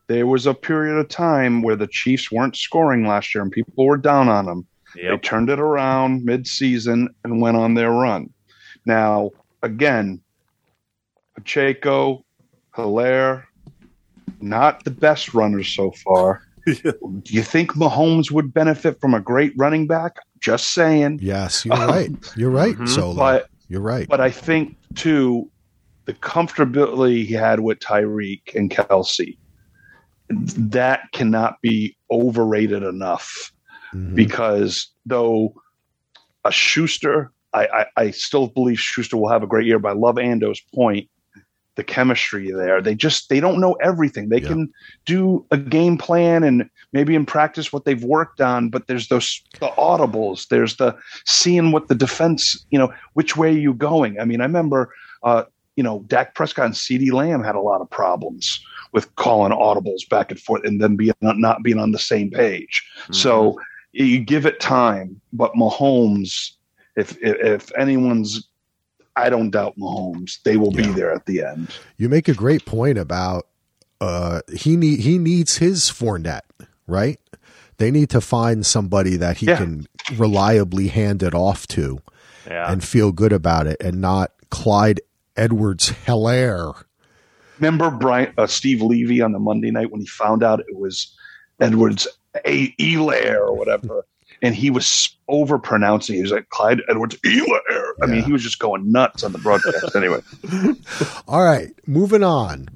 [0.08, 3.86] there was a period of time where the Chiefs weren't scoring last year, and people
[3.86, 4.66] were down on them.
[4.96, 8.34] They turned it around mid-season and went on their run.
[8.86, 10.20] Now, again,
[11.36, 12.26] Pacheco,
[12.76, 13.48] Hilaire,
[14.42, 16.42] not the best runners so far.
[16.66, 16.94] Do
[17.26, 20.18] you think Mahomes would benefit from a great running back?
[20.40, 21.20] Just saying.
[21.22, 22.12] Yes, you're right.
[22.36, 22.88] You're right, Mhm.
[22.88, 23.16] Solo.
[23.16, 24.08] But you're right.
[24.08, 25.50] but I think too,
[26.06, 29.38] the comfortability he had with Tyreek and Kelce,
[30.30, 33.52] that cannot be overrated enough.
[33.94, 34.16] Mhm.
[34.16, 35.54] Because though
[36.46, 39.80] a Schuster, I, I, I still believe Schuster will have a great year.
[39.80, 41.10] But I love Ando's point.
[41.80, 44.28] The chemistry there, they just they don't know everything.
[44.28, 44.50] They Yeah.
[44.50, 44.74] can
[45.06, 48.70] do a game plan and maybe in practice what they've worked on.
[48.70, 50.50] But there's those the audibles.
[50.50, 50.94] There's the
[51.26, 54.20] seeing what the defense, you know, which way are you going.
[54.20, 54.94] I mean, I remember,
[55.24, 55.44] uh,
[55.78, 58.60] you know, Dak Prescott and CeeDee Lamb had a lot of problems
[58.92, 62.84] with calling audibles back and forth, and then being not being on the same page.
[63.12, 63.58] So
[63.94, 66.56] you give it time, but Mahomes,
[66.98, 68.49] if if, if anyone's,
[69.20, 70.42] I don't doubt Mahomes.
[70.44, 70.88] They will Yeah.
[70.88, 71.70] be there at the end.
[71.98, 73.48] You make a great point about
[74.02, 76.42] uh, he need he needs his Fournette,
[76.88, 77.20] right?
[77.78, 79.58] They need to find somebody that he Yeah.
[79.58, 82.00] can reliably hand it off to
[82.48, 82.72] Yeah.
[82.72, 85.02] and feel good about it and not Clyde
[85.36, 86.72] Edwards Hilaire.
[87.60, 91.14] Remember Brian uh, Steve Levy on the Monday night when he found out it was
[91.60, 92.08] Edwards
[92.46, 94.06] A Elair or whatever,
[94.42, 96.16] and he was over pronouncing.
[96.16, 97.94] He was like Clyde Edwards Elair.
[98.02, 99.96] I mean, he was just going nuts on the broadcast.
[99.96, 100.22] anyway,
[101.28, 102.68] All right, moving on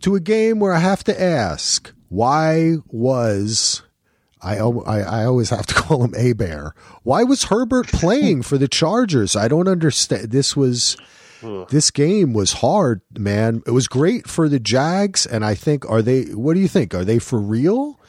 [0.00, 3.82] to a game where I have to ask why was
[4.42, 6.74] I, I I always have to call him A Bear.
[7.02, 9.36] Why was Herbert playing for the Chargers?
[9.36, 10.30] I don't understand.
[10.30, 10.96] This was
[11.68, 13.62] this game was hard, man.
[13.66, 16.24] It was great for the Jags, and I think are they?
[16.24, 16.94] What do you think?
[16.94, 17.99] Are they for real?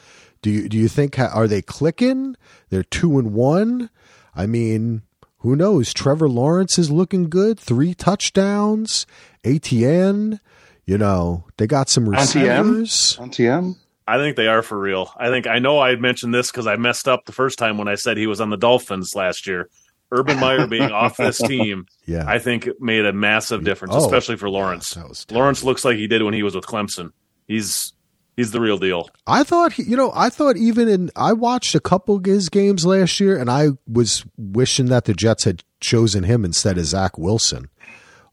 [0.42, 2.36] Do you do you think are they clicking?
[2.68, 3.90] They're two and one.
[4.34, 5.02] I mean,
[5.38, 5.92] who knows?
[5.94, 7.58] Trevor Lawrence is looking good.
[7.58, 9.06] Three touchdowns.
[9.44, 10.40] ATN.
[10.84, 13.16] You know they got some receivers.
[13.20, 13.76] on TM.
[14.06, 15.12] I think they are for real.
[15.16, 17.78] I think I know I had mentioned this because I messed up the first time
[17.78, 19.68] when I said he was on the Dolphins last year.
[20.10, 24.04] Urban Meyer being off this team, Yeah, I think it made a massive difference, Oh.
[24.04, 24.90] especially for Lawrence.
[24.94, 27.12] That was Lawrence looks like he did when he was with Clemson.
[27.46, 27.92] He's
[28.36, 29.08] he's the real deal.
[29.26, 32.48] I thought, he, you know, I thought even in, I watched a couple of his
[32.48, 36.84] games last year and I was wishing that the Jets had chosen him instead of
[36.84, 37.68] Zach Wilson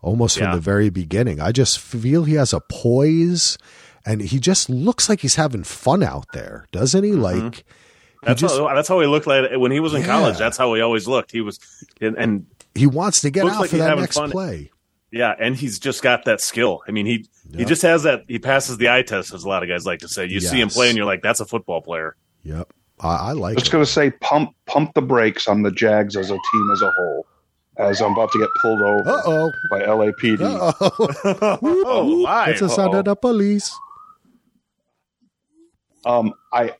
[0.01, 1.41] almost from the very beginning.
[1.41, 3.57] I just feel he has a poise
[4.05, 7.11] and he just looks like he's having fun out there, doesn't he?
[7.11, 7.21] Mm-hmm.
[7.21, 7.63] Like, he
[8.23, 10.07] That's just, how, that's how he looked like when he was in Yeah.
[10.07, 10.37] college.
[10.37, 11.31] That's how he always looked.
[11.31, 11.59] He was,
[12.01, 12.45] and, and
[12.75, 14.31] he wants to get out like for that next fun.
[14.31, 14.71] play.
[15.11, 16.81] yeah, and he's just got that skill.
[16.87, 17.57] I mean, he Yeah.
[17.59, 18.23] he just has that.
[18.27, 20.25] He passes the eye test, as a lot of guys like to say.
[20.25, 20.75] You see him Yes.
[20.75, 22.15] play, and you're like, that's a football player.
[22.43, 22.71] Yep.
[22.99, 23.71] I, I like Just it.
[23.71, 26.91] going to say pump pump the brakes on the Jags as a team as a
[26.91, 27.25] whole.
[27.77, 29.51] As I'm about to get pulled over Uh oh.
[29.71, 30.41] by LAPD.
[30.41, 31.59] Uh oh.
[31.61, 32.47] oh, my.
[32.47, 32.99] That's the sound Uh-oh.
[32.99, 33.73] of the police.
[36.05, 36.73] Um, I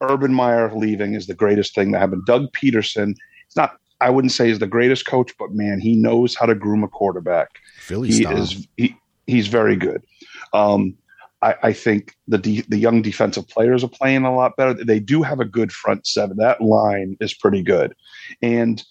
[0.00, 2.24] Urban Meyer leaving is the greatest thing that happened.
[2.26, 3.14] Doug Pederson,
[3.46, 3.76] it's not.
[4.00, 6.88] I wouldn't say he's the greatest coach, but man, he knows how to groom a
[6.88, 7.48] quarterback.
[7.78, 8.36] Philly he style.
[8.36, 10.04] is he, he's very good.
[10.52, 10.94] Um,
[11.42, 14.72] I, I think the de- the young defensive players are playing a lot better.
[14.72, 16.36] They do have a good front seven.
[16.38, 17.94] That line is pretty good,
[18.42, 18.82] and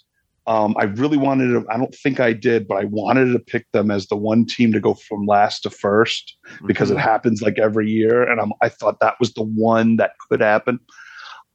[0.45, 1.65] um, I really wanted to.
[1.69, 4.73] I don't think I did, but I wanted to pick them as the one team
[4.73, 6.35] to go from last to first
[6.67, 6.99] because Mm-hmm.
[6.99, 10.41] it happens like every year, and I'm, I thought that was the one that could
[10.41, 10.79] happen.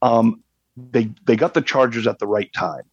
[0.01, 0.43] Um,
[0.91, 2.83] they they got the Chargers at the right time.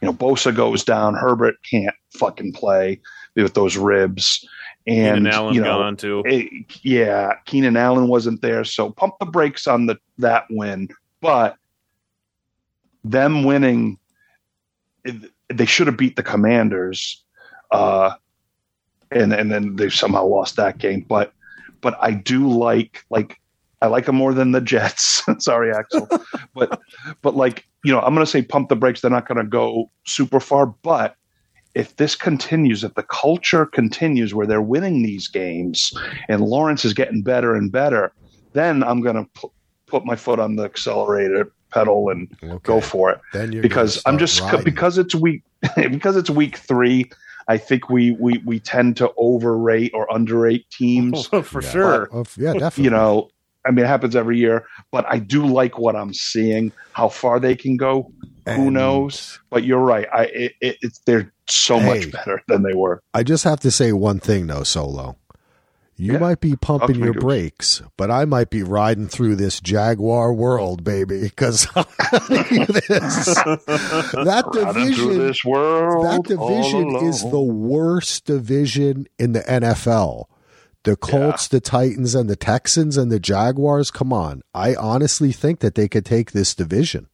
[0.00, 3.00] You know, Bosa goes down, Herbert can't fucking play
[3.34, 4.46] with those ribs,
[4.88, 6.22] and Keenan Allen you know, gone too.
[6.26, 6.44] eh,
[6.82, 10.88] yeah, Keenan Allen wasn't there, so pump the brakes on the that win.
[11.20, 11.56] But
[13.04, 13.98] them winning,
[15.04, 17.24] it- they should have beat the Commanders,
[17.70, 18.12] uh,
[19.10, 21.04] and and then they somehow lost that game.
[21.08, 21.32] But
[21.80, 23.40] but I do like like
[23.80, 25.22] I like them more than the Jets.
[25.38, 26.06] Sorry, Axel,
[26.54, 26.80] but
[27.22, 29.00] but like you know, I'm going to say pump the brakes.
[29.00, 31.14] They're not going to go super far, but
[31.74, 35.92] if this continues, if the culture continues where they're winning these games
[36.28, 38.12] and Lawrence is getting better and better,
[38.54, 39.52] then I'm going to pu-
[39.86, 42.58] put my foot on the accelerator pedal and Okay.
[42.62, 44.64] go for it Then you're because I'm just riding.
[44.64, 45.42] because it's week
[45.76, 47.10] because it's week three.
[47.46, 51.26] I think we we we tend to overrate or underrate teams.
[51.42, 51.70] for Yeah.
[51.70, 52.08] sure.
[52.12, 52.84] Oh, yeah, definitely.
[52.84, 53.28] you know,
[53.68, 56.72] I mean, it happens every year, but I do like what I'm seeing.
[56.92, 58.10] How far they can go,
[58.46, 59.38] who knows?
[59.50, 60.06] But you're right.
[60.12, 61.86] I it, it, it's they're so Hey.
[61.86, 63.02] much better than they were.
[63.12, 65.16] I just have to say one thing though, Solo.
[66.00, 66.18] You Yeah.
[66.20, 69.60] might be pumping Talk to me, your brakes, but I might be riding through this
[69.60, 71.88] Jaguar world, baby, because that
[74.52, 80.26] division this world, that division is the worst division in the NFL.
[80.88, 83.90] The Colts, the Titans, and the Texans and the Jaguars.
[83.90, 87.08] Come on, I honestly think that they could take this division.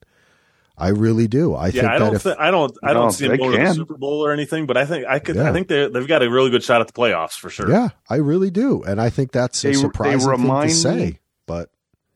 [0.78, 1.55] I really do.
[1.56, 2.14] I think I that don't.
[2.14, 2.72] if Thi- I don't.
[2.84, 3.74] I No, don't see them they going to the can.
[3.74, 4.66] Super Bowl or anything.
[4.66, 5.34] But I think I could.
[5.36, 5.48] Yeah.
[5.48, 7.68] I think they they've got a really good shot at the playoffs for sure.
[7.70, 10.96] Yeah, I really do, and I think that's They- a surprising thing to say.
[10.96, 11.70] me- But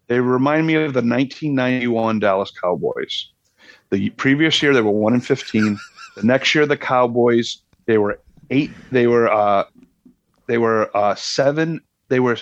[0.07, 3.29] They remind me of the 1991 Dallas Cowboys.
[3.91, 5.77] The previous year they were one and 15.
[6.17, 8.21] The next year the Cowboys they were
[8.51, 8.71] eight.
[8.93, 9.65] They were uh,
[10.49, 11.81] they were uh, seven.
[12.09, 12.37] They were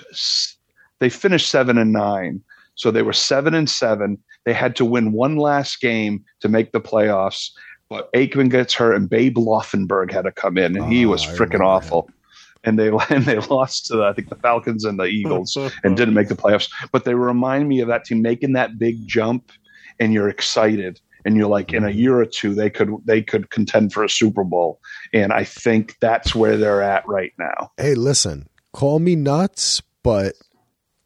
[1.00, 2.42] they finished seven and nine.
[2.74, 4.18] So they were seven and seven.
[4.44, 7.50] They had to win one last game to make the playoffs.
[7.88, 11.24] But Aikman gets hurt, and Babe Laufenberg had to come in, and he Oh, was
[11.24, 12.10] freaking remember awful.
[12.64, 15.96] And they and they lost to the, I think the Falcons and the Eagles and
[15.96, 16.68] didn't make the playoffs.
[16.92, 19.52] But they remind me of that team making that big jump,
[20.00, 21.98] and you're excited, and you're like, in a mm-hmm.
[21.98, 24.80] year or two, they could they could contend for a Super Bowl.
[25.12, 27.72] And I think that's where they're at right now.
[27.76, 30.34] hey, listen, call me nuts, but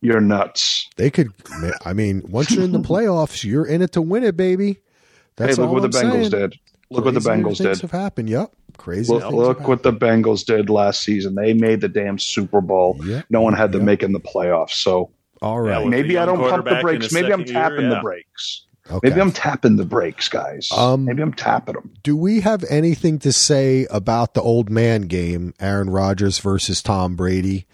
[0.03, 0.89] You're nuts.
[0.97, 1.33] they could.
[1.85, 4.79] I mean, once you're in the playoffs, you're in it to win it, baby.
[5.37, 6.31] That's hey, look all what I'm the Bengals saying.
[6.31, 6.57] did.
[6.91, 7.81] Look what the Bengals things did.
[7.81, 8.29] have happened.
[8.29, 9.13] Yep, crazy.
[9.13, 11.35] Look, look what the Bengals did last season.
[11.35, 13.01] They made the damn Super Bowl.
[13.05, 13.87] Yep, No one had to yep.
[13.87, 14.73] make in the playoffs.
[14.73, 15.83] So all right.
[15.83, 17.13] Yeah, maybe I don't pump the quarterback brakes.
[17.13, 18.03] Maybe I'm second year, tapping the yeah.
[18.03, 18.67] brakes.
[18.91, 19.09] Okay.
[19.09, 20.69] Maybe I'm tapping the brakes, guys.
[20.77, 21.93] Um, maybe I'm tapping them.
[22.03, 27.17] Do we have anything to say about the old man game, Aaron Rodgers versus Tom
[27.17, 27.67] Brady?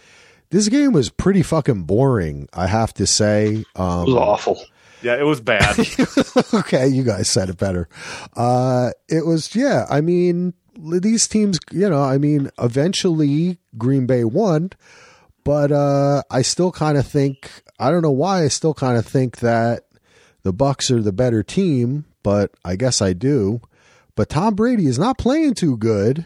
[0.51, 3.65] This game was pretty fucking boring, I have to say.
[3.75, 4.61] Um, It was awful.
[5.03, 5.79] Yeah, it was bad.
[6.55, 7.89] okay, you guys said it better.
[8.35, 9.87] Uh, it was, yeah.
[9.91, 14.71] I mean, these teams, you know, I mean, eventually Green Bay won,
[15.45, 19.07] but uh, I still kind of think, I don't know why, I still kind of
[19.07, 19.85] think that
[20.47, 23.61] the Bucs are the better team, but I guess I do.
[24.15, 26.25] But Tom Brady is not playing too good.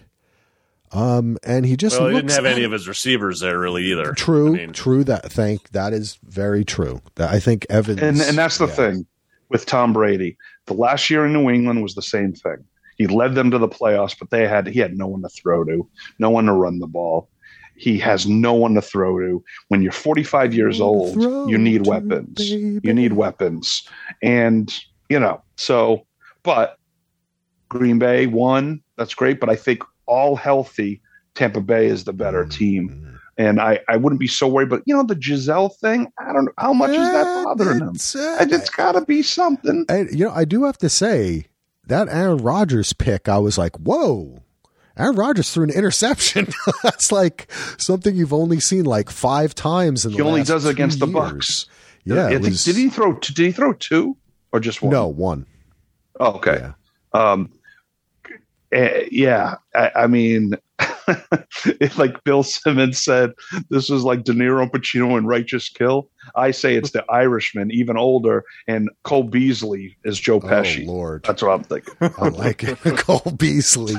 [0.92, 3.84] Um, and he just well, he looks didn't have any of his receivers there really
[3.84, 4.12] either.
[4.12, 5.04] true, I mean, true.
[5.04, 7.00] That thank that is very true.
[7.14, 8.74] That I think Evans, And and that's the yeah.
[8.74, 9.06] thing
[9.48, 10.36] with Tom Brady.
[10.66, 12.62] The last year in New England was the same thing.
[12.98, 15.64] He led them to the playoffs, but they had he had no one to throw
[15.64, 15.88] to,
[16.18, 17.29] no one to run the ball.
[17.80, 19.42] He has no one to throw to.
[19.68, 21.16] When you're 45 years No old,
[21.48, 22.34] you need to, weapons.
[22.36, 22.78] baby.
[22.82, 23.82] You need weapons.
[24.22, 24.70] And,
[25.08, 26.06] you know, so,
[26.42, 26.76] but
[27.70, 28.82] Green Bay won.
[28.98, 29.40] That's great.
[29.40, 31.00] But I think all healthy,
[31.34, 33.18] Tampa Bay is the better team.
[33.38, 34.68] And I, I wouldn't be so worried.
[34.68, 36.52] But, you know, the Gisele thing, I don't know.
[36.58, 37.92] How much is that bothering them?
[37.94, 39.86] It's, uh, I- It's got to be something.
[39.88, 41.46] I, you know, I do have to say
[41.86, 44.42] that Aaron Rodgers pick, I was like, whoa.
[45.00, 46.48] Aaron Rodgers threw an interception.
[46.82, 50.68] That's like something you've only seen like five times in the He only does two
[50.70, 51.06] against the.
[51.06, 51.66] Bucs.
[52.04, 53.14] Yeah, I think, was- did he throw?
[53.14, 54.16] Did he throw two
[54.52, 54.92] or just one?
[54.92, 55.46] No, one.
[56.18, 56.58] Oh, okay.
[56.60, 56.72] Yeah.
[57.12, 57.50] Um,
[58.72, 59.56] eh, yeah.
[59.74, 60.54] I, I mean,
[61.80, 63.30] it's like Bill Simmons said,
[63.68, 66.08] this is like De Niro and Pacino in Righteous Kill.
[66.34, 70.86] I say it's the Irishman, even older, and Cole Beasley is Joe Pesci.
[70.86, 71.94] Oh Lord, That's what I'm thinking.
[72.00, 72.78] I like it.
[72.98, 73.94] Cole Beasley.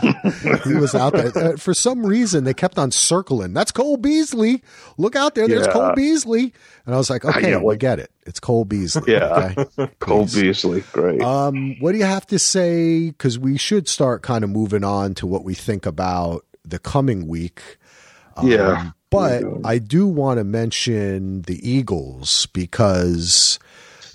[0.63, 2.43] he was out there Uh, for some reason.
[2.43, 3.53] They kept on circling.
[3.53, 4.63] That's Cole Beasley.
[4.97, 5.47] Look out there.
[5.47, 5.73] There's Yeah.
[5.73, 6.53] Cole Beasley.
[6.85, 8.11] And I was like, okay, Yeah, we get it.
[8.25, 9.13] It's Cole Beasley.
[9.13, 9.53] Yeah.
[9.57, 9.91] Okay?
[9.99, 10.41] Cole Please.
[10.41, 11.21] Beasley, great.
[11.21, 13.07] Um, what do you have to say?
[13.09, 17.27] Because we should start kind of moving on to what we think about the coming
[17.27, 17.77] week.
[18.37, 18.91] Um, Yeah.
[19.09, 23.59] But I do want to mention the Eagles because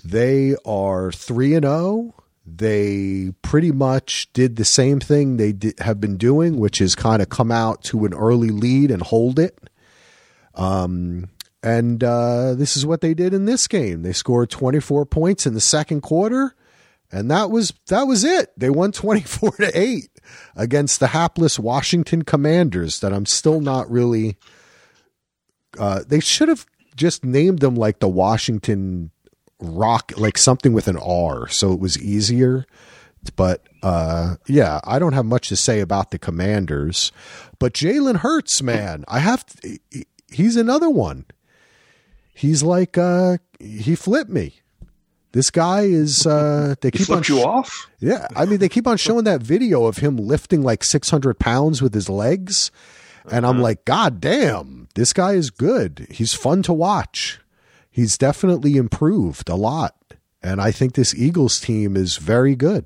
[0.03, 2.15] they are 3 and 0.
[2.47, 7.21] They pretty much did the same thing they did, have been doing, which is kind
[7.21, 9.69] of come out to an early lead and hold it.
[10.55, 11.29] Um,
[11.61, 14.01] and uh, this is what they did in this game.
[14.01, 16.55] They scored 24 points in the second quarter,
[17.11, 18.51] and that was that was it.
[18.57, 20.09] They won 24 to 8
[20.55, 24.37] against the hapless Washington Commanders that I'm still not really
[25.77, 29.11] uh, they should have just named them like the Washington
[29.59, 32.65] Rock like something with an R so it was easier.
[33.35, 37.11] But uh, yeah, I don't have much to say about the Commanders.
[37.59, 39.45] But Jalen Hurts, man, I have.
[39.45, 39.79] To,
[40.31, 41.25] he's another one.
[42.33, 44.61] He's like uh, he flipped me.
[45.37, 46.25] This guy is.
[46.25, 47.91] Uh, they he keep on flipped you sh- off?
[47.99, 51.79] yeah, I mean they keep on showing that video of him lifting like 600 pounds
[51.79, 52.71] with his legs,
[53.29, 56.07] and I'm like, God damn, this guy is good.
[56.09, 57.39] He's fun to watch.
[57.91, 59.95] He's definitely improved a lot,
[60.41, 62.85] and I think this Eagles team is very good.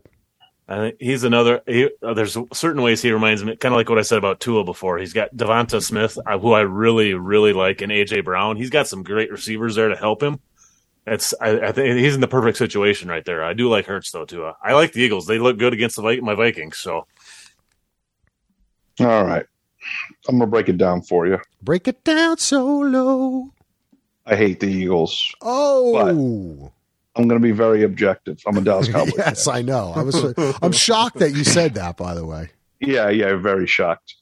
[0.67, 1.61] I think he's another.
[1.65, 4.41] He, uh, there's certain ways he reminds me, kind of like what I said about
[4.41, 4.97] Tua before.
[4.97, 8.57] He's got Devonta Smith, uh, who I really, really like, and AJ Brown.
[8.57, 10.41] He's got some great receivers there to help him.
[11.07, 13.43] It's I, I think he's in the perfect situation right there.
[13.43, 14.51] I do like Hurts though too.
[14.63, 15.25] I like the Eagles.
[15.25, 16.77] They look good against the my Vikings.
[16.77, 17.07] So
[18.99, 19.45] All right.
[20.27, 21.39] I'm going to break it down for you.
[21.63, 23.51] Break it down solo.
[24.27, 25.33] I hate the Eagles.
[25.41, 26.71] Oh,
[27.15, 28.39] I'm going to be very objective.
[28.45, 29.13] I'm a Dallas Cowboys.
[29.17, 29.91] yes, I know.
[29.95, 30.33] I was.
[30.61, 31.97] I'm shocked that you said that.
[31.97, 34.15] By the way, Yeah, yeah, very shocked.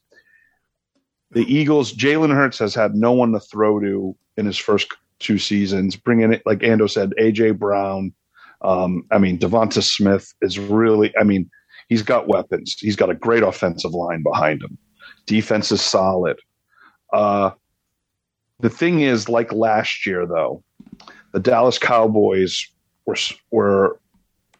[1.31, 5.37] The Eagles, Jalen Hurts has had no one to throw to in his first two
[5.37, 5.95] seasons.
[5.95, 8.13] Bringing it, like Ando said, AJ Brown.
[8.61, 11.13] Um, I mean, Devonta Smith is really.
[11.17, 11.49] I mean,
[11.87, 12.75] he's got weapons.
[12.79, 14.77] He's got a great offensive line behind him.
[15.25, 16.37] Defense is solid.
[17.13, 17.51] Uh,
[18.59, 20.63] the thing is, like last year, though,
[21.33, 22.67] the Dallas Cowboys
[23.05, 23.15] were
[23.51, 23.99] were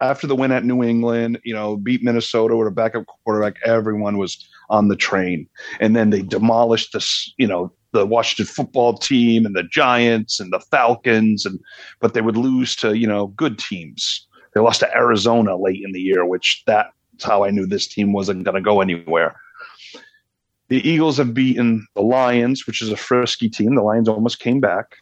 [0.02, 4.18] after the win at New England, you know, beat Minnesota with a backup quarterback, everyone
[4.18, 5.48] was on the train.
[5.80, 10.54] And then they demolished this, you know, the Washington football team and the Giants and
[10.54, 11.60] the Falcons and
[12.00, 14.28] but they would lose to, you know, good teams.
[14.54, 18.14] They lost to Arizona late in the year, which that's how I knew this team
[18.14, 19.36] wasn't going to go anywhere.
[20.70, 23.76] The Eagles have beaten the Lions, which is a frisky team.
[23.76, 24.98] The Lions almost came back.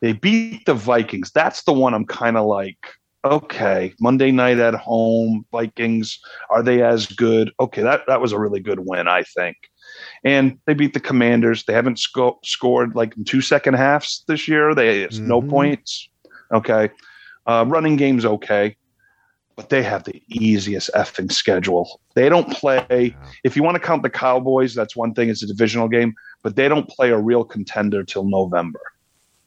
[0.00, 1.30] They beat the Vikings.
[1.30, 2.78] That's the one I'm kind of like,
[3.24, 6.18] okay, Monday night at home, Vikings,
[6.50, 7.52] are they as good?
[7.60, 9.56] Okay, that, that was a really good win, I think.
[10.24, 11.64] And they beat the Commanders.
[11.64, 14.74] They haven't sco- scored like in two second halves this year.
[14.74, 15.26] They mm-hmm.
[15.26, 16.08] no points.
[16.52, 16.90] Okay.
[17.46, 18.76] Uh, running game's okay,
[19.56, 22.00] but they have the easiest effing schedule.
[22.14, 23.16] They don't play.
[23.42, 25.28] If you want to count the Cowboys, that's one thing.
[25.28, 28.80] It's a divisional game, but they don't play a real contender till November.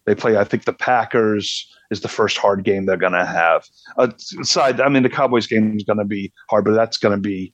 [0.06, 3.66] They play, I think, the Packers is the first hard game they're going to have.
[3.98, 7.22] Aside, I mean, the Cowboys game is going to be hard, but that's going to
[7.22, 7.54] be,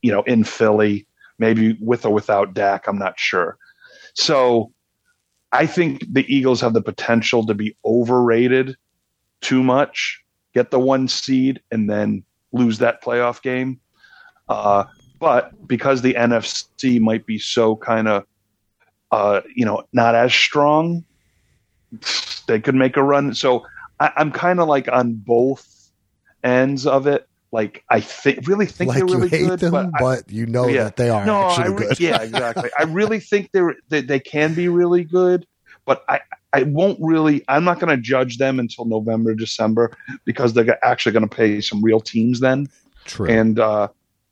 [0.00, 1.06] you know, in Philly,
[1.42, 2.86] maybe with or without Dak.
[2.86, 3.58] I'm not sure.
[4.14, 4.72] So
[5.50, 8.76] I think the Eagles have the potential to be overrated
[9.40, 10.22] too much,
[10.54, 13.80] get the one seed, and then lose that playoff game.
[14.48, 14.84] Uh,
[15.18, 18.24] but because the NFC might be so kind of,
[19.10, 21.04] uh, you know, not as strong,
[22.46, 23.34] they could make a run.
[23.34, 23.66] So
[23.98, 25.90] I, am kind of like on both
[26.44, 27.28] ends of it.
[27.52, 30.68] Like I think, really think like they're really good, them, but, I, but, you know
[30.68, 30.84] yeah.
[30.84, 32.00] that they are no, actually re- good.
[32.00, 32.70] yeah, exactly.
[32.78, 35.46] I really think they're they, they can be really good,
[35.84, 36.20] but I
[36.54, 37.44] I won't really.
[37.48, 41.60] I'm not going to judge them until November, December because they're actually going to pay
[41.60, 42.68] some real teams then.
[43.04, 43.28] True.
[43.28, 43.88] And uh,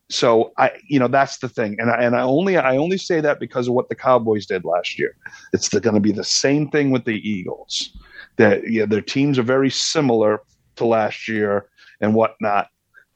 [0.09, 3.21] so I, you know, that's the thing, and I, and I only I only say
[3.21, 5.15] that because of what the Cowboys did last year.
[5.53, 7.97] It's going to be the same thing with the Eagles.
[8.37, 10.41] That yeah, their teams are very similar
[10.77, 11.67] to last year
[12.01, 12.70] and whatnot,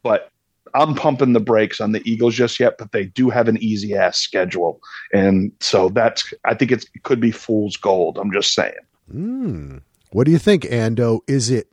[0.05, 0.31] but
[0.75, 2.79] I'm pumping the brakes on the Eagles just yet.
[2.79, 4.81] But they do have an easy ass schedule,
[5.13, 8.19] and so that's I think it could be fool's gold.
[8.19, 8.75] I'm just saying.
[9.13, 9.83] Mm.
[10.13, 11.21] What do you think, Ando?
[11.27, 11.67] Is it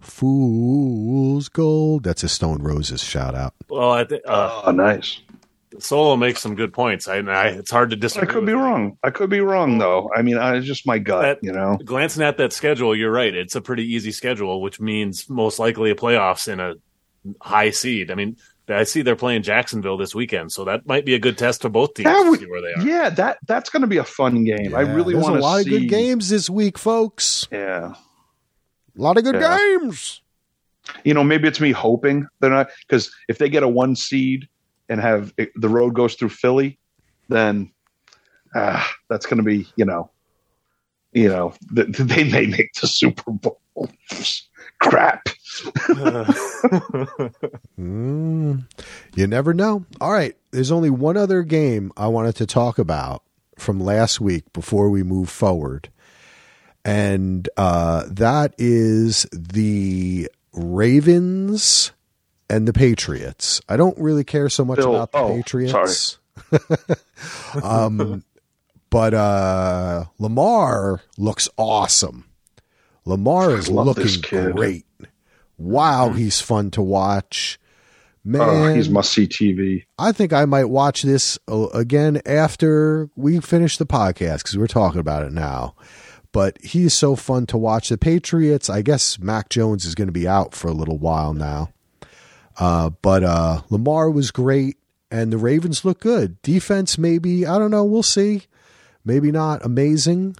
[0.00, 2.04] Fool's Gold.
[2.04, 3.54] That's a Stone Roses shout out.
[3.68, 4.22] Well, I think.
[4.26, 5.20] Uh, oh, nice.
[5.78, 7.06] Solo makes some good points.
[7.06, 8.28] I, I it's hard to disagree.
[8.28, 8.96] I could be wrong.
[9.02, 10.10] I could be wrong though.
[10.16, 11.22] I mean, it's just my gut.
[11.22, 13.34] That, you know, glancing at that schedule, you're right.
[13.34, 16.74] It's a pretty easy schedule, which means most likely a playoffs in a
[17.40, 18.10] high seed.
[18.10, 18.36] I mean,
[18.68, 21.68] I see they're playing Jacksonville this weekend, so that might be a good test for
[21.68, 22.86] both teams would, to see where they are.
[22.86, 24.70] Yeah, that that's going to be a fun game.
[24.70, 25.74] Yeah, I really want a lot see...
[25.74, 27.48] of good games this week, folks.
[27.50, 29.56] Yeah, a lot of good yeah.
[29.56, 30.22] games.
[31.04, 34.48] You know, maybe it's me hoping they're not because if they get a one seed
[34.88, 36.78] and have the road goes through Philly,
[37.28, 37.70] then
[38.54, 40.10] uh, that's going to be you know,
[41.12, 43.60] you know, th- they may make the Super Bowl.
[44.80, 45.24] Crap.
[47.78, 48.64] mm,
[49.16, 49.84] you never know.
[50.00, 53.22] All right, there's only one other game I wanted to talk about
[53.56, 55.90] from last week before we move forward
[56.88, 61.92] and uh, that is the Ravens
[62.48, 63.60] and the Patriots.
[63.68, 66.18] I don't really care so much Bill, about the oh, Patriots.
[67.62, 68.24] um,
[68.88, 72.24] but uh, Lamar looks awesome.
[73.08, 74.86] Lamar is looking great.
[75.56, 76.18] Wow, mm-hmm.
[76.18, 77.58] he's fun to watch.
[78.24, 79.84] Man, oh, he's must see TV.
[79.98, 84.66] I think I might watch this uh, again after we finish the podcast because we're
[84.66, 85.74] talking about it now
[86.32, 87.88] but he's so fun to watch.
[87.88, 91.32] The Patriots, I guess Mac Jones is going to be out for a little while
[91.32, 91.72] now.
[92.58, 94.76] Uh, but uh, Lamar was great,
[95.10, 96.40] and the Ravens look good.
[96.42, 98.42] Defense, maybe, I don't know, we'll see.
[99.04, 100.36] Maybe not amazing,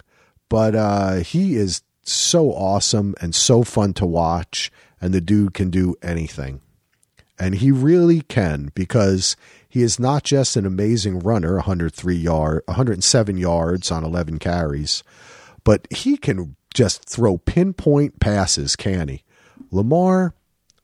[0.47, 4.71] but uh, he is so awesome and so fun to watch,
[5.01, 6.61] and the dude can do anything.
[7.39, 9.37] And he really can because
[9.69, 15.03] he is not just an amazing runner, 103 yard, 107 yards on 11 carries,
[15.63, 19.23] but he can just throw pinpoint passes, can he?
[19.71, 20.33] Lamar,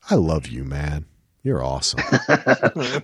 [0.10, 1.06] I love you, man.
[1.46, 2.00] You're awesome.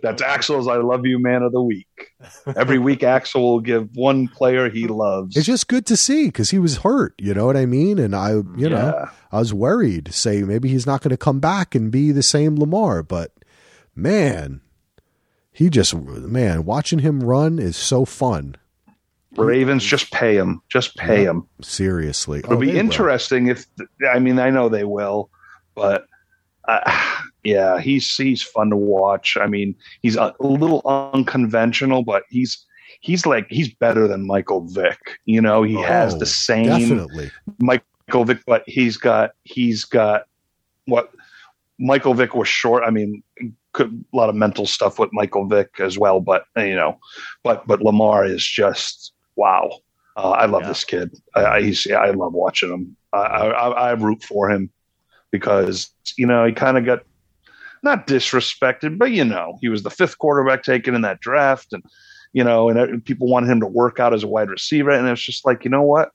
[0.01, 2.09] That's Axel's I love you man of the week.
[2.55, 5.37] Every week Axel will give one player he loves.
[5.37, 7.99] It's just good to see because he was hurt, you know what I mean?
[7.99, 8.69] And I you yeah.
[8.69, 12.23] know, I was worried, say maybe he's not going to come back and be the
[12.23, 13.31] same Lamar, but
[13.95, 14.61] man,
[15.51, 18.55] he just man, watching him run is so fun.
[19.37, 21.47] Ravens just pay him, just pay him.
[21.61, 23.51] Seriously, it'll oh, be interesting will.
[23.51, 23.67] if
[24.11, 25.29] I mean I know they will,
[25.75, 26.07] but
[26.67, 29.37] uh, yeah, he's he's fun to watch.
[29.39, 32.65] I mean, he's a, a little unconventional, but he's
[32.99, 35.19] he's like he's better than Michael Vick.
[35.25, 40.23] You know, he oh, has the same definitely Michael Vick, but he's got he's got
[40.85, 41.11] what
[41.79, 42.83] Michael Vick was short.
[42.85, 43.23] I mean,
[43.73, 46.99] could, a lot of mental stuff with Michael Vick as well, but you know,
[47.43, 49.79] but but Lamar is just wow.
[50.17, 50.67] Uh, I love yeah.
[50.67, 51.17] this kid.
[51.35, 52.97] I, I, he's, I love watching him.
[53.13, 54.69] I, I, I root for him
[55.31, 57.03] because you know he kind of got
[57.83, 61.83] not disrespected, but you know he was the fifth quarterback taken in that draft, and
[62.33, 65.07] you know, and uh, people wanted him to work out as a wide receiver, and
[65.07, 66.11] it's just like you know what,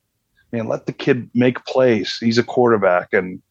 [0.51, 2.17] man, let the kid make plays.
[2.19, 3.41] He's a quarterback, and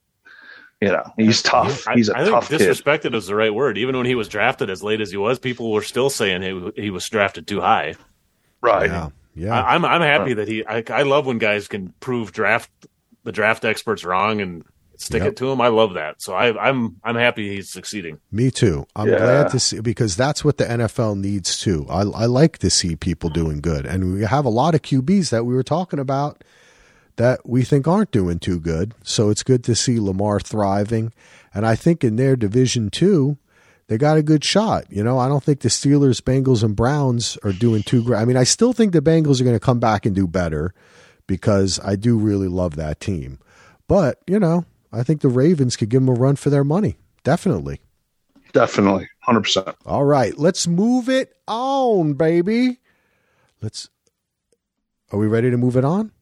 [0.83, 1.87] You know, he's tough.
[1.95, 2.71] He's a I, I tough think kid.
[2.71, 3.79] disrespected is the right word.
[3.79, 6.83] Even when he was drafted as late as he was, people were still saying he,
[6.83, 7.95] he was drafted too high.
[8.61, 8.91] Right.
[8.91, 9.09] Yeah.
[9.35, 9.59] Yeah.
[9.59, 10.67] I, I'm I'm happy that he.
[10.67, 12.71] I, I love when guys can prove draft
[13.25, 14.65] the draft experts wrong and
[15.01, 15.33] stick Yep.
[15.33, 15.61] it to him.
[15.61, 16.21] I love that.
[16.23, 18.19] So I, I'm I'm happy he's succeeding.
[18.31, 18.87] Me too.
[18.97, 19.19] I'm Yeah.
[19.19, 21.87] glad to see because that's what the NFL needs too.
[21.89, 25.31] I, I like to see people doing good, and we have a lot of QBs
[25.31, 26.43] that we were talking about
[27.17, 28.95] that we think aren't doing too good.
[29.03, 31.13] So it's good to see Lamar thriving,
[31.55, 33.39] and I think in their division too,
[33.89, 34.85] they got a good shot.
[34.91, 38.19] You know, I don't think the Steelers, Bengals, and Browns are doing too great.
[38.19, 40.75] I mean, I still think the Bengals are going to come back and do better
[41.27, 43.39] because I do really love that team.
[43.89, 46.97] But you know, I think the Ravens could give them a run for their money.
[47.25, 47.81] Definitely.
[48.53, 49.09] Definitely.
[49.29, 49.75] 100%.
[49.85, 52.79] All right, let's move it on, baby.
[53.61, 53.89] Let's.
[55.13, 56.13] Are we ready to move it on?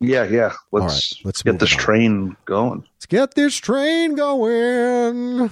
[0.00, 0.52] Yeah, yeah.
[0.72, 2.84] Let's, right, let's get this train going.
[2.94, 5.50] Let's get this train going.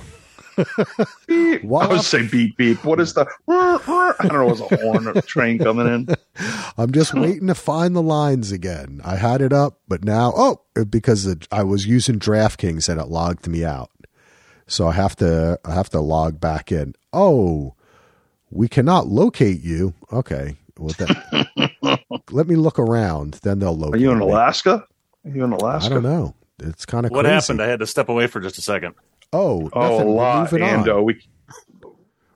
[1.27, 1.65] Beep.
[1.65, 2.85] While I would say beep beep.
[2.85, 3.27] What is the?
[3.49, 4.47] I don't know.
[4.49, 6.09] It was a horn or a train coming in.
[6.79, 9.01] I'm just waiting to find the lines again.
[9.05, 13.09] I had it up, but now, oh, because it, I was using DraftKings and it
[13.09, 13.91] logged me out,
[14.67, 16.95] so I have to I have to log back in.
[17.13, 17.75] Oh,
[18.51, 19.95] we cannot locate you.
[20.13, 21.99] Okay, well then,
[22.31, 23.35] let me look around.
[23.43, 24.01] Then they'll locate.
[24.01, 24.25] Are you in me.
[24.25, 24.87] Alaska?
[25.25, 25.91] Are you in Alaska?
[25.91, 26.35] I don't know.
[26.59, 27.35] It's kind of What crazy.
[27.35, 27.63] happened?
[27.63, 28.95] I had to step away for just a second.
[29.33, 30.07] Oh, Oh, a nothing.
[30.09, 30.85] We're lot, moving on.
[30.85, 31.05] Ando.
[31.05, 31.21] We,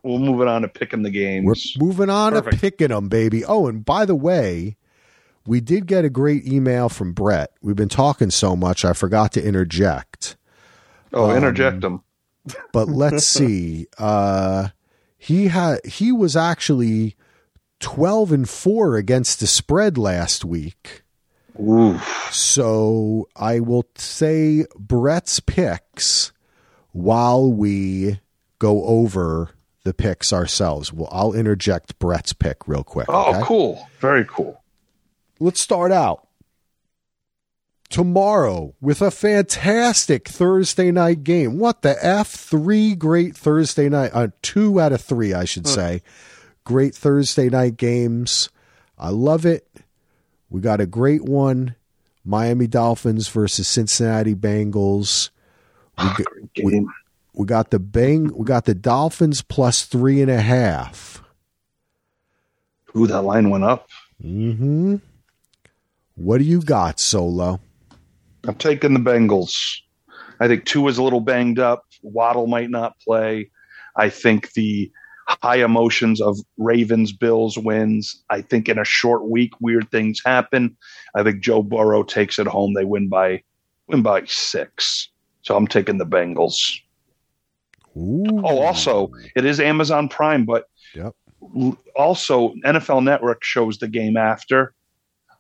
[0.03, 1.77] we'll move it on to picking the games.
[1.79, 2.55] We're moving on Perfect.
[2.55, 3.45] to picking them, baby.
[3.45, 4.77] Oh, and by the way,
[5.47, 7.51] we did get a great email from Brett.
[7.61, 10.37] We've been talking so much, I forgot to interject.
[11.13, 12.03] oh, um, interject them.
[12.73, 13.87] But let's see.
[13.99, 14.69] Uh,
[15.19, 17.17] he had he was actually
[17.81, 21.03] twelve and four against the spread last week.
[21.61, 21.99] Ooh.
[22.31, 26.33] So I will say Brett's picks
[26.97, 28.19] while we
[28.59, 29.51] go over
[29.85, 30.93] the picks ourselves.
[30.93, 33.07] Well, I'll interject Brett's pick real quick.
[33.09, 33.43] Oh, okay?
[33.45, 33.87] cool.
[34.01, 34.63] Very cool.
[35.39, 36.27] Let's start out
[37.91, 41.59] tomorrow with a fantastic Thursday night game.
[41.59, 42.29] What the F?
[42.29, 46.03] Three great Thursday night, uh, two out of three, I should say.
[46.65, 48.49] Great Thursday night games.
[48.99, 49.69] I love it.
[50.49, 51.77] We got a great one
[52.25, 55.29] Miami Dolphins versus Cincinnati Bengals.
[55.99, 56.89] We, g- Great game.
[57.35, 58.31] we got the bang.
[58.37, 61.23] We got the Dolphins plus three and a half.
[62.97, 63.89] Ooh, that line went up.
[64.25, 64.97] Mm-hmm.
[66.17, 67.61] What do you got, Solo?
[68.45, 69.55] I'm taking the Bengals.
[70.41, 71.85] I think Tua is a little banged up.
[72.03, 73.51] Waddle might not play.
[73.97, 74.91] I think the
[75.29, 78.23] high emotions of Ravens Bills wins.
[78.31, 80.77] I think in a short week, weird things happen.
[81.15, 82.75] I think Joe Burrow takes it home.
[82.75, 83.43] They win by
[83.89, 85.09] win by six.
[85.47, 86.81] So I'm taking the Bengals.
[87.97, 88.25] Ooh.
[88.45, 91.15] Oh, also, it is Amazon Prime, but Yep.
[91.95, 94.75] also NFL Network shows the game after.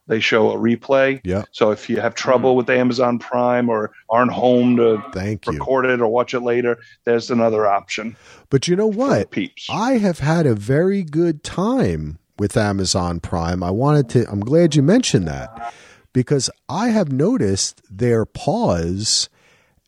[0.06, 1.20] They show a replay.
[1.24, 1.48] Yep.
[1.50, 2.58] So if you have trouble hmm.
[2.58, 5.54] with Amazon Prime or aren't home to Thank you.
[5.54, 8.14] record it or watch it later, there's another option.
[8.48, 9.32] But you know what?
[9.32, 9.66] peeps.
[9.68, 13.64] I have had a very good time with Amazon Prime.
[13.64, 15.74] I wanted to, I'm glad you mentioned that
[16.12, 19.28] because I have noticed their pause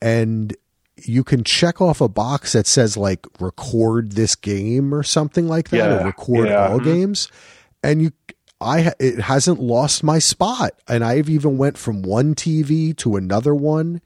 [0.01, 0.57] and
[1.05, 5.69] you can check off a box that says like record this game or something like
[5.70, 6.69] that Yeah, or record yeah.
[6.69, 6.85] all mm-hmm.
[6.93, 7.31] games
[7.83, 8.12] and you
[8.61, 13.55] I it hasn't lost my spot and I've even went from one TV to another
[13.55, 14.01] one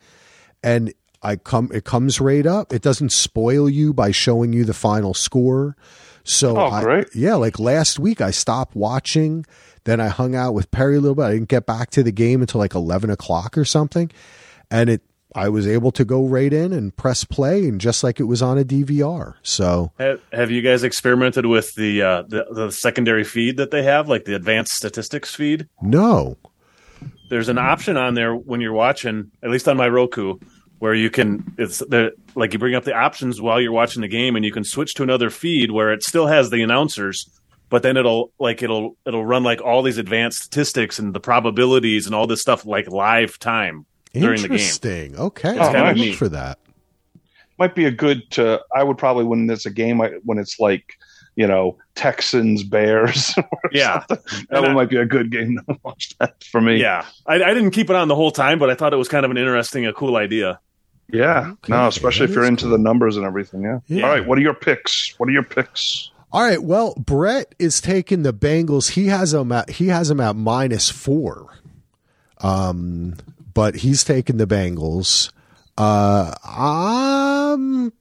[0.62, 0.92] and
[1.22, 2.72] I come it comes right up.
[2.74, 5.76] It doesn't spoil you by showing you the final score.
[6.24, 7.06] So Oh, I- great.
[7.14, 9.46] yeah, like last week I stopped watching.
[9.84, 11.24] Then I hung out with Perry a little bit.
[11.24, 14.10] I didn't get back to the game until like eleven o'clock or something,
[14.70, 15.02] and it
[15.34, 18.42] I was able to go right in and press play, and just like it was
[18.42, 19.34] on a DVR.
[19.42, 23.82] So Have, have you guys experimented with the, uh, the the secondary feed that they
[23.82, 25.68] have, like the advanced statistics feed?
[25.80, 26.36] no,
[27.30, 30.38] There's an option on there when you're watching, at least on my Roku,
[30.78, 34.08] where you can it's the like you bring up the options while you're watching the
[34.08, 37.28] game, and you can switch to another feed where it still has the announcers,
[37.70, 42.06] but then it'll like it'll it'll run like all these advanced statistics and the probabilities
[42.06, 44.56] and all this stuff like live time during the game.
[44.58, 45.16] interesting.
[45.18, 46.16] Okay, It's I'll kinda neat.
[46.16, 46.58] for that.
[47.58, 50.58] Might be a good to I would probably when it's a game I- when it's
[50.58, 50.94] like,
[51.36, 53.34] you know, Texans Bears.
[53.38, 54.04] or Yeah.
[54.08, 54.46] something.
[54.50, 56.80] That And one I- might be a good game to watch that for me.
[56.80, 59.08] Yeah, I, I didn't keep it on the whole time, but I thought it was
[59.08, 60.60] kind of an interesting, a cool idea.
[61.08, 61.50] Yeah.
[61.52, 62.72] Okay, No, especially that if you're into cool.
[62.72, 63.62] the numbers and everything.
[63.62, 63.78] Yeah.
[63.86, 64.04] Yeah.
[64.04, 64.26] All right.
[64.26, 65.14] What are your picks?
[65.18, 66.10] What are your picks?
[66.32, 66.62] All right.
[66.62, 68.92] Well, Brett is taking the Bengals.
[68.92, 71.48] He has them at he has them at minus four.
[72.40, 73.14] Um,
[73.54, 75.30] but he's taking the Bengals.
[75.78, 77.92] Uh, um,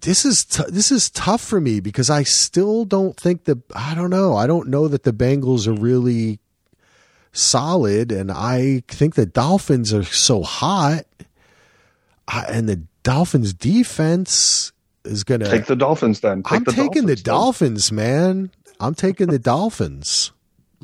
[0.00, 3.94] this is t- this is tough for me because I still don't think the I
[3.94, 6.38] don't know I don't know that the Bengals are really
[7.32, 11.04] solid, and I think the Dolphins are so hot,
[12.28, 14.72] I, and the Dolphins defense
[15.04, 16.42] is gonna Take the Dolphins then.
[16.42, 17.34] Take I'm the taking the Dolphins then.
[17.34, 18.50] Dolphins, man.
[18.80, 20.32] I'm taking the Dolphins.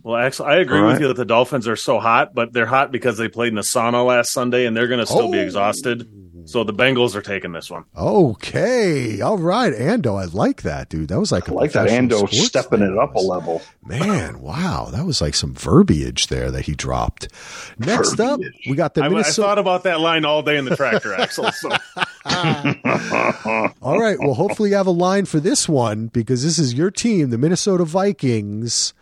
[0.03, 2.66] Well, actually, I agree All with you that the Dolphins are so hot, but they're
[2.66, 5.39] hot because they played in a sauna last Sunday and they're going to still be
[5.39, 5.43] Oh.
[5.43, 6.09] exhausted.
[6.47, 7.85] So the Bengals are taking this one.
[7.95, 10.19] Okay, all right, Ando.
[10.19, 11.09] I like that, dude.
[11.09, 12.93] That was like I a like that Ando stepping thing.
[12.93, 13.61] it up a level.
[13.85, 17.29] Man, wow, that was like some verbiage there that he dropped.
[17.79, 19.43] Next up, we got the I, I Minnesota.
[19.47, 21.53] thought about that line all day in the tractor axle.
[21.53, 21.69] So
[23.83, 26.91] All right, well, hopefully you have a line for this one because this is your
[26.91, 28.95] team, the Minnesota Vikings,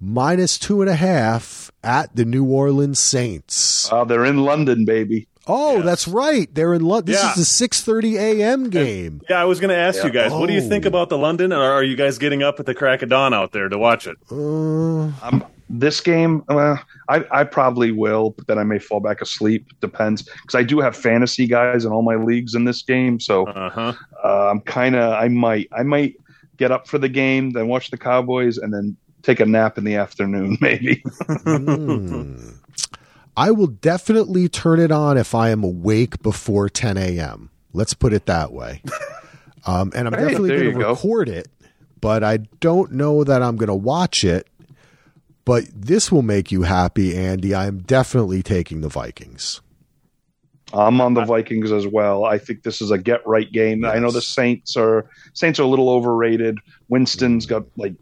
[0.00, 3.90] minus two and a half at the New Orleans Saints.
[3.92, 5.26] Uh, they're in London, baby.
[5.50, 5.84] Oh, Yes.
[5.86, 6.54] that's right.
[6.54, 7.12] They're in London.
[7.14, 7.30] This Yeah.
[7.30, 8.68] is the six thirty a.m.
[8.68, 9.22] game.
[9.30, 10.88] yeah, I was going to ask you guys, what do you think Oh.
[10.88, 11.52] about the London?
[11.54, 14.06] Or are you guys getting up at the crack of dawn out there to watch
[14.06, 14.16] it?
[14.30, 19.20] Uh, Um, this game, well, I, I probably will, but then I may fall back
[19.22, 19.66] asleep.
[19.80, 23.18] Depends, because I do have fantasy guys in all my leagues in this game.
[23.18, 23.92] So Uh huh.
[24.22, 26.14] uh, I'm kind of, I might, I might
[26.58, 28.96] get up for the game, then watch the Cowboys, and then
[29.28, 31.02] take a nap in the afternoon, maybe.
[31.44, 32.50] hmm.
[33.36, 37.50] I will definitely turn it on if I am awake before 10 a.m.
[37.72, 38.82] Let's put it that way.
[39.66, 40.90] Um, and I'm Hey, definitely going you to go.
[40.90, 41.48] record it,
[42.00, 44.46] but I don't know that I'm going to watch it.
[45.44, 47.52] But this will make you happy, Andy.
[47.54, 49.60] I am definitely taking the Vikings.
[50.72, 52.24] I'm on the Vikings as well.
[52.24, 53.84] I think this is a get right game.
[53.84, 56.58] I know the Saints are Saints are a little overrated.
[56.88, 57.94] Winston's got like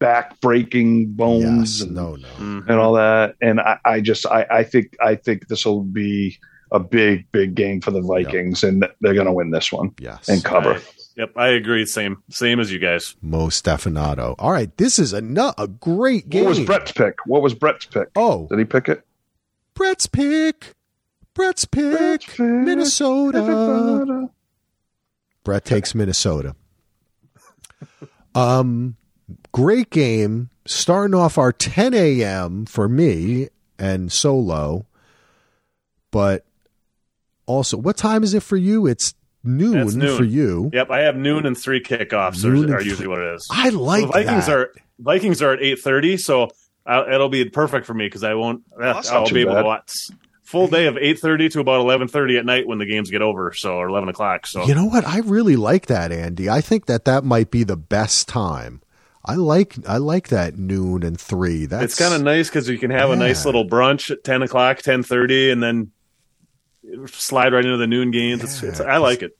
[0.00, 2.28] back breaking bones Yes, and, no, no.
[2.38, 3.36] and all that.
[3.40, 6.38] And I, I just I, I think I think this will be
[6.72, 10.28] a big, big game for the Vikings and they're gonna win this one Yes.
[10.28, 10.74] and cover.
[10.74, 10.80] I-
[11.16, 11.84] yep, I agree.
[11.84, 13.14] Same, same as you guys.
[13.22, 14.34] Mo Stefanato.
[14.38, 16.44] All right, this is a, nu- a great game.
[16.44, 17.18] What was Brett's pick?
[17.26, 18.08] What was Brett's pick?
[18.16, 19.04] Oh, Did he pick it?
[19.74, 20.74] Brett's pick.
[21.34, 21.82] Brett's pick.
[21.98, 22.38] Brett's pick.
[22.38, 23.42] Minnesota.
[23.42, 24.30] Minnesota.
[25.44, 26.54] Brett takes Minnesota.
[28.34, 28.96] Um,
[29.52, 30.50] great game.
[30.66, 32.64] Starting off our 10 a.m.
[32.66, 33.48] for me
[33.78, 34.86] and Solo,
[36.10, 36.44] but
[37.46, 38.86] also, what time is it for you?
[38.86, 40.16] It's noon, It's noon.
[40.16, 40.70] for you.
[40.72, 43.48] Yep, I have noon and three kickoffs Noon are, are three- usually what it is.
[43.50, 44.56] I like the Vikings that.
[44.56, 46.50] are Vikings are at eight thirty, so
[46.86, 48.62] i it'll be perfect for me because I won't.
[48.80, 49.62] eh, I'll be able bad.
[49.62, 49.92] to watch
[50.42, 53.22] full day of eight thirty to about eleven thirty at night when the games get
[53.22, 54.46] over, so or eleven o'clock.
[54.46, 55.04] So You know what?
[55.06, 56.48] I really like that, Andy.
[56.50, 58.82] I think that that might be the best time.
[59.24, 61.66] I like I like that noon and three.
[61.66, 64.42] That's it's kind of nice because you can have a nice little brunch at ten
[64.42, 65.90] o'clock, ten thirty, and then
[67.06, 68.42] slide right into the noon games.
[68.42, 69.32] It's, it's, I like it.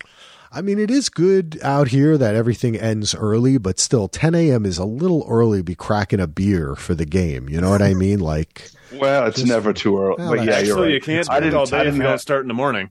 [0.52, 4.66] I mean, it is good out here that everything ends early, but still, 10 a.m.
[4.66, 7.48] is a little early to be cracking a beer for the game.
[7.48, 8.19] You know what I mean?
[8.19, 10.16] Like, Well, it's Just- never too early.
[10.19, 10.90] Well, but yeah, that's- you're right.
[10.90, 12.90] you can't I didn't- all day if didn't you don't start in the morning.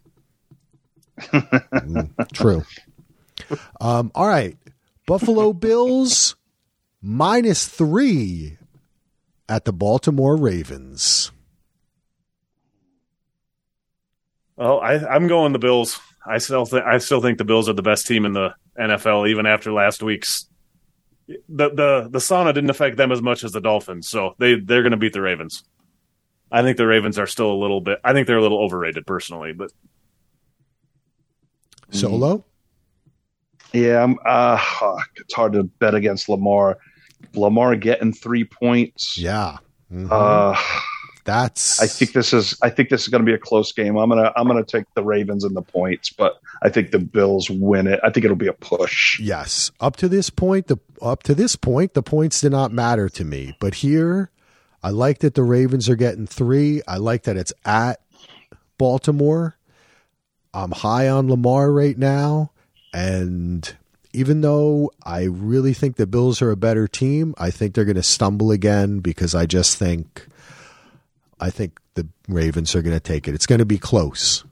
[1.19, 2.63] mm, true.
[3.81, 4.57] Um, all right.
[5.07, 6.35] Buffalo Bills
[7.01, 8.57] minus three
[9.47, 11.31] at the Baltimore Ravens.
[14.57, 15.99] Oh, I, I'm going the Bills.
[16.25, 19.29] I still think I still think the Bills are the best team in the NFL,
[19.29, 20.47] even after last week's.
[21.27, 24.81] The the the sauna didn't affect them as much as the Dolphins, so they they're
[24.81, 25.63] going to beat the Ravens.
[26.51, 27.99] I think the Ravens are still a little bit.
[28.03, 29.71] I think they're a little overrated personally, but
[31.91, 32.43] Solo?
[33.73, 34.59] Yeah, I'm, uh,
[35.17, 36.77] it's hard to bet against Lamar.
[37.33, 39.17] Lamar getting three points.
[39.17, 39.57] Yeah.
[39.91, 40.07] Mhm.
[40.11, 40.59] Uh,
[41.25, 41.79] That's.
[41.81, 42.57] I think this is.
[42.63, 43.97] I think this is going to be a close game.
[43.97, 44.31] I'm gonna.
[44.35, 47.99] I'm gonna take the Ravens and the points, but I think the Bills win it.
[48.03, 49.19] I think it'll be a push.
[49.19, 53.09] Yes, up to this point, the up to this point, the points did not matter
[53.09, 53.55] to me.
[53.59, 54.31] But here,
[54.81, 56.81] I like that the Ravens are getting three.
[56.87, 57.99] I like that it's at
[58.79, 59.57] Baltimore.
[60.53, 62.51] I'm high on Lamar right now,
[62.93, 63.75] and
[64.13, 67.95] even though I really think the Bills are a better team, I think they're going
[67.95, 70.25] to stumble again because I just think,
[71.39, 73.35] I think the Ravens are going to take it.
[73.35, 74.43] It's going to be close.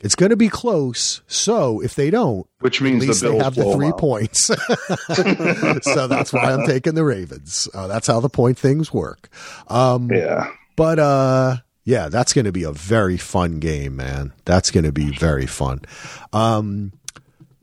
[0.00, 1.22] It's going to be close.
[1.26, 3.98] So if they don't, Which at means least the they Bills have the three out.
[3.98, 4.44] points.
[5.82, 7.68] so that's why I'm taking the Ravens.
[7.74, 9.28] Uh, that's how the point things work.
[9.68, 10.52] Um, Yeah.
[10.76, 14.32] But uh, yeah, that's going to be a very fun game, man.
[14.44, 15.80] That's going to be very fun.
[16.32, 16.92] Um,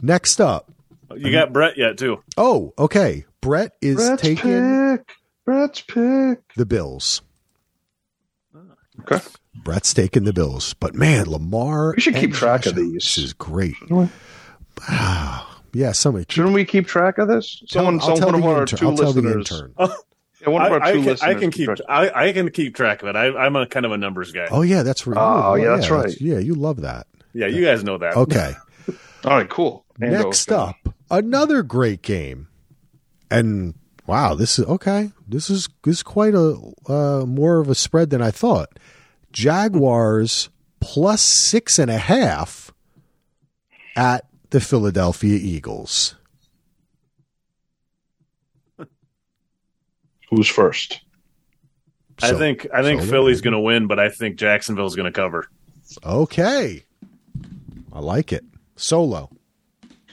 [0.02, 0.72] next up,
[1.16, 2.24] you got Brett yet too.
[2.38, 3.26] oh, okay.
[3.42, 5.16] Brett is Brett's taking pick.
[5.46, 6.40] Brett's pick.
[6.56, 7.22] the Bills.
[9.02, 9.20] Okay.
[9.64, 11.94] Brett's taking the Bills, but man, Lamar.
[11.96, 12.94] We should keep track Josh of these.
[12.94, 13.76] This is great.
[13.90, 14.08] we?
[14.90, 16.26] Ah, yeah, somebody.
[16.30, 17.62] Shouldn't we keep track of this?
[17.68, 19.52] Someone, I'll tell someone the of our intern- two I'll listeners.
[20.42, 21.36] Yeah, one of our I, I two can, listeners.
[21.36, 21.80] I can keep track.
[21.88, 23.16] I, I can keep track of it.
[23.16, 24.48] I, I'm a kind of a numbers guy.
[24.52, 25.18] Oh yeah, that's right.
[25.18, 26.14] Oh, yeah, that's right.
[26.22, 27.08] Yeah, you love that.
[27.34, 28.16] Yeah, you guys know that.
[28.18, 28.54] Okay.
[29.26, 29.85] All right, cool.
[30.02, 30.62] Ando, Next okay.
[30.62, 32.48] up, another great game,
[33.32, 33.74] and
[34.08, 35.12] wow, this is okay.
[35.28, 36.58] This is this is quite a
[36.90, 38.78] uh, more of a spread than I thought.
[39.32, 40.50] Jaguars
[40.82, 42.72] plus six and a half
[43.96, 46.16] at the Philadelphia Eagles.
[50.30, 51.02] Who's first?
[52.22, 55.12] I So- think I think so- Philly's going to win, but I think Jacksonville's going
[55.12, 55.48] to cover.
[56.04, 56.84] Okay,
[57.94, 58.44] I like it.
[58.76, 59.30] Solo.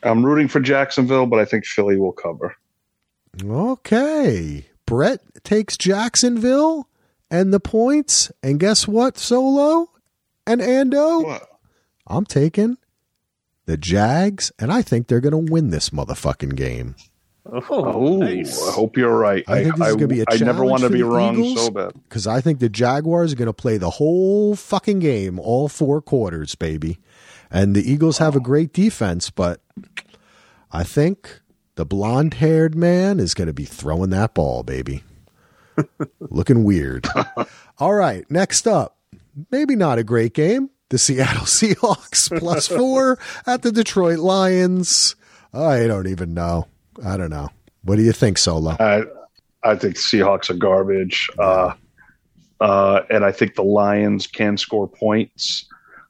[0.02, 2.56] I'm rooting for Jacksonville, but I think Philly will cover.
[3.44, 4.66] Okay.
[4.86, 6.88] Brett takes Jacksonville
[7.30, 8.30] and the points.
[8.42, 9.90] And guess what, Solo
[10.46, 11.24] and Ando?
[11.24, 11.48] What?
[12.06, 12.78] I'm taking
[13.66, 16.96] the Jags, and I think they're going to win this motherfucking game.
[17.50, 18.68] Oh, Oh, nice.
[18.68, 19.44] I hope you're right.
[19.48, 21.04] I think this is gonna be a I never challenge want to for be the
[21.06, 21.64] wrong Eagles.
[21.66, 21.92] so bad.
[22.08, 26.00] Because I think the Jaguars are going to play the whole fucking game, all four
[26.00, 26.98] quarters, baby.
[27.52, 29.60] And the Eagles have a great defense, but
[30.72, 31.42] I think
[31.74, 35.04] the blonde haired man is going to be throwing that ball, baby.
[36.20, 37.06] Looking weird.
[37.78, 38.96] All right, next up,
[39.50, 40.70] maybe not a great game.
[40.88, 45.14] The Seattle Seahawks plus four at the Detroit Lions.
[45.52, 46.68] I don't even know.
[47.04, 47.50] I don't know.
[47.82, 48.76] What do you think, Solo?
[48.78, 49.02] I
[49.62, 51.74] I think Seahawks are garbage, uh,
[52.60, 55.66] uh, and I think the Lions can score points.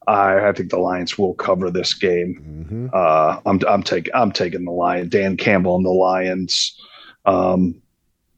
[0.06, 2.36] I, I think the Lions will cover this game.
[2.68, 5.08] hmm Uh, I'm I'm taking I'm taking the Lion.
[5.08, 6.78] Dan Campbell and the Lions.
[7.24, 7.80] Um,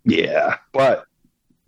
[0.04, 1.04] yeah, but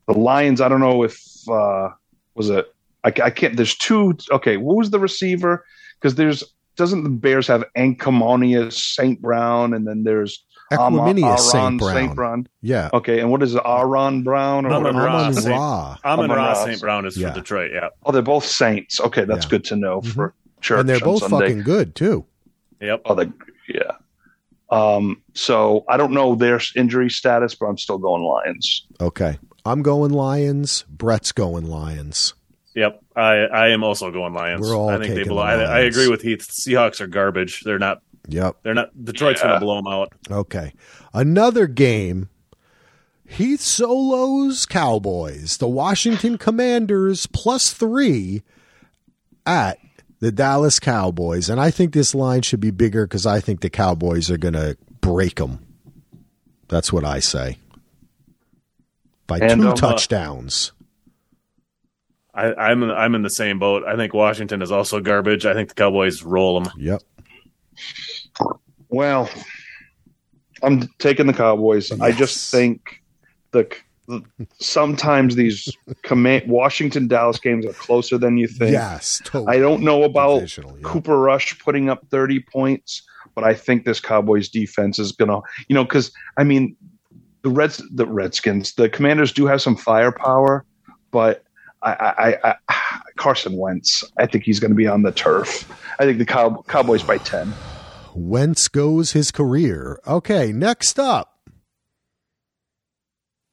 [0.07, 0.61] the Lions.
[0.61, 1.91] I don't know if uh,
[2.35, 2.67] was it.
[3.05, 3.57] I, I can't.
[3.57, 4.17] There's two.
[4.31, 5.65] Okay, what was the receiver?
[5.99, 6.45] Because there's
[6.77, 9.21] doesn't the Bears have Ancamonius St.
[9.21, 11.55] Brown, and then there's Ama- Equanimeous St.
[11.63, 11.95] Aaron Brown.
[11.95, 12.15] St.
[12.17, 12.47] Brown.
[12.63, 12.91] Yeah.
[12.93, 13.63] Okay, and what is it?
[13.65, 15.05] Aaron Brown or Amon whatever?
[15.07, 15.21] Ra.
[15.21, 15.97] Amon Saint- Ra.
[16.05, 16.55] Amon Amon Ra.
[16.55, 16.81] St.
[16.81, 17.29] Brown is Yeah.
[17.33, 17.71] from Detroit.
[17.75, 17.89] Yeah.
[18.05, 19.01] Oh, they're both Saints.
[19.01, 19.51] Okay, that's Yeah.
[19.51, 20.81] good to know for church.
[20.81, 21.39] And they're both Sunday.
[21.49, 22.25] fucking good, too.
[22.81, 23.03] Yep.
[23.05, 23.33] Oh, the
[23.69, 23.93] yeah.
[24.71, 28.87] Um, so I don't know their injury status, but I'm still going Lions.
[29.01, 29.39] Okay.
[29.65, 30.85] I'm going Lions.
[30.91, 32.35] Brett's going Lions.
[32.75, 33.01] Yep.
[33.15, 34.61] I, I am also going Lions.
[34.69, 35.59] We're all I think they taking belong.
[35.59, 36.41] the I, I agree with Heath.
[36.51, 37.63] Seahawks are garbage.
[37.63, 38.03] They're not.
[38.29, 38.57] Yep.
[38.63, 39.05] They're not.
[39.05, 40.13] Detroit's going to blow them out.
[40.31, 40.73] Okay.
[41.13, 42.29] Another game.
[43.29, 48.43] Heath Solo's Cowboys, the Washington Commanders plus three
[49.45, 49.79] at
[50.21, 51.51] the Dallas Cowboys.
[51.51, 54.55] And I think this line should be bigger because I think the Cowboys are going
[54.55, 55.67] to break them.
[56.69, 57.59] That's what I say.
[59.27, 60.73] By And, two um, uh, touchdowns.
[62.33, 63.83] I, I'm I'm in the same boat.
[63.85, 65.47] I think Washington is also garbage.
[65.47, 66.73] I think the Cowboys roll them.
[66.77, 67.03] Yep.
[68.89, 69.29] Well,
[70.63, 71.91] I'm taking the Cowboys.
[72.01, 73.03] I just think
[73.53, 73.69] the,
[74.09, 74.23] the
[74.59, 75.69] sometimes these
[76.03, 78.73] command Washington Dallas games are closer than you think.
[78.73, 79.21] Yes.
[79.25, 79.57] Totally.
[79.57, 80.65] I don't know about yeah.
[80.83, 83.03] Cooper Rush putting up 30 points,
[83.35, 86.77] but I think this Cowboys defense is going to, you know, because I mean,
[87.43, 90.65] the Reds, the Redskins, the Commanders do have some firepower,
[91.11, 91.45] but
[91.83, 95.71] I, I, I, I Carson Wentz, I think he's going to be on the turf.
[95.99, 97.53] I think the Cow, Cowboys by 10.
[98.17, 100.01] Whence goes his career?
[100.07, 101.35] Okay, next up.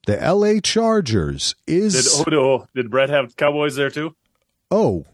[0.07, 4.15] The LA Chargers Did is oh, did Brett have Cowboys there too?
[4.71, 5.05] oh.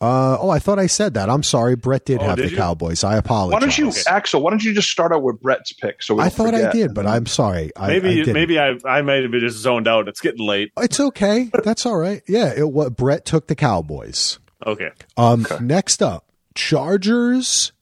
[0.00, 1.28] Uh, oh, I thought I said that.
[1.28, 1.74] I'm sorry.
[1.74, 2.56] Brett did Oh, have did the you?
[2.56, 3.02] Cowboys.
[3.02, 3.54] I apologize.
[3.54, 4.02] Why don't you, Okay.
[4.06, 4.40] Axel?
[4.40, 6.04] Why don't you just start out with Brett's pick?
[6.04, 7.72] So we I don't thought I did, but I'm sorry.
[7.76, 8.34] I, Maybe I didn't.
[8.34, 10.06] maybe I I might have just zoned out.
[10.06, 10.70] It's getting late.
[10.78, 11.50] it's okay.
[11.64, 12.22] That's all right.
[12.28, 14.38] Yeah, it what Brett took the Cowboys.
[14.64, 14.90] Okay.
[15.16, 15.64] Um, Okay.
[15.64, 17.72] next up, Chargers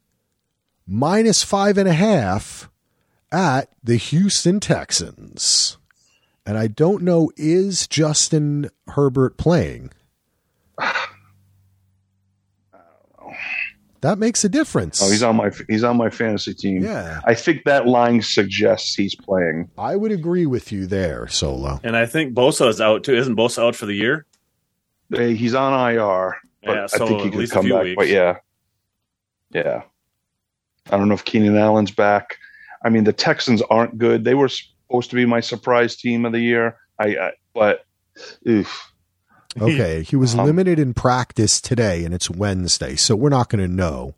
[0.86, 2.70] minus five and a half
[3.32, 5.78] at the Houston Texans.
[6.46, 9.90] And I don't know, is Justin Herbert playing?
[14.02, 15.02] That makes a difference.
[15.02, 16.84] Oh, he's on my he's on my fantasy team.
[16.84, 19.70] Yeah, I think that line suggests he's playing.
[19.76, 21.80] I would agree with you there, Solo.
[21.82, 23.16] And I think Bosa is out too.
[23.16, 24.26] Isn't Bosa out for the year?
[25.10, 27.74] Hey, He's on IR, but Yeah, I think he at could least a come few
[27.74, 27.82] back.
[27.84, 27.96] weeks.
[27.96, 28.36] But yeah,
[29.50, 29.82] yeah.
[30.90, 32.36] I don't know if Keenan Allen's back.
[32.84, 34.24] I mean, the Texans aren't good.
[34.24, 36.76] They were supposed to be my surprise team of the year.
[36.98, 37.84] I, I but
[38.48, 38.92] oof.
[39.58, 43.66] Okay, he was Um, limited in practice today, and it's Wednesday, so we're not going
[43.66, 44.14] to know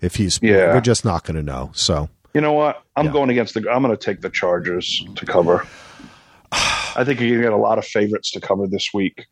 [0.00, 0.40] if he's.
[0.42, 0.74] Yeah.
[0.74, 1.70] we're just not going to know.
[1.74, 2.82] So You know what?
[2.96, 3.12] I'm Yeah.
[3.12, 3.60] going against the.
[3.70, 5.64] I'm going to take the Chargers to cover.
[6.52, 9.26] I think you're going to get a lot of favorites to cover this week.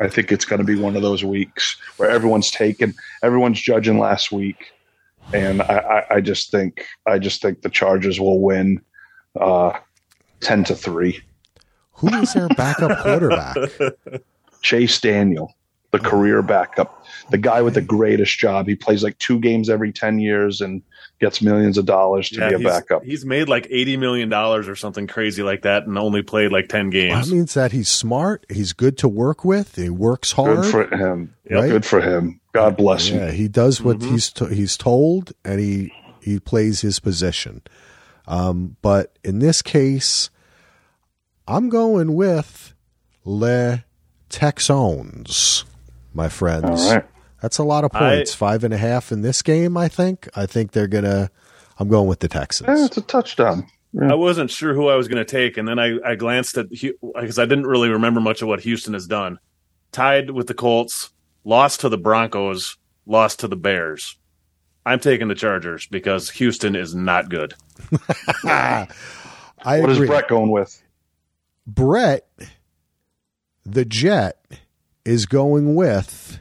[0.00, 4.00] I think it's going to be one of those weeks where everyone's taken, everyone's judging
[4.00, 4.72] last week,
[5.32, 8.80] and I, I, I just think I just think the Chargers will win
[9.40, 9.78] uh,
[10.40, 11.20] ten to three.
[11.94, 13.56] Who is their backup quarterback?
[14.62, 15.54] Chase Daniel,
[15.90, 18.66] the career backup, the guy with the greatest job.
[18.66, 20.82] He plays like two games every ten years and
[21.24, 23.02] gets millions of dollars to Yeah, be a he's, backup.
[23.04, 26.68] he's made like eighty million dollars or something crazy like that, and only played like
[26.68, 27.28] ten games.
[27.28, 28.44] That means that he's smart.
[28.50, 29.76] He's good to work with.
[29.76, 30.62] He works hard.
[30.62, 31.34] Good for him.
[31.50, 31.68] Right?
[31.68, 32.40] Good for him.
[32.52, 33.18] God bless him.
[33.18, 34.10] Yeah, he does what Mhm.
[34.12, 37.62] he's to, he's told, and he he plays his position.
[38.26, 40.30] Um, but in this case,
[41.46, 42.72] I'm going with
[43.24, 43.84] Le
[44.30, 45.64] Texans,
[46.14, 46.64] my friends.
[46.86, 47.04] All right.
[47.44, 48.32] That's a lot of points.
[48.34, 49.76] Five and a half in this game.
[49.76, 50.30] I think.
[50.34, 51.30] I think they're gonna.
[51.78, 52.80] I'm going with the Yeah, Texans.
[52.80, 53.66] it's a touchdown.
[54.00, 56.70] I wasn't sure who I was going to take, and then I, I glanced at
[56.70, 59.38] because I didn't really remember much of what Houston has done.
[59.92, 61.10] Tied with the Colts,
[61.44, 64.16] lost to the Broncos, lost to the Bears.
[64.86, 67.52] I'm taking the Chargers because Houston is not good.
[68.44, 68.86] I
[69.64, 70.06] What is agree.
[70.08, 70.82] Brett going with?
[71.66, 72.26] Brett,
[73.64, 74.38] the Jet,
[75.04, 76.38] is going with.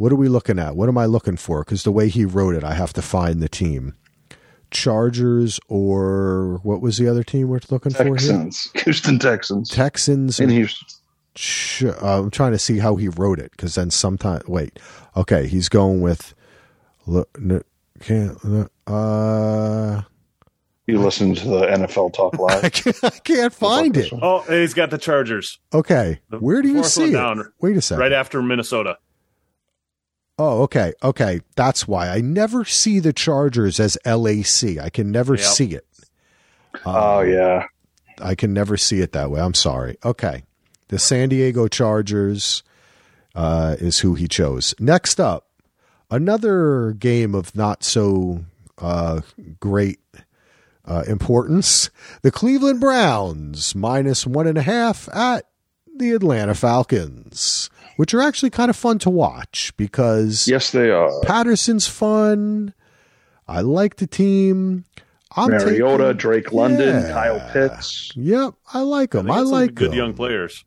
[0.00, 0.76] What are we looking at?
[0.76, 1.62] What am I looking for?
[1.62, 3.94] Because the way he wrote it, I have to find the team.
[4.70, 8.14] Chargers or what was the other team we're looking for here?
[8.14, 8.70] Texans.
[8.84, 9.68] Houston Texans.
[9.68, 10.40] Texans.
[10.40, 10.88] In and Houston.
[11.34, 14.78] Ch- uh, I'm trying to see how he wrote it because then sometimes wait.
[15.18, 16.34] Okay, he's going with.
[17.06, 17.62] Look, n-
[18.00, 18.38] can't.
[18.86, 20.00] Uh,
[20.86, 22.72] You listen to the NFL Talk I Live.
[22.72, 24.10] can't, I can't find it.
[24.14, 27.12] Oh, he's got the Chargers Okay, The where do you see it?
[27.12, 28.00] down, Wait a second.
[28.00, 28.96] right after Minnesota.
[30.42, 30.94] Oh, okay.
[31.02, 31.42] Okay.
[31.54, 34.78] That's why I never see the Chargers as LAC.
[34.82, 35.44] I can never Yep.
[35.44, 35.86] see it.
[36.86, 37.64] oh, yeah.
[38.22, 39.38] I can never see it that way.
[39.40, 39.98] I'm sorry.
[40.02, 40.44] Okay.
[40.88, 42.62] The San Diego Chargers
[43.34, 44.74] uh, is who he chose.
[44.80, 45.48] Next up,
[46.10, 48.44] another game of not so
[48.78, 49.20] uh,
[49.60, 50.00] great
[50.86, 51.90] uh, importance.
[52.22, 55.44] The Cleveland Browns minus one and a half at
[55.96, 57.68] the Atlanta Falcons,
[58.00, 61.10] which are actually kind of fun to watch because Yes, they are.
[61.20, 62.72] Patterson's fun.
[63.46, 64.86] I like the team.
[65.36, 67.12] I'm Mariota, taking- Drake London, Yeah.
[67.12, 68.10] Kyle Pitts.
[68.16, 69.26] Yep, I like them.
[69.26, 69.98] got I like good them.
[69.98, 70.64] young players.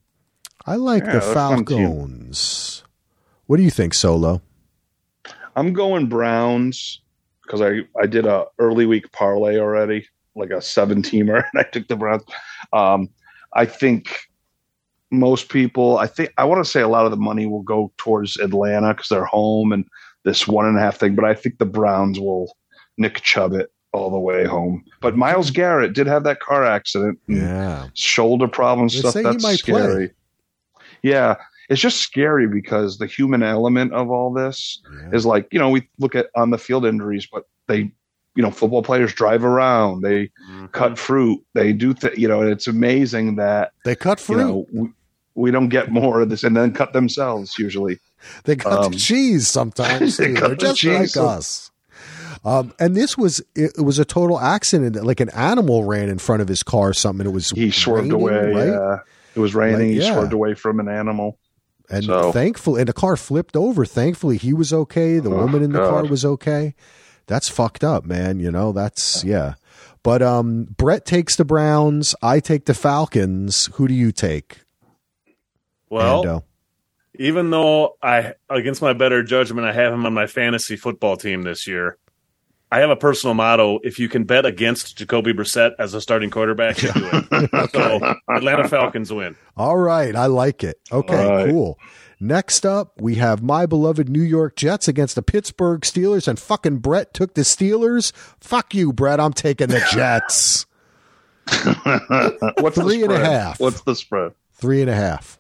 [0.67, 1.87] I like Yeah, the they're a fun team.
[1.87, 2.83] Falcons.
[3.47, 4.43] What do you think, Solo?
[5.55, 7.01] I'm going Browns
[7.41, 11.63] because I, I did a early week parlay already, like a seven teamer, and I
[11.63, 12.25] took the Browns.
[12.71, 13.09] Um,
[13.53, 14.27] I think
[15.13, 17.91] most people, I think, I want to say a lot of the money will go
[17.97, 19.85] towards Atlanta because they're home and
[20.23, 22.55] this one and a half thing, but I think the Browns will
[22.97, 24.83] Nick Chubb it all the way home.
[25.01, 27.19] But Myles Garrett did have that car accident.
[27.27, 29.13] Yeah, shoulder problems stuff.
[29.13, 30.11] That's scary.
[31.03, 31.35] Yeah,
[31.69, 35.09] it's just scary because the human element of all this yeah.
[35.15, 37.91] is like you know we look at on the field injuries, but they
[38.35, 40.71] you know football players drive around, they Mhm.
[40.71, 44.37] cut fruit, they do th- you know and it's amazing that they cut you fruit.
[44.37, 44.89] know we,
[45.35, 47.99] we don't get more of this and then cut themselves usually.
[48.45, 50.17] they cut um, the cheese sometimes.
[50.17, 50.33] they too.
[50.35, 51.71] cut They're the just cheese like us.
[52.45, 54.95] Um, and this was it, was a total accident.
[55.03, 56.89] Like an animal ran in front of his car.
[56.89, 57.25] or Something.
[57.25, 58.51] It was He swerved away.
[58.51, 58.67] right?
[58.67, 58.99] Yeah,
[59.35, 59.79] it was raining.
[59.79, 60.13] Like, he yeah.
[60.13, 61.37] swerved away from an animal.
[61.89, 63.85] And So- thankfully, and the car flipped over.
[63.85, 65.19] Thankfully, he was okay.
[65.19, 66.75] The Oh, woman in the car was okay.
[67.27, 68.39] That's fucked up, man.
[68.39, 69.53] You know, that's yeah.
[70.01, 72.13] But um, Brett takes the Browns.
[72.21, 73.69] I take the Falcons.
[73.75, 74.59] Who do you take?
[75.93, 76.43] Well, Ando?
[77.15, 81.43] even though I, against my better judgment, I have him on my fantasy football team
[81.43, 81.97] this year.
[82.71, 86.31] I have a personal motto: if you can bet against Jacoby Brissett as a starting
[86.31, 87.69] quarterback, you do it.
[87.71, 89.35] So Atlanta Falcons win.
[89.55, 90.79] All right, I like it.
[90.91, 91.49] Okay, All right.
[91.49, 91.77] cool.
[92.19, 96.77] Next up, we have my beloved New York Jets against the Pittsburgh Steelers, and fucking
[96.79, 98.11] Brett took the Steelers.
[98.39, 99.19] Fuck you, Brett.
[99.19, 100.65] I'm taking the Jets.
[102.59, 103.59] What's Three the and a half.
[103.59, 104.31] What's the spread?
[104.53, 105.37] Three and a half.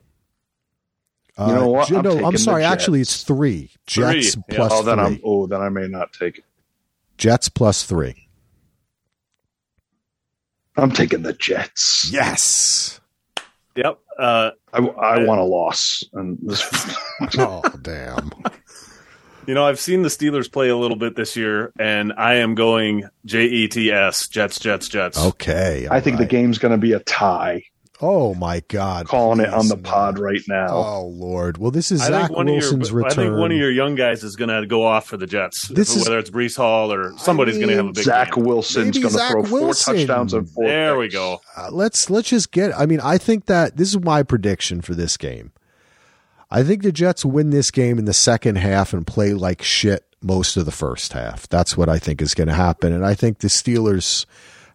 [1.37, 1.87] Uh, You know what?
[1.87, 2.63] J- I'm no, I'm the sorry.
[2.63, 3.71] Actually, it's three.
[3.87, 4.43] Jets Three.
[4.49, 4.67] Yeah.
[4.71, 5.05] Oh, then three.
[5.05, 5.19] I'm.
[5.23, 6.43] Oh, then I may not take it.
[7.17, 8.27] Jets plus three.
[10.75, 12.09] I'm taking the Jets.
[12.11, 12.99] Yes.
[13.75, 13.99] Yep.
[14.17, 16.63] Uh, I, I want a loss, and this.
[17.37, 18.31] Oh damn.
[19.47, 22.53] you know, I've seen the Steelers play a little bit this year, and I am
[22.55, 25.17] going J E T S Jets, Jets, Jets.
[25.17, 25.87] Okay.
[25.89, 27.63] I think the game's going to be a tie.
[28.05, 29.07] Oh my God.
[29.07, 30.67] Calling it on the pod right now.
[30.67, 31.57] Oh Lord.
[31.57, 33.19] Well, this is I Zach think one Wilson's of your, return.
[33.19, 35.69] I think one of your young guys is going to go off for the Jets.
[35.69, 38.33] This is- whether it's Breece Hall or somebody's going to have a mean, big Zach
[38.33, 38.43] game.
[38.43, 40.67] Wilson's going to Zach throw four touchdowns and four.
[40.67, 41.39] There we go.
[41.55, 42.77] Uh, let's let's just get.
[42.77, 45.53] I mean, I think that this is my prediction for this game.
[46.51, 50.05] I think the Jets win this game in the second half and play like shit
[50.21, 51.47] most of the first half.
[51.47, 52.91] That's what I think is going to happen.
[52.93, 54.25] And I think the Steelers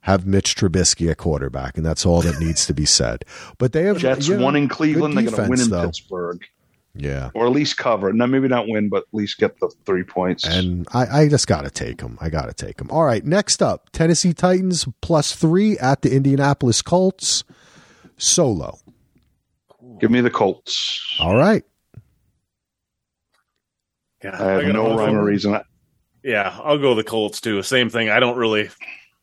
[0.09, 3.25] have Mitch Trubisky at quarterback, and that's all that needs to be said.
[3.59, 5.15] But they have Jets you know, won in Cleveland.
[5.15, 5.87] good They're going to win in though.
[5.87, 6.41] Pittsburgh,
[6.95, 7.31] Yeah.
[7.35, 8.13] or at least cover.
[8.13, 10.45] Now, maybe not win, but at least get the three points.
[10.45, 12.17] And I, I just got to take them.
[12.21, 12.91] I got to take them.
[12.91, 13.25] All right.
[13.25, 17.45] Next up, Tennessee Titans plus three at the Indianapolis Colts.
[18.17, 18.79] Solo.
[20.01, 21.17] Give me the Colts.
[21.21, 21.63] All right.
[24.25, 25.25] Yeah, I have gotta no hold rhyme or on.
[25.25, 25.61] reason.
[26.25, 27.63] Yeah, I'll go the Colts too.
[27.63, 28.09] Same thing.
[28.11, 28.71] I don't really,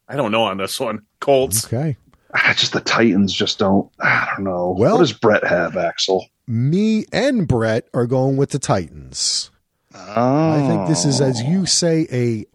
[0.08, 1.02] I don't know on this one.
[1.20, 1.66] Colts.
[1.66, 1.98] Okay.
[2.34, 3.90] Ah, Just the Titans just don't.
[4.00, 4.76] I don't know.
[4.78, 6.26] Well- what does Brett have, Axel?
[6.48, 9.50] Me and Brett are going with the Titans.
[9.96, 10.52] Oh.
[10.52, 12.46] I think this is, as you say, a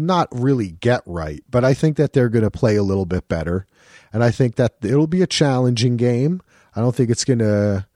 [0.00, 3.26] not really get right, but I think that they're going to play a little bit
[3.28, 3.66] better.
[4.12, 6.40] And I think that it'll be a challenging game.
[6.76, 7.86] I don't think it's going to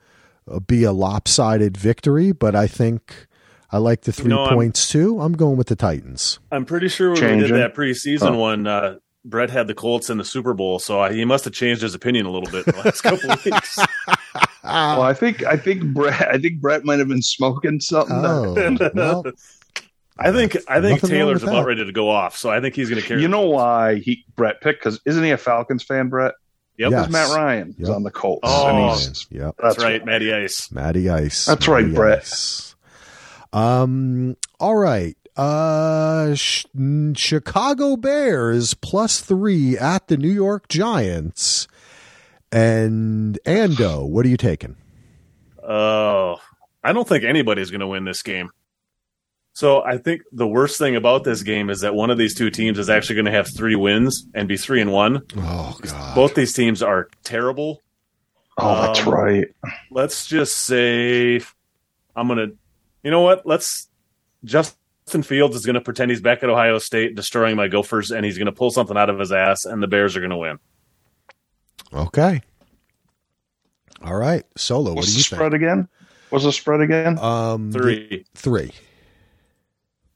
[0.66, 3.26] be a lopsided victory, but I think
[3.77, 5.20] I like the three know, I'm- points too.
[5.20, 6.39] I'm going with the Titans.
[6.51, 8.39] I'm pretty sure when we did that preseason Oh.
[8.39, 11.53] one, uh, Brett had the Colts in the Super Bowl, so I, he must have
[11.53, 13.77] changed his opinion a little bit in the last couple of weeks.
[14.65, 16.28] Well, I think I think Brett.
[16.32, 18.16] I think Brett might have been smoking something.
[18.16, 18.55] Oh,
[18.94, 19.24] well,
[20.19, 21.66] I think I think Taylor's about that.
[21.66, 23.20] ready to go off, so I think he's going to carry.
[23.20, 24.81] you know why he Brett picked?
[24.82, 26.09] Because isn't he a Falcons fan?
[26.09, 26.35] Brett.
[26.78, 26.98] Yep, Yeah.
[27.01, 28.40] Because Matt Ryan is on the Colts.
[28.44, 28.69] Oh.
[28.69, 29.57] and he's, yep.
[29.61, 30.70] that's, that's right, Matty Ice.
[30.70, 31.47] Matty Ice.
[31.47, 32.19] That's right, Matty Brett.
[32.23, 32.76] Ice.
[33.52, 34.36] Um.
[34.60, 35.16] All right.
[35.36, 36.64] Uh, Sh-
[37.14, 41.68] Chicago Bears plus three at the New York Giants.
[42.51, 44.77] And Ando, what are you taking?
[45.62, 46.36] Oh,
[46.82, 48.51] I don't think anybody's going to win this game.
[49.52, 52.51] So I think the worst thing about this game is that one of these two
[52.51, 55.23] teams is actually going to have three wins and be three and one.
[55.36, 56.14] Oh God.
[56.14, 57.82] Both these teams are terrible.
[58.59, 59.48] oh, that's Um, right.
[59.90, 61.40] Let's just say
[62.14, 62.56] I'm going to,
[63.06, 63.46] you know what?
[63.46, 63.86] Let's
[64.42, 68.24] Justin Fields is going to pretend he's back at Ohio State, destroying my Gophers, and
[68.24, 70.36] he's going to pull something out of his ass, and the Bears are going to
[70.36, 70.58] win.
[71.94, 72.40] Okay.
[74.02, 74.42] All right.
[74.56, 75.88] Solo, what What's do the you spread again?
[76.30, 77.16] What's the spread again?
[77.20, 78.24] Um, Three.
[78.34, 78.72] Three.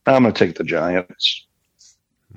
[0.06, 1.46] I'm going to take the Giants.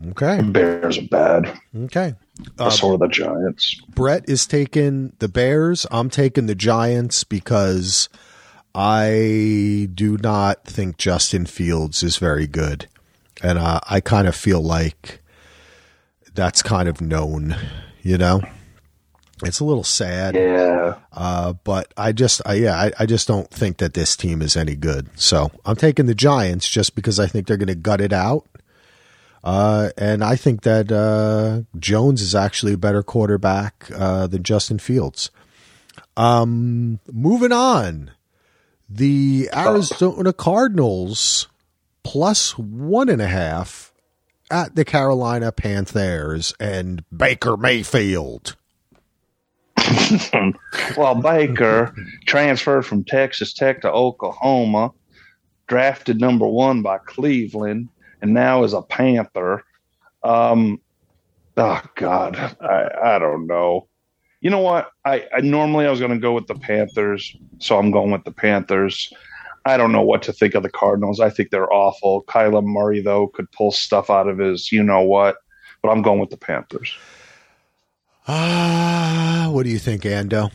[0.10, 0.40] Okay.
[0.40, 1.60] Bears are bad.
[1.76, 2.14] Okay.
[2.60, 3.82] Uh, so are the Giants.
[3.90, 5.88] Brett is taking the Bears.
[5.90, 8.08] I'm taking the Giants because
[8.76, 12.88] I do not think Justin Fields is very good.
[13.42, 15.22] And uh, I kind of feel like
[16.34, 17.56] that's kind of known,
[18.02, 18.42] you know?
[19.44, 20.96] It's a little sad, Yeah.
[21.12, 24.56] uh, but I just, I, yeah, I, I just don't think that this team is
[24.56, 25.10] any good.
[25.20, 28.46] So I'm taking the Giants just because I think they're going to gut it out.
[29.44, 34.80] Uh, and I think that uh, Jones is actually a better quarterback uh, than Justin
[34.80, 35.30] Fields.
[36.16, 38.12] Um, moving on,
[38.90, 41.48] the Arizona Cardinals
[42.04, 43.94] plus one and a half
[44.52, 48.56] at the Carolina Panthers and Baker Mayfield.
[50.98, 51.96] well, Baker
[52.26, 54.92] transferred from Texas Tech to Oklahoma,
[55.68, 57.90] drafted number one by Cleveland,
[58.22, 59.64] and now is a Panther.
[60.24, 60.80] Um,
[61.58, 63.88] oh God, I, I don't know.
[64.44, 64.92] You know what?
[65.06, 68.26] I, I normally I was going to go with the Panthers, so I'm going with
[68.26, 69.12] the Panthers.
[69.66, 71.22] I don't know what to think of the Cardinals.
[71.22, 72.24] I think they're awful.
[72.26, 75.38] Kyler Murray though could pull stuff out of his, you know what?
[75.82, 76.94] But I'm going with the Panthers.
[78.28, 80.52] Ah, what do you think, Ando?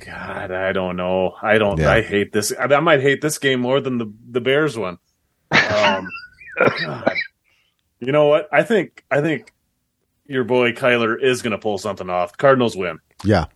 [0.00, 1.34] God, I don't know.
[1.40, 1.78] I don't.
[1.78, 1.90] Yeah.
[1.90, 2.52] I hate this.
[2.52, 4.98] I, I might hate this game more than the the Bears one.
[5.50, 6.06] Um,
[7.98, 8.48] You know what?
[8.52, 9.04] I think.
[9.10, 9.52] I think
[10.26, 12.36] your boy Kyler is going to pull something off.
[12.36, 12.98] Cardinals win.
[13.24, 13.46] Yeah.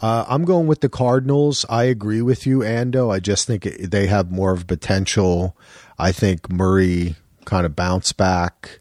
[0.00, 1.64] Uh, I'm going with the Cardinals.
[1.68, 3.14] I agree with you, Ando.
[3.14, 5.56] I just think they have more of potential.
[5.98, 8.80] I think Murray kind of bounce back,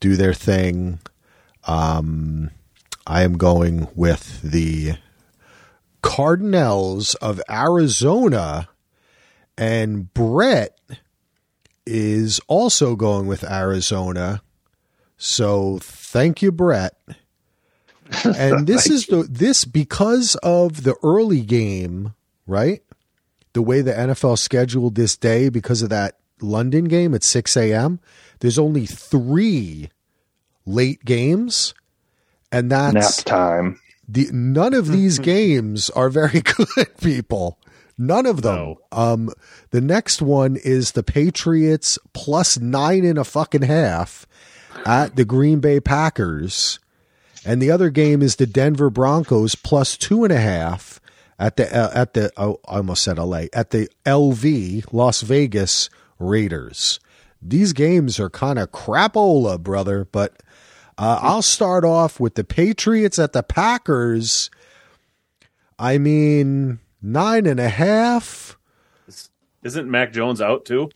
[0.00, 0.98] do their thing.
[1.66, 2.50] Um,
[3.06, 4.96] I am going with the
[6.02, 8.68] Cardinals of Arizona,
[9.56, 10.78] and Brett
[11.86, 14.42] is also going with Arizona.
[15.16, 16.96] So thank you, Brett
[18.24, 22.14] and this is the this because of the early game,
[22.46, 22.82] right?
[23.52, 28.00] The way the NFL scheduled this day because of that London game at six a.m.
[28.40, 29.90] There's only three
[30.66, 31.74] late games,
[32.50, 33.80] and Nap that's time.
[34.08, 36.96] the none of these games are very good.
[37.00, 37.58] People,
[37.98, 38.56] none of them.
[38.56, 38.78] No.
[38.92, 39.30] Um,
[39.70, 44.26] the next one is the Patriots plus nine and a fucking half
[44.86, 46.78] at the Green Bay Packers.
[47.44, 51.00] And the other game is the Denver Broncos plus two and a half
[51.38, 55.88] at the uh, at the oh, I almost said LA at the LV Las Vegas
[56.18, 57.00] Raiders.
[57.40, 60.04] These games are kind of crapola, brother.
[60.04, 60.42] But
[60.98, 64.50] uh, I'll start off with the Patriots at the Packers.
[65.78, 68.58] I mean, nine and a half.
[69.62, 70.90] Isn't Mac Jones out too?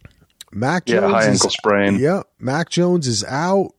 [0.53, 1.99] Mac Jones Yeah, Jones high is ankle sprain.
[1.99, 3.73] Yeah, Mac Jones is out.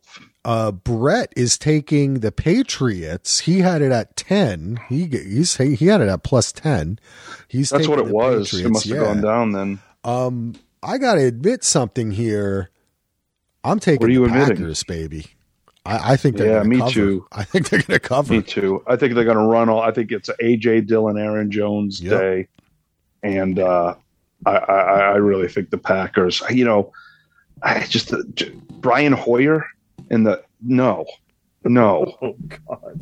[0.45, 3.39] Uh, Brett is taking the Patriots.
[3.41, 4.79] He had it at ten.
[4.89, 6.99] He he's he had it at plus ten.
[7.47, 8.53] He's That's what it was.
[8.53, 9.03] It must have yeah.
[9.03, 9.79] gone down then.
[10.03, 10.53] Um,
[10.83, 12.69] I got to admit something here.
[13.63, 14.57] I'm taking What are you the admitting?
[14.57, 15.25] Packers, baby.
[15.83, 16.91] I, I think they're Yeah, gonna me cover.
[16.91, 17.27] too.
[17.31, 18.33] I think they're to cover.
[18.33, 18.83] Me too.
[18.85, 19.81] I think they're to run all.
[19.81, 22.19] I think it's AJ Dillon, Aaron Jones Yep.
[22.21, 22.47] day,
[23.23, 23.95] and uh,
[24.45, 26.43] I, I, I really think the Packers.
[26.51, 26.93] You know,
[27.63, 29.65] I just uh, j- Brian Hoyer
[30.15, 31.05] in the no,
[31.63, 32.35] no, Oh
[32.67, 33.01] God.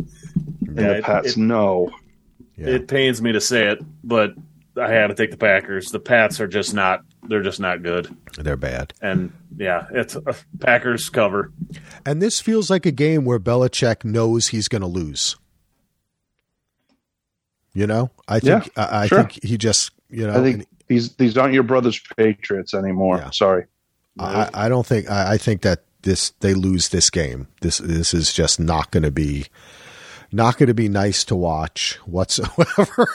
[0.67, 1.89] in Yeah, the it- Pats it- no.
[2.57, 2.67] Yeah.
[2.67, 4.33] It pains me to say it, but
[4.79, 5.89] I had to take the Packers.
[5.89, 7.01] The Pats are just not.
[7.27, 8.15] They're just not good.
[8.37, 8.93] They're bad.
[9.01, 11.51] And yeah, it's uh, Packers cover.
[12.05, 15.35] And this feels like a game where Belichick knows he's going to lose.
[17.73, 19.23] You know, I think Yeah, I, I sure.
[19.23, 23.17] think he just you know I think these these aren't your brother's Patriots anymore.
[23.17, 23.31] Yeah.
[23.31, 23.65] Sorry.
[24.19, 27.47] I, I don't think I, I think that this they lose this game.
[27.61, 29.47] This this is just not going to be
[30.31, 33.07] not going to be nice to watch whatsoever.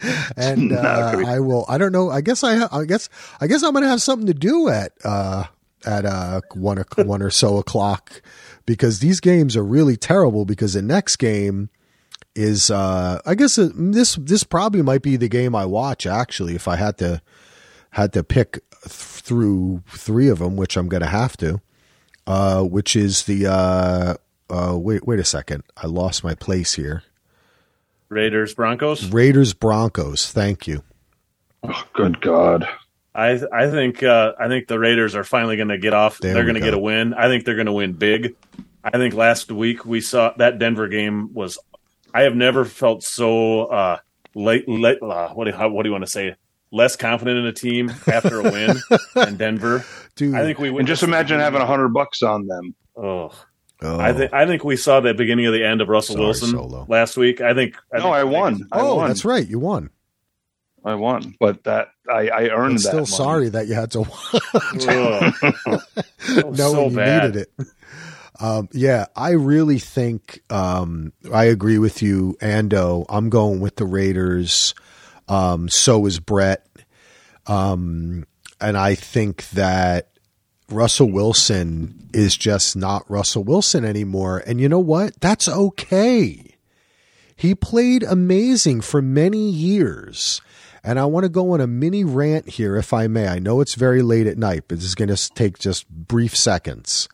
[0.36, 1.64] and uh, I will.
[1.68, 2.10] I don't know.
[2.10, 3.08] I guess I I guess
[3.40, 5.44] I guess I'm going to have something to do at uh,
[5.84, 8.22] at uh, one o- one or so o'clock
[8.66, 10.44] because these games are really terrible.
[10.44, 11.70] Because the next game
[12.34, 16.68] is uh, I guess this this probably might be the game I watch actually if
[16.68, 17.20] I had to
[17.90, 18.52] had to pick
[18.82, 21.60] th- through three of them, which I'm going to have to.
[22.28, 24.14] Uh, which is the uh,
[24.50, 27.02] uh, wait wait a second, I lost my place here.
[28.10, 29.10] Raiders Broncos.
[29.10, 30.30] Raiders Broncos.
[30.30, 30.82] Thank you.
[31.62, 32.68] Oh, good God.
[33.14, 36.18] I I think uh, I think the Raiders are finally going to get off.
[36.18, 37.14] There they're going to get a win.
[37.14, 38.36] I think they're going to win big.
[38.84, 41.58] I think last week we saw that Denver game was.
[42.12, 43.98] I have never felt so uh,
[44.34, 44.68] late.
[44.68, 46.36] late uh, what do how, what do you want to say?
[46.70, 48.76] Less confident in a team after a win
[49.14, 49.84] than Denver.
[50.16, 52.74] Dude, I think we And just imagine having a hundred bucks on them.
[52.96, 53.32] Oh,
[53.82, 56.26] oh, I think I think we saw the beginning of the end of Russell Sorry,
[56.26, 56.84] Wilson Solo.
[56.88, 57.40] last week.
[57.40, 57.76] I think.
[57.92, 58.68] I No, think I won.
[58.72, 59.08] I oh, won.
[59.08, 59.90] that's right, you won.
[60.84, 62.80] I won, but that I, I earned I'm that.
[62.80, 63.06] still money.
[63.06, 65.34] sorry that you had to Ugh.
[66.34, 67.34] That was knowing so you bad.
[67.34, 67.66] needed it.
[68.40, 73.04] Um, yeah, I really think um, I agree with you, Ando.
[73.08, 74.74] I'm going with the Raiders.
[75.28, 76.66] Um, so is Brett.
[77.46, 78.26] Um,
[78.60, 80.10] and I think that
[80.70, 84.42] Russell Wilson is just not Russell Wilson anymore.
[84.46, 85.20] And you know what?
[85.20, 86.56] That's okay.
[87.36, 90.40] He played amazing for many years.
[90.84, 93.28] And I want to go on a mini rant here, if I may.
[93.28, 96.36] I know it's very late at night, but this is going to take just brief
[96.36, 97.08] seconds.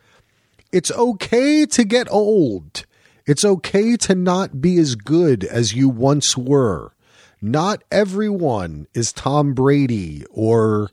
[0.72, 2.86] It's okay to get old.
[3.26, 6.93] It's okay to not be as good as you once were.
[7.44, 10.90] Not everyone is Tom Brady or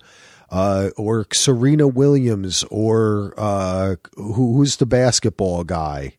[0.50, 6.18] uh, or Serena Williams or uh, who, who's the basketball guy?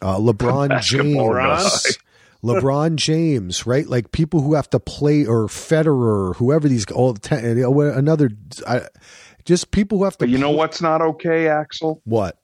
[0.00, 1.98] Uh, LeBron basketball James.
[2.44, 3.88] LeBron James, right?
[3.88, 8.30] Like people who have to play or Federer, or whoever these all the ten, another,
[8.64, 8.82] I,
[9.44, 10.26] just people who have to.
[10.26, 12.00] But you know what's not okay, Axel?
[12.04, 12.38] What?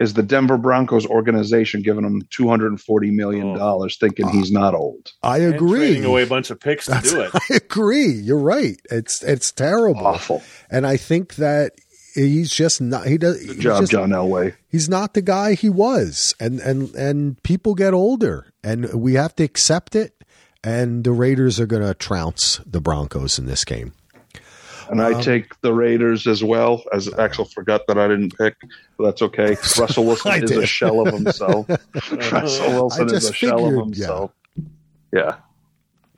[0.00, 3.56] Is the Denver Broncos organization giving him two hundred and forty million oh.
[3.56, 5.12] dollars, thinking he's not old?
[5.22, 5.78] I And agree.
[5.78, 7.30] Trading away a bunch of picks to That's- do it.
[7.50, 8.10] I agree.
[8.10, 8.80] You're right.
[8.90, 10.42] It's it's terrible, Awful.
[10.70, 11.72] and I think that
[12.14, 13.06] he's just not.
[13.06, 13.38] He does.
[13.44, 14.54] Good he's job, just- John Elway.
[14.70, 19.36] He's not the guy he was, and and and people get older, and we have
[19.36, 20.14] to accept it.
[20.64, 23.92] And the Raiders are going to trounce the Broncos in this game.
[24.90, 26.82] And Um, I take the Raiders as well.
[26.92, 28.56] As Axel forgot that I didn't pick,
[28.98, 29.50] but that's okay.
[29.78, 30.58] Russell I Wilson is did.
[30.62, 31.68] a shell of himself.
[32.32, 34.32] Russell Wilson is a shell of himself.
[35.12, 35.36] Yeah.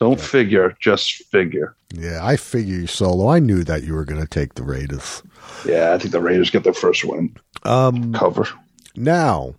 [0.01, 1.77] Don't figure, just figure.
[1.95, 3.29] Yeah, I figure you solo.
[3.29, 5.23] I knew that you were going to take the Raiders.
[5.65, 7.37] Yeah, I think the Raiders get their first win.
[7.65, 8.49] Um, Cover.
[8.97, 9.55] Now,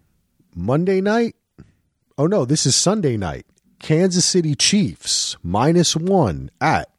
[0.54, 1.36] Monday night.
[2.18, 3.46] Oh no, this is Sunday night.
[3.80, 6.90] Kansas City Chiefs minus one at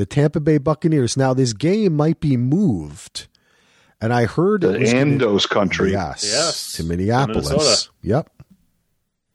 [0.00, 1.14] the Tampa Bay Buccaneers.
[1.16, 3.28] Now, this game might be moved,
[4.00, 5.92] and I heard The it was gonna- Andos country.
[5.92, 7.50] Yes, Yes, to Minneapolis.
[7.50, 7.90] Minnesota.
[8.02, 8.30] Yep.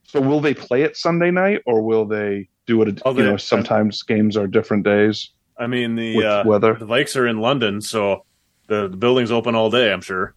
[0.07, 2.99] So will they play it Sunday night or will they do it?
[3.05, 5.29] Oh, you they- know, sometimes games are different days.
[5.57, 6.73] I mean the With uh, weather.
[6.73, 8.25] the Vikes are in London, so
[8.67, 9.93] the, the building's open all day.
[9.93, 10.33] I'm sure.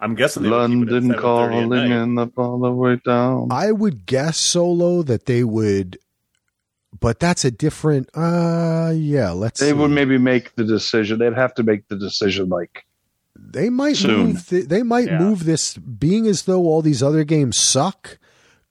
[0.00, 1.90] I'm guessing they would keep it at London 7:30 at calling night.
[1.90, 3.48] and up all the way down.
[3.50, 5.98] I would guess solo that they would
[7.00, 8.08] but that's a different.
[8.14, 9.30] Uh, yeah.
[9.30, 9.60] Let's.
[9.60, 9.72] They see.
[9.72, 11.18] would maybe make the decision.
[11.18, 12.84] They'd have to make the decision like
[13.36, 14.26] They might soon.
[14.34, 14.48] move.
[14.48, 15.18] Th- they might Yeah.
[15.18, 15.74] move this.
[15.76, 18.18] Being as though all these other games suck.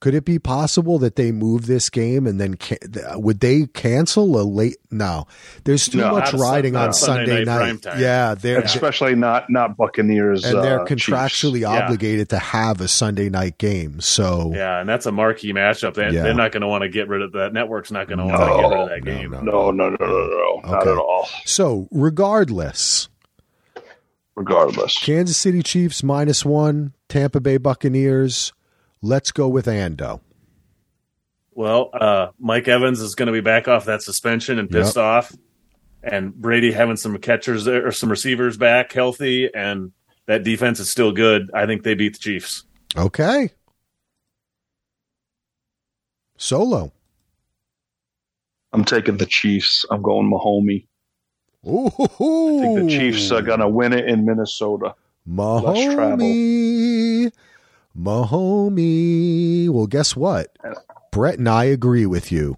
[0.00, 3.66] Could it be possible that they move this game and then ca- th- would they
[3.66, 4.76] cancel a late?
[4.92, 5.26] No,
[5.64, 7.98] there's too No, much riding on a Sunday Sunday night night.
[7.98, 11.06] Yeah, they're especially not not Buccaneers and they're uh, Chiefs.
[11.08, 11.70] contractually Yeah.
[11.86, 13.98] obligated to have a Sunday night game.
[14.00, 15.94] So Yeah, and that's a marquee matchup.
[15.94, 16.22] They, Yeah.
[16.22, 17.52] They're not going to want to get rid of that.
[17.52, 19.30] Network's not going to want No, to get rid of that no, game.
[19.32, 19.40] no.
[19.40, 20.92] No, no, no, no, no, not Okay.
[20.92, 21.26] at all.
[21.44, 23.08] so regardless,
[24.36, 28.52] Regardless, Kansas City Chiefs minus one, Tampa Bay Buccaneers.
[29.02, 30.20] Let's go with Ando.
[31.52, 35.34] Well, uh, Mike Evans is going to be back off that suspension and pissed off,
[36.02, 39.92] and Brady having some catchers there, or some receivers back healthy, and
[40.26, 41.50] that defense is still good.
[41.52, 42.64] I think they beat the Chiefs.
[42.96, 43.50] Okay.
[46.36, 46.92] Solo.
[48.72, 49.84] I'm taking the Chiefs.
[49.90, 50.86] I'm going Mahomie.
[51.66, 54.94] Ooh, I think the Chiefs are going to win it in Minnesota.
[55.26, 56.18] Less travel.
[56.18, 57.32] Mahomie.
[57.96, 59.68] Mahomie.
[59.68, 60.56] Well, guess what?
[61.12, 62.56] Brett and I agree with you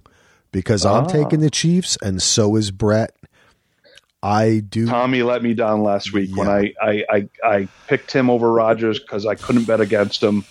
[0.53, 1.09] because I'm Ah.
[1.09, 3.15] taking the Chiefs, and so is Brett.
[4.23, 4.87] I do.
[4.87, 8.99] Tommy let me down last week when I, I, I, I picked him over Rodgers
[8.99, 10.45] because I couldn't bet against him.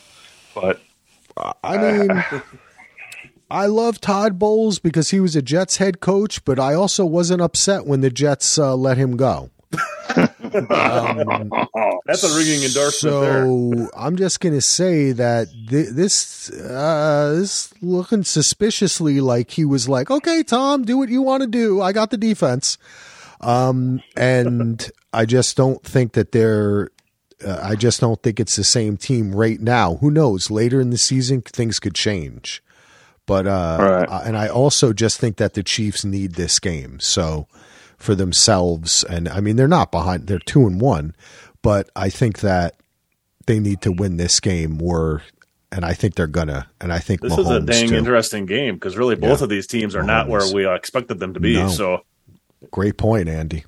[0.55, 0.81] But
[1.63, 2.23] I mean,
[3.51, 7.41] I love Todd Bowles because he was a Jets head coach, but I also wasn't
[7.41, 9.51] upset when the Jets uh, let him go.
[10.55, 11.51] Um,
[12.05, 13.43] That's a ringing endorsement there.
[13.45, 19.65] so I'm just going to say that th- this uh, this looking suspiciously like he
[19.65, 21.81] was like, okay, Tom, do what you want to do.
[21.81, 22.77] I got the defense.
[23.41, 26.89] Um, and I just don't think that they're.
[27.45, 29.95] Uh, I just don't think it's the same team right now.
[29.95, 30.51] Who knows?
[30.51, 32.61] Later in the season, things could change.
[33.25, 34.09] But uh, Right.
[34.09, 36.99] uh, and I also just think that the Chiefs need this game.
[36.99, 37.47] So
[37.99, 41.13] for themselves, and I mean they're not behind; they're two and one.
[41.61, 42.75] But I think that
[43.45, 45.21] they need to win this game, or
[45.71, 46.67] and I think they're gonna.
[46.81, 47.95] And I think This Mahomes is a dang too.
[47.95, 49.43] interesting game because really both Yeah.
[49.43, 51.53] of these teams are not where we uh, expected them to be.
[51.55, 51.67] No.
[51.69, 51.99] So
[52.71, 53.65] Great point, Andy.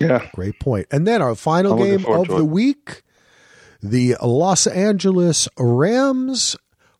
[0.00, 0.86] yeah, Great point.
[0.90, 2.42] And then our final I'm game of the it.
[2.44, 3.02] week
[3.82, 6.56] the Los Angeles Rams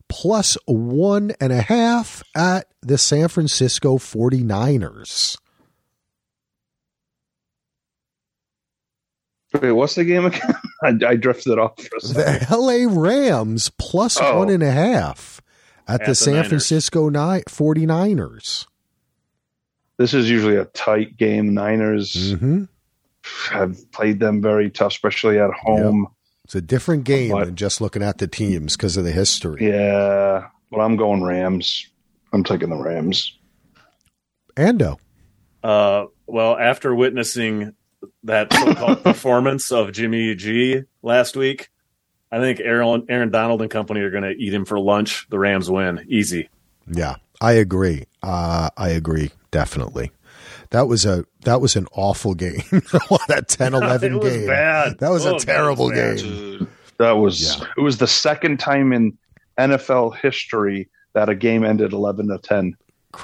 [0.08, 5.36] plus one and a half at the San Francisco 49ers.
[9.60, 10.54] Wait, what's the game again?
[10.82, 12.48] I, I drifted off for a second.
[12.48, 14.38] The LA Rams plus Oh.
[14.38, 15.40] one and a half
[15.86, 16.48] at, At the the San Niners.
[16.48, 18.66] Francisco ni- 49ers.
[19.98, 21.54] This is usually a tight game.
[21.54, 22.64] Niners hmm
[23.50, 26.08] have played them very tough, especially at home.
[26.44, 29.68] It's a different game But- than just looking at the teams because of the history.
[29.68, 31.86] Yeah, but I'm going Rams.
[32.32, 33.38] I'm taking the Rams.
[34.56, 34.98] Ando.
[35.62, 37.74] Uh, well, after witnessing
[38.24, 41.69] that so-called performance of Jimmy G last week,
[42.31, 45.27] I think Aaron, Aaron Donald and company are going to eat him for lunch.
[45.31, 46.49] The Rams win easy.
[46.90, 48.05] Yeah, I agree.
[48.23, 50.11] Uh, I agree definitely.
[50.70, 52.62] That was a that was an awful game.
[52.70, 54.47] that 10-11 it was game.
[54.47, 54.99] bad.
[55.01, 56.16] That was Oh, a that was terrible bad.
[56.19, 56.69] game.
[56.99, 57.66] That was Yeah.
[57.77, 59.19] it was the second time in
[59.59, 62.74] NFL history that a game ended 11 to 10.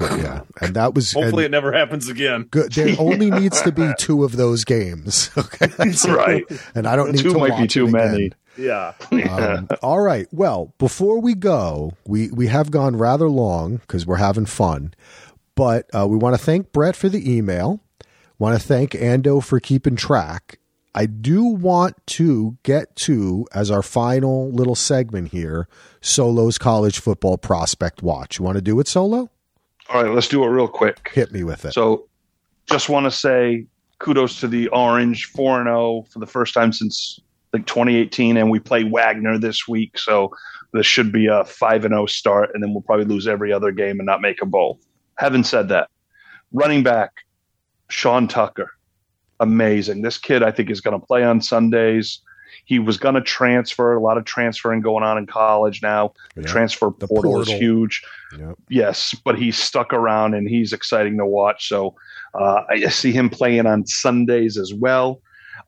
[0.00, 2.44] Yeah, and that was Hopefully, it never happens again.
[2.50, 2.72] good.
[2.72, 5.30] There only needs to be two of those games.
[5.38, 6.44] Okay, So- Right.
[6.74, 8.32] And I don't need Two to might be too many.
[8.56, 8.92] Yeah.
[9.12, 10.26] Um, all right.
[10.32, 14.94] Well, before we go, we we have gone rather long because we're having fun,
[15.54, 17.80] but uh, we want to thank Brett for the email.
[18.38, 20.58] Want to thank Ando for keeping track.
[20.94, 25.68] I do want to get to as our final little segment here,
[26.00, 28.38] Solo's college football prospect watch.
[28.40, 29.30] You want to do it, Solo?
[29.88, 31.10] All right, let's do it real quick.
[31.12, 31.72] Hit me with it.
[31.72, 32.08] So,
[32.66, 33.66] just want to say
[33.98, 37.18] kudos to the Orange 4 0 for the first time since
[37.52, 38.36] like 2018.
[38.36, 39.98] And we play Wagner this week.
[39.98, 40.30] So,
[40.72, 42.50] this should be a 5 0 start.
[42.52, 44.78] And then we'll probably lose every other game and not make a bowl.
[45.16, 45.88] Having said that,
[46.52, 47.12] running back,
[47.88, 48.70] Sean Tucker,
[49.40, 50.02] amazing.
[50.02, 52.20] This kid, I think, is going to play on Sundays.
[52.64, 56.12] He was going to transfer, a lot of transferring going on in college now.
[56.34, 56.48] The Yeah.
[56.48, 58.02] transfer The portal, is huge
[58.38, 58.56] Yep.
[58.68, 61.68] yes, but he's stuck around and he's exciting to watch.
[61.68, 61.94] So
[62.34, 65.20] uh, I see him playing on Sundays as well.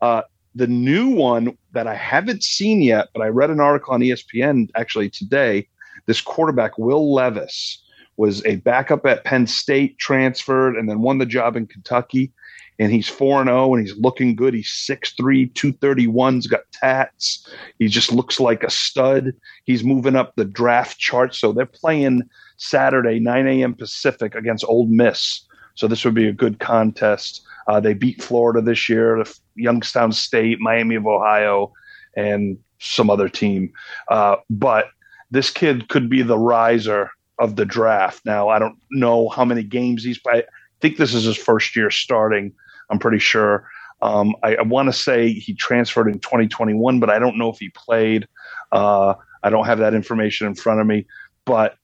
[0.02, 0.22] Uh,
[0.54, 4.68] the new one that I haven't seen yet, but I read an article on ESPN
[4.76, 5.68] actually today.
[6.06, 7.82] This quarterback, Will Levis,
[8.16, 12.32] was a backup at Penn State, transferred, and then won the job in Kentucky.
[12.80, 14.54] And he's 4 0 and he's looking good.
[14.54, 17.46] He's 6'3, 231's got tats.
[17.78, 19.34] He just looks like a stud.
[19.64, 21.34] He's moving up the draft chart.
[21.34, 22.22] So they're playing
[22.56, 23.74] Saturday, 9 a.m.
[23.74, 25.46] Pacific against Ole Miss.
[25.74, 27.42] So this would be a good contest.
[27.68, 29.22] Uh, they beat Florida this year,
[29.54, 31.72] Youngstown State, Miami of Ohio,
[32.16, 33.72] and some other team.
[34.08, 34.86] Uh, but
[35.30, 38.24] this kid could be the riser of the draft.
[38.24, 40.18] Now, I don't know how many games he's.
[40.26, 40.44] I
[40.80, 42.52] think this is his first year starting.
[42.90, 43.68] I'm pretty sure.
[44.02, 47.58] Um, I, I want to say he transferred in 2021, but I don't know if
[47.58, 48.26] he played.
[48.72, 51.06] Uh, I don't have that information in front of me,
[51.44, 51.76] but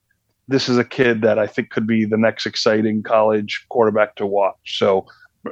[0.48, 4.26] this is a kid that I think could be the next exciting college quarterback to
[4.26, 4.56] watch.
[4.64, 5.06] So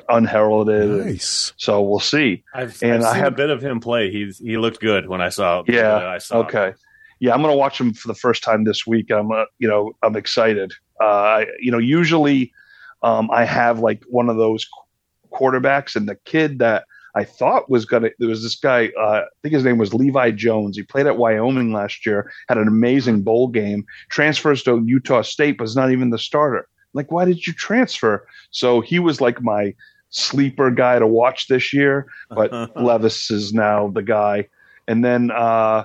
[0.08, 1.06] unheralded.
[1.06, 1.52] Nice.
[1.56, 2.42] So we'll see.
[2.54, 4.10] I've, and I've I had a bit of him play.
[4.10, 5.62] He's he looked good when I saw.
[5.66, 6.08] Yeah.
[6.08, 6.68] I saw okay.
[6.68, 6.74] Him.
[7.20, 9.10] Yeah, I'm going to watch him for the first time this week.
[9.10, 10.72] I'm uh, you know I'm excited.
[11.00, 12.52] Uh, you know usually
[13.02, 14.66] um, I have like one of those
[15.34, 16.84] quarterbacks, and the kid that
[17.14, 18.10] I thought was gonna.
[18.18, 18.90] There was this guy.
[18.98, 20.76] Uh, I think his name was Levi Jones.
[20.76, 22.30] He played at Wyoming last year.
[22.48, 23.84] Had an amazing bowl game.
[24.10, 26.68] Transfers to Utah State, but is not even the starter.
[26.92, 28.26] Like, why did you transfer?
[28.50, 29.74] So he was like my
[30.10, 32.06] sleeper guy to watch this year.
[32.30, 34.48] But Levis is now the guy.
[34.86, 35.84] And then, uh,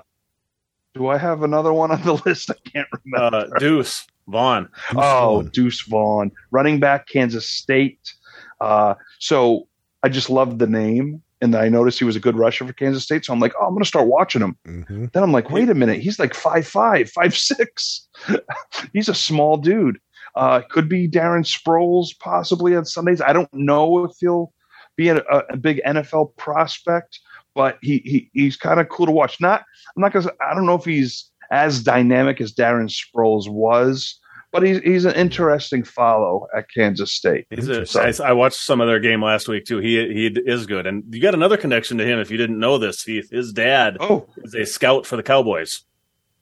[0.94, 2.50] do I have another one on the list?
[2.50, 3.38] I can't remember.
[3.38, 4.64] Uh, Deuce Vaughn.
[4.64, 5.50] Deuce oh, Vaughn.
[5.50, 8.14] Deuce Vaughn, running back, Kansas State.
[8.62, 9.68] Uh, so
[10.04, 11.22] I just loved the name.
[11.42, 13.24] And I noticed he was a good rusher for Kansas State.
[13.24, 14.58] So I'm like, oh, I'm going to start watching him.
[14.68, 15.06] Mm-hmm.
[15.14, 16.02] Then I'm like, wait a minute.
[16.02, 18.10] He's like five five, five six.
[18.94, 20.00] he's a small dude.
[20.36, 23.22] Uh, could be Darren Sproles possibly on Sundays.
[23.22, 24.52] I don't know if he'll
[24.98, 27.20] be a, a big NFL prospect,
[27.56, 29.40] but he, he he's kind of cool to watch.
[29.40, 29.64] Not
[29.96, 30.30] I'm not gonna.
[30.46, 34.20] I don't know if he's as dynamic as Darren Sproles was,
[34.52, 37.46] but he's he's an interesting follow at Kansas State.
[37.50, 39.80] He's a, I, I watched some of their game last week too.
[39.80, 42.20] He he is good, and you got another connection to him.
[42.20, 44.28] If you didn't know this, Heath, his dad oh.
[44.38, 45.84] is a scout for the Cowboys,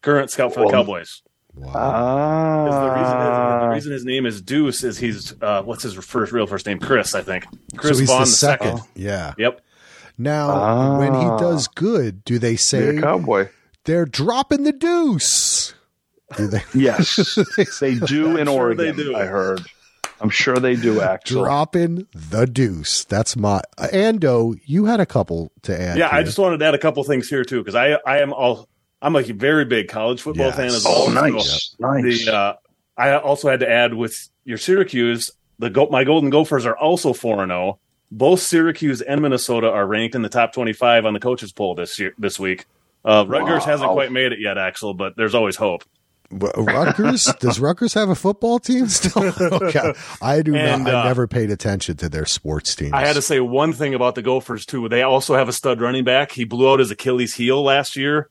[0.02, 1.22] current scout for the Cowboys.
[1.54, 1.72] Wow.
[1.76, 2.66] Ah.
[2.70, 6.32] The reason, his, the reason his name is Deuce is he's uh, what's his first
[6.32, 6.80] real first name?
[6.80, 7.46] Chris, I think.
[7.76, 8.78] Chris so he's Vaughn the second.
[8.78, 8.92] second.
[8.96, 9.34] Yeah.
[9.38, 9.62] Yep.
[10.18, 11.00] Now, ah.
[11.00, 13.50] when he does good, do they say cowboy?
[13.86, 15.74] They're dropping the deuce.
[16.36, 16.62] Do they?
[16.74, 17.38] yes,
[17.80, 18.86] they do in sure Oregon.
[18.86, 19.16] They do.
[19.16, 19.62] I heard.
[20.20, 21.42] I'm sure they do actually.
[21.42, 23.06] Dropping the deuce.
[23.06, 24.60] That's my Ando.
[24.66, 25.98] You had a couple to add.
[25.98, 26.20] Yeah, here.
[26.20, 28.68] I just wanted to add a couple things here too because I I am all
[29.02, 30.56] I'm a very big college football yes.
[30.56, 31.06] fan as well.
[31.08, 32.26] Oh, nice, so nice.
[32.26, 32.54] The, uh,
[32.98, 37.14] I also had to add with your Syracuse, the Go- my Golden Gophers are also
[37.14, 37.62] four and zero.
[37.62, 37.80] Oh.
[38.10, 42.00] Both Syracuse and Minnesota are ranked in the top 25 on the coaches poll this
[42.00, 42.66] year this week.
[43.04, 43.66] Uh, Rutgers wow.
[43.66, 45.84] hasn't quite made it yet, Axel, but there's always hope.
[46.30, 49.24] Rutgers does Rutgers have a football team still?
[49.42, 49.94] okay.
[50.22, 50.94] I do and, not.
[50.94, 52.94] I uh, never paid attention to their sports teams.
[52.94, 54.90] I had to say one thing about the Gophers too.
[54.90, 56.32] They also have a stud running back.
[56.32, 58.30] He blew out his Achilles heel last year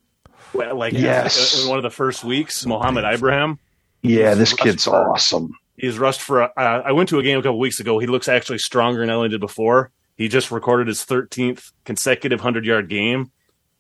[0.57, 1.63] like yes.
[1.63, 3.59] in one of the first weeks, Mohamed Ibrahim.
[4.03, 5.53] Yeah, this kid's for, awesome.
[5.77, 6.43] He's rushed for.
[6.43, 7.99] Uh, I went to a game a couple weeks ago.
[7.99, 9.91] He looks actually stronger than I did before.
[10.17, 13.31] He just recorded his 13th consecutive 100 yard game,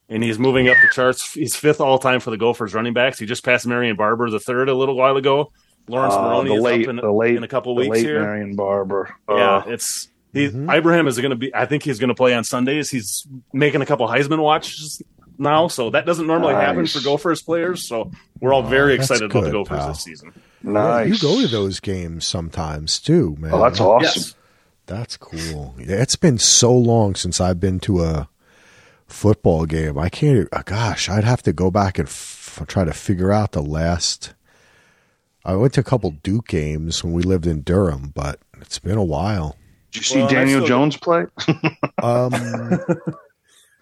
[0.08, 1.32] and he's moving up the charts.
[1.32, 3.18] He's fifth all time for the Gophers running backs.
[3.18, 5.52] He just passed Marion Barber the third a little while ago.
[5.88, 8.20] Laurence uh, Maroney is late, up in, late, in a couple weeks here.
[8.20, 9.14] Marion Barber.
[9.28, 10.68] Uh, yeah, it's he, mm-hmm.
[10.70, 11.54] Ibrahim is going to be.
[11.54, 12.90] I think he's going to play on Sundays.
[12.90, 15.00] He's making a couple Heisman watches
[15.38, 16.66] now, so that doesn't normally nice.
[16.66, 17.86] happen for Gophers players.
[17.86, 18.10] So
[18.40, 19.88] we're all very oh, excited good, about the Gophers pal.
[19.88, 20.32] this season.
[20.62, 21.06] Nice.
[21.06, 23.52] Yeah, you go to those games sometimes too, man.
[23.52, 24.22] Oh, that's awesome.
[24.22, 24.34] Yes.
[24.86, 25.74] That's cool.
[25.78, 28.28] It's been so long since I've been to a
[29.06, 29.98] football game.
[29.98, 30.48] I can't.
[30.52, 34.34] Uh, gosh, I'd have to go back and f- try to figure out the last.
[35.44, 38.98] I went to a couple Duke games when we lived in Durham, but it's been
[38.98, 39.56] a while.
[39.92, 41.26] Did you see well, Daniel Jones play?
[42.02, 42.32] um,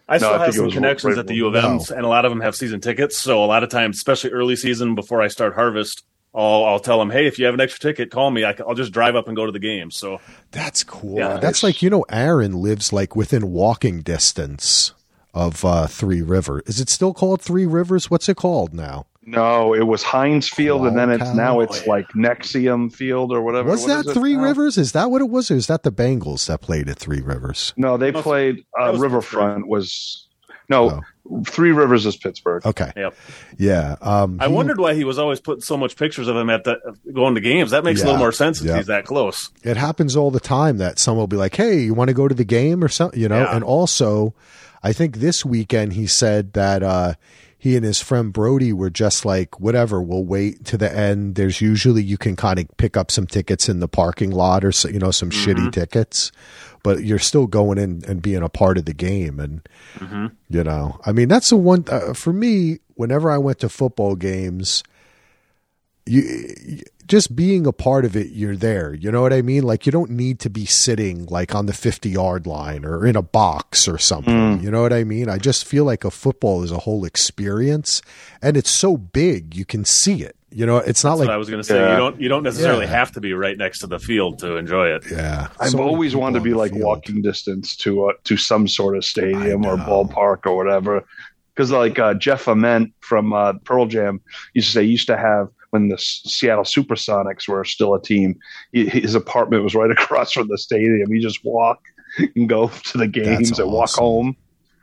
[0.07, 1.85] I still no, I have some connections at the U of M, no.
[1.97, 3.17] and a lot of them have season tickets.
[3.17, 6.99] So a lot of times, especially early season, before I start harvest, I'll, I'll tell
[6.99, 8.45] them, hey, if you have an extra ticket, call me.
[8.45, 9.91] I, will just drive up and go to the game.
[9.91, 10.21] So
[10.51, 11.17] that's cool.
[11.17, 14.93] Yeah, that's like you know, Aaron lives like within walking distance
[15.35, 16.63] of uh, Three River.
[16.67, 18.11] Is it still called Three Rivers?
[18.11, 19.07] What's it called now?
[19.27, 23.71] No, it was Heinz Field, and then it's now it's like Nexium Field or whatever.
[23.71, 24.43] Was what that Three now?
[24.43, 24.77] Rivers?
[24.77, 27.73] Is that what it was, or is that the Bengals that played at Three Rivers?
[27.77, 29.67] No, they played uh, was Riverfront.
[29.67, 30.29] Was
[30.69, 31.43] no oh.
[31.47, 32.67] Three Rivers is Pittsburgh.
[32.67, 32.93] Okay.
[32.95, 33.15] Yep.
[33.57, 33.97] Yeah.
[34.03, 36.65] Um, I he, wondered why he was always putting so much pictures of him at
[36.65, 36.79] the
[37.11, 37.71] going to games.
[37.71, 39.51] That makes yeah, a little more sense if he's that close.
[39.63, 42.29] It happens all the time that someone will be like, "Hey, you want to go
[42.29, 43.41] to the game or something?" You know.
[43.41, 43.57] Yeah.
[43.57, 44.35] And also,
[44.85, 46.85] I think this weekend he said that.
[46.85, 47.15] Uh,
[47.57, 51.35] he and his friend Brody were just like, whatever, we'll wait to the end.
[51.37, 54.71] There's usually you can kind of pick up some tickets in the parking lot or
[54.71, 56.31] so, you know some shitty tickets,
[56.83, 59.41] but you're still going in and being a part of the game.
[59.41, 59.67] And
[60.51, 62.81] you know, I mean, that's the one uh, for me.
[62.97, 64.85] Whenever I went to football games,
[66.07, 66.23] you,
[66.65, 68.95] you just being a part of it, you're there.
[68.95, 69.63] You know what I mean?
[69.63, 73.15] Like you don't need to be sitting like on the 50 yard line or in
[73.15, 74.63] a box or something.
[74.63, 75.29] You know what I mean?
[75.29, 78.01] I just feel like a football is a whole experience
[78.41, 80.35] and it's so big, you can see it.
[80.51, 81.77] You know, it's not That's like, what I was going to say.
[81.77, 81.91] Yeah.
[81.91, 82.93] You don't you don't necessarily Yeah.
[82.93, 85.05] have to be right next to the field to enjoy it.
[85.11, 85.49] yeah.
[85.61, 86.85] I've so always wanted to be like field.
[86.85, 91.05] walking distance to uh, to some sort of stadium or ballpark or whatever.
[91.55, 94.21] Because like uh, Jeff Ament from uh, Pearl Jam
[94.55, 98.39] used to say, he used to have when the Seattle Supersonics were still a team.
[98.73, 101.13] His apartment was right across from the stadium.
[101.13, 101.81] He just walk
[102.37, 104.37] and go to the games and walk home.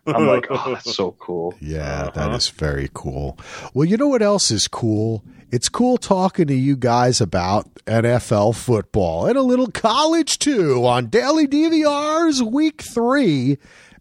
[0.06, 1.54] I'm like, oh, that's so cool.
[1.62, 2.36] Yeah, that Uh-huh.
[2.36, 3.38] is very cool.
[3.74, 5.24] Well, you know what else is cool?
[5.50, 11.08] It's cool talking to you guys about NFL football and a little college too on
[11.08, 13.58] Daily DVR's Week 3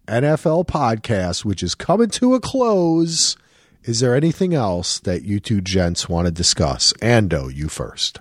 [0.09, 3.37] NFL podcast, which is coming to a close.
[3.85, 6.93] Is there anything else that you two gents want to discuss?
[6.95, 8.21] Ando, you first.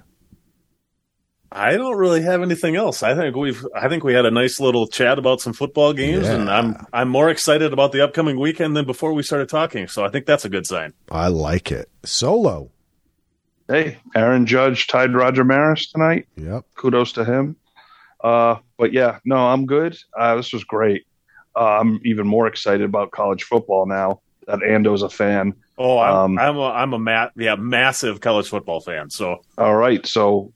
[1.52, 3.02] I don't really have anything else.
[3.04, 6.28] I think we've I think we had a nice little chat about some football games
[6.28, 9.88] and I'm I'm more excited about the upcoming weekend than before we started talking.
[9.88, 10.94] So I think that's a good sign.
[11.10, 11.90] I like it.
[12.06, 12.72] Solo.
[13.68, 16.28] Hey, Aaron Judge tied Roger Maris tonight.
[16.38, 16.66] Yep.
[16.76, 17.56] kudos to him.
[18.24, 19.98] Uh, but yeah, no, I'm good.
[20.18, 21.06] Uh, this was great.
[21.56, 25.54] Uh, I'm even more excited about college football now that Ando's a fan.
[25.78, 29.10] Oh, I'm Um, I'm a I'm a ma- yeah, massive college football fan.
[29.10, 30.52] So All right, so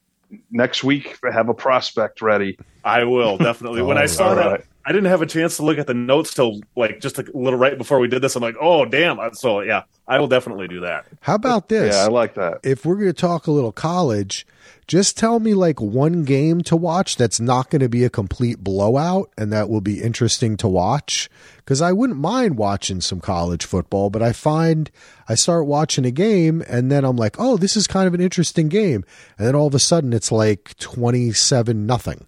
[0.52, 2.58] next week have a prospect ready.
[2.84, 3.82] I will definitely.
[3.82, 4.60] when I All saw right.
[4.60, 7.26] that, I didn't have a chance to look at the notes till like just a
[7.34, 8.36] little right before we did this.
[8.36, 9.18] I'm like, oh damn!
[9.34, 11.06] So yeah, I will definitely do that.
[11.22, 11.96] How about this?
[11.96, 12.60] Yeah, I like that.
[12.64, 14.46] if we're going to talk a little college,
[14.94, 18.60] just tell me like one game to watch that's not going to be a complete
[18.60, 21.32] blowout and that will be interesting to watch.
[21.58, 24.92] Because I wouldn't mind watching some college football, but I find
[25.28, 28.22] I start watching a game and then I'm like, oh, this is kind of an
[28.22, 29.04] interesting game.
[29.40, 32.28] And then all of a sudden it's like 27 nothing.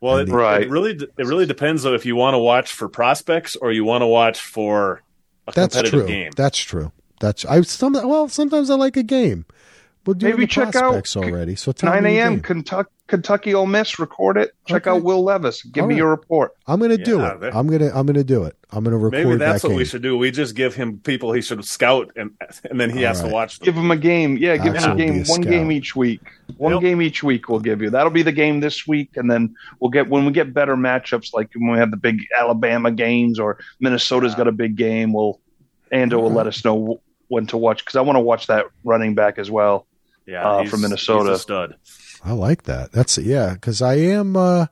[0.00, 0.62] Well, it, Right.
[0.62, 3.84] it really it really depends on if you want to watch for prospects or you
[3.84, 5.02] want to watch for
[5.48, 6.06] a That's competitive true.
[6.08, 6.30] game.
[6.36, 6.92] That's true.
[7.20, 9.46] That's I some well sometimes I like a game.
[10.04, 11.54] We'll do Maybe the check out prospects already.
[11.54, 12.40] So tell 9 a.m.
[12.40, 14.00] Kentucky, Kentucky Ole Miss.
[14.00, 14.50] Record it.
[14.66, 14.96] Check Okay.
[14.96, 15.62] out Will Levis.
[15.62, 15.98] Give All me right.
[15.98, 16.52] your report.
[16.66, 17.40] I'm gonna do Yeah, it.
[17.40, 18.56] there- I'm gonna I'm gonna do it.
[18.72, 19.78] I'm gonna record Maybe that's that what game.
[19.78, 20.18] we should do.
[20.18, 22.32] We just give him people he should scout, and
[22.68, 23.66] and then he All has to watch them.
[23.66, 24.36] Give him a game.
[24.38, 25.22] Yeah, give him a game.
[25.22, 26.20] a One game each week.
[26.56, 26.80] One Yep.
[26.80, 27.90] game each week we'll give you.
[27.90, 31.32] That'll be the game this week, and then we'll get when we get better matchups,
[31.32, 35.12] like when we have the big Alabama games or Minnesota's got a big game.
[35.12, 35.38] We'll
[35.92, 39.14] Ando will let us know when to watch because I want to watch that running
[39.14, 39.86] back as well.
[40.26, 41.30] Yeah, uh, he's- from Minnesota.
[41.30, 41.74] he's a stud.
[42.24, 42.92] I like that.
[42.92, 44.36] That's yeah, because I am.
[44.36, 44.66] Uh,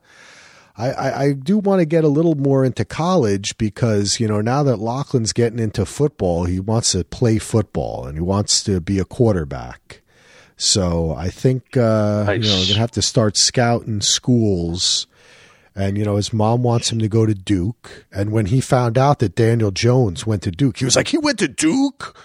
[0.77, 4.39] I, I I do want to get a little more into college because you know
[4.39, 8.79] now that Lachlan's getting into football, he wants to play football and he wants to
[8.79, 10.01] be a quarterback.
[10.55, 11.79] So I think uh,
[12.31, 12.59] you know Nice.
[12.61, 15.07] we're gonna have to start scouting schools.
[15.75, 18.05] And you know his mom wants him to go to Duke.
[18.11, 21.17] And when he found out that Daniel Jones went to Duke, he was like, "He
[21.17, 22.15] went to Duke."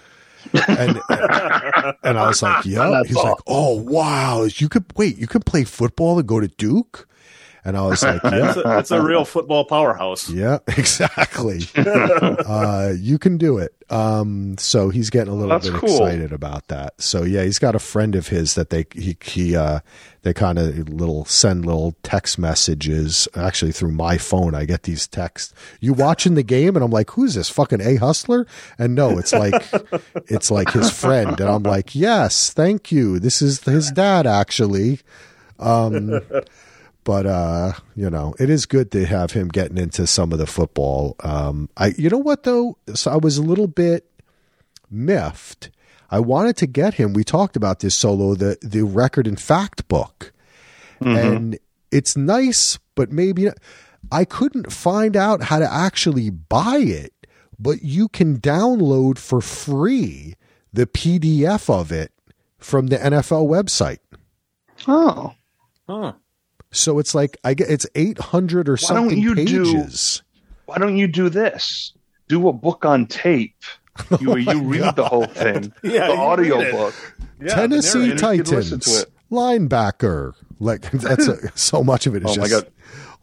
[0.69, 1.01] And
[2.03, 5.19] and I was like, "Yeah." He's like, "Oh wow, you could wait.
[5.19, 7.09] You can play football and go to Duke."
[7.67, 10.31] And I was like, "Yeah, It's a, it's a real football powerhouse.
[10.31, 11.63] yeah, exactly.
[11.77, 15.91] uh, you can do it." Um, so he's getting a little That's bit cool.
[16.07, 17.01] excited about that.
[17.01, 19.81] So yeah, he's got a friend of his that they he he uh,
[20.23, 23.27] they kind of little send little text messages.
[23.35, 25.53] Actually, through my phone, I get these texts.
[25.81, 28.47] You watching the game, and I'm like, "Who's this fucking a hustler?"
[28.79, 29.55] And no, it's like
[30.29, 33.19] it's like his friend, and I'm like, "Yes, thank you.
[33.19, 35.01] This is his dad, actually."
[35.59, 36.21] Um,
[37.07, 40.47] but uh, you know, it is good to have him getting into some of the
[40.47, 41.15] football.
[41.21, 44.11] Um, I, you know what though, so I was a little bit
[44.91, 45.71] miffed.
[46.11, 47.13] I wanted to get him.
[47.13, 50.33] We talked about this solo, the the record and fact book,
[51.01, 51.59] and
[51.93, 53.51] it's nice, but maybe
[54.11, 57.13] I couldn't find out how to actually buy it.
[57.59, 60.35] But you can download for free
[60.73, 62.13] the PDF of it
[62.59, 64.01] from the NFL website.
[64.89, 65.35] Oh,
[65.89, 66.15] Huh.
[66.77, 70.23] So it's like I get it's eight hundred or Why don't something you do- pages.
[70.67, 71.93] why don't you do this?
[72.29, 73.57] Do a book on tape.
[74.21, 75.73] You, oh where you read the whole thing.
[75.83, 76.95] Yeah, the audio book.
[77.41, 80.35] Yeah, Tennessee the narrator- you can listen Titans linebacker.
[80.61, 82.73] Like that's a, so much of it is Oh my just God.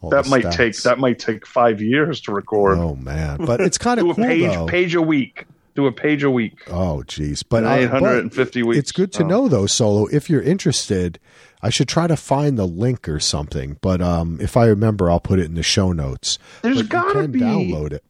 [0.00, 0.56] all That might stats.
[0.56, 2.78] take that might take five years to record.
[2.78, 4.66] Oh man, but it's kind of cool page though.
[4.66, 5.46] page a week.
[5.74, 6.62] Do a page a week.
[6.70, 8.78] Oh, geez, but, uh, eight hundred but and fifty weeks.
[8.78, 9.26] it's good to Oh.
[9.26, 10.06] know though, Solo.
[10.06, 11.18] If you're interested,
[11.62, 13.78] I should try to find the link or something.
[13.80, 16.38] But um, if I remember, I'll put it in the show notes.
[16.62, 18.04] There's But gotta be download it.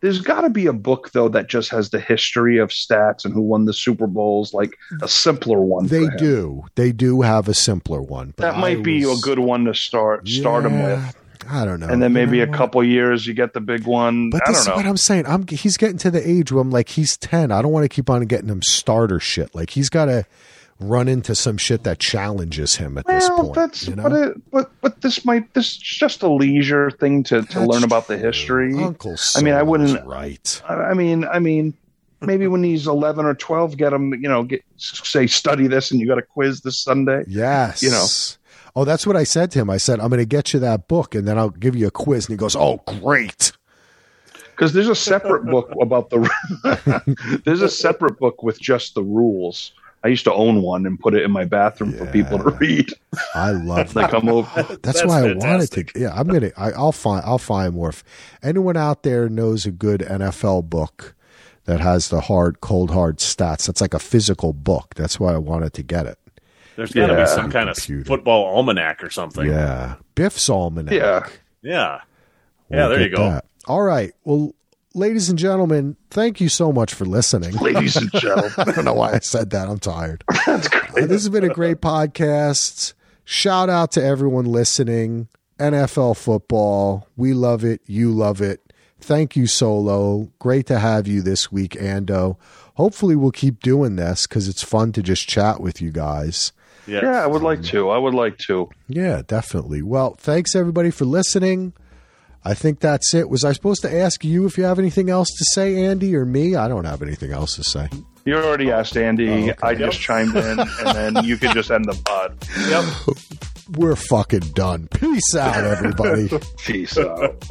[0.00, 3.34] there's got to be a book though that just has the history of stats and
[3.34, 4.70] who won the Super Bowls, like
[5.02, 5.88] a simpler one.
[5.88, 6.62] They do.
[6.76, 8.32] They do have a simpler one.
[8.36, 11.16] But That might I be a good one to start start Yeah, with,
[11.50, 11.88] I don't know.
[11.88, 14.30] and then You maybe know a couple years you get the big one.
[14.30, 14.84] But I this is what.
[14.86, 15.26] I'm saying.
[15.26, 17.50] I'm he's getting to the age where I'm like he's ten.
[17.52, 19.54] I don't want to keep on getting him starter shit.
[19.54, 20.26] Like he's got to
[20.80, 23.52] run into some shit that challenges him at this point.
[23.54, 24.04] that's you know?
[24.04, 27.82] but it, but but this might this is just a leisure thing to to learn
[27.82, 28.72] about the history.
[28.74, 30.62] Uncle I mean, I wouldn't- right.
[30.68, 31.74] I I mean, I mean,
[32.20, 34.12] maybe when he's eleven or twelve, get him.
[34.14, 37.24] You know, get say study this, and you got a quiz this Sunday.
[37.26, 37.82] Yes.
[37.82, 38.06] you know.
[38.78, 39.70] Oh, that's what I said to him.
[39.70, 41.90] I said, I'm going to get you that book and then I'll give you a
[41.90, 42.26] quiz.
[42.26, 43.50] And he goes, Oh, great.
[44.50, 47.40] Because there's a separate book about the.
[47.44, 49.72] there's a separate book with just the rules.
[50.04, 52.88] I used to own one and put it in my bathroom for people to read.
[53.34, 54.10] I love that.
[54.10, 54.48] come over.
[54.62, 56.00] That's, That's why I wanted to.
[56.00, 56.52] Yeah, I'm gonna.
[56.56, 57.24] I, I'll find.
[57.24, 57.88] I'll find more.
[57.88, 58.04] If
[58.44, 61.16] anyone out there knows a good NFL book
[61.64, 64.94] that has the hard, cold, hard stats, that's like a physical book.
[64.94, 66.18] That's why I wanted to get it.
[66.78, 67.20] There's got to Yeah.
[67.24, 67.76] be some kind of
[68.06, 69.44] football almanac or something.
[69.46, 70.94] Yeah, Biff's almanac.
[70.94, 71.26] Yeah.
[71.60, 71.98] Yeah.
[72.70, 73.30] We'll Yeah, there you go.
[73.30, 73.44] that.
[73.66, 74.12] All right.
[74.24, 74.54] Well,
[74.94, 77.56] ladies and gentlemen, thank you so much for listening.
[77.60, 79.68] Ladies and gentlemen, I don't know why I said that.
[79.68, 80.22] I'm tired.
[80.46, 81.08] that's Uh, great.
[81.08, 82.92] this has been a great podcast.
[83.24, 85.28] Shout out to everyone listening.
[85.58, 87.08] NFL football.
[87.16, 87.80] We love it.
[87.86, 88.72] You love it.
[89.00, 90.30] Thank you, Solo.
[90.38, 92.36] Great to have you this week, Ando.
[92.74, 96.52] Hopefully, we'll keep doing this because it's fun to just chat with you guys.
[96.88, 97.00] Yeah.
[97.02, 97.90] Yeah, I would like to.
[97.90, 98.70] I would like to.
[98.88, 99.82] Yeah, definitely.
[99.82, 101.74] Well, thanks everybody for listening.
[102.44, 103.28] I think that's it.
[103.28, 106.24] Was I supposed to ask you if you have anything else to say, Andy, or
[106.24, 106.56] me?
[106.56, 107.88] I don't have anything else to say.
[108.24, 109.28] You already asked Andy.
[109.28, 109.54] Oh, okay.
[109.62, 110.68] I just chimed in, and
[111.14, 112.36] then you can just end the pod.
[112.68, 113.76] Yep.
[113.76, 114.88] We're fucking done.
[114.88, 116.30] Peace out, everybody.
[116.64, 117.42] Peace out.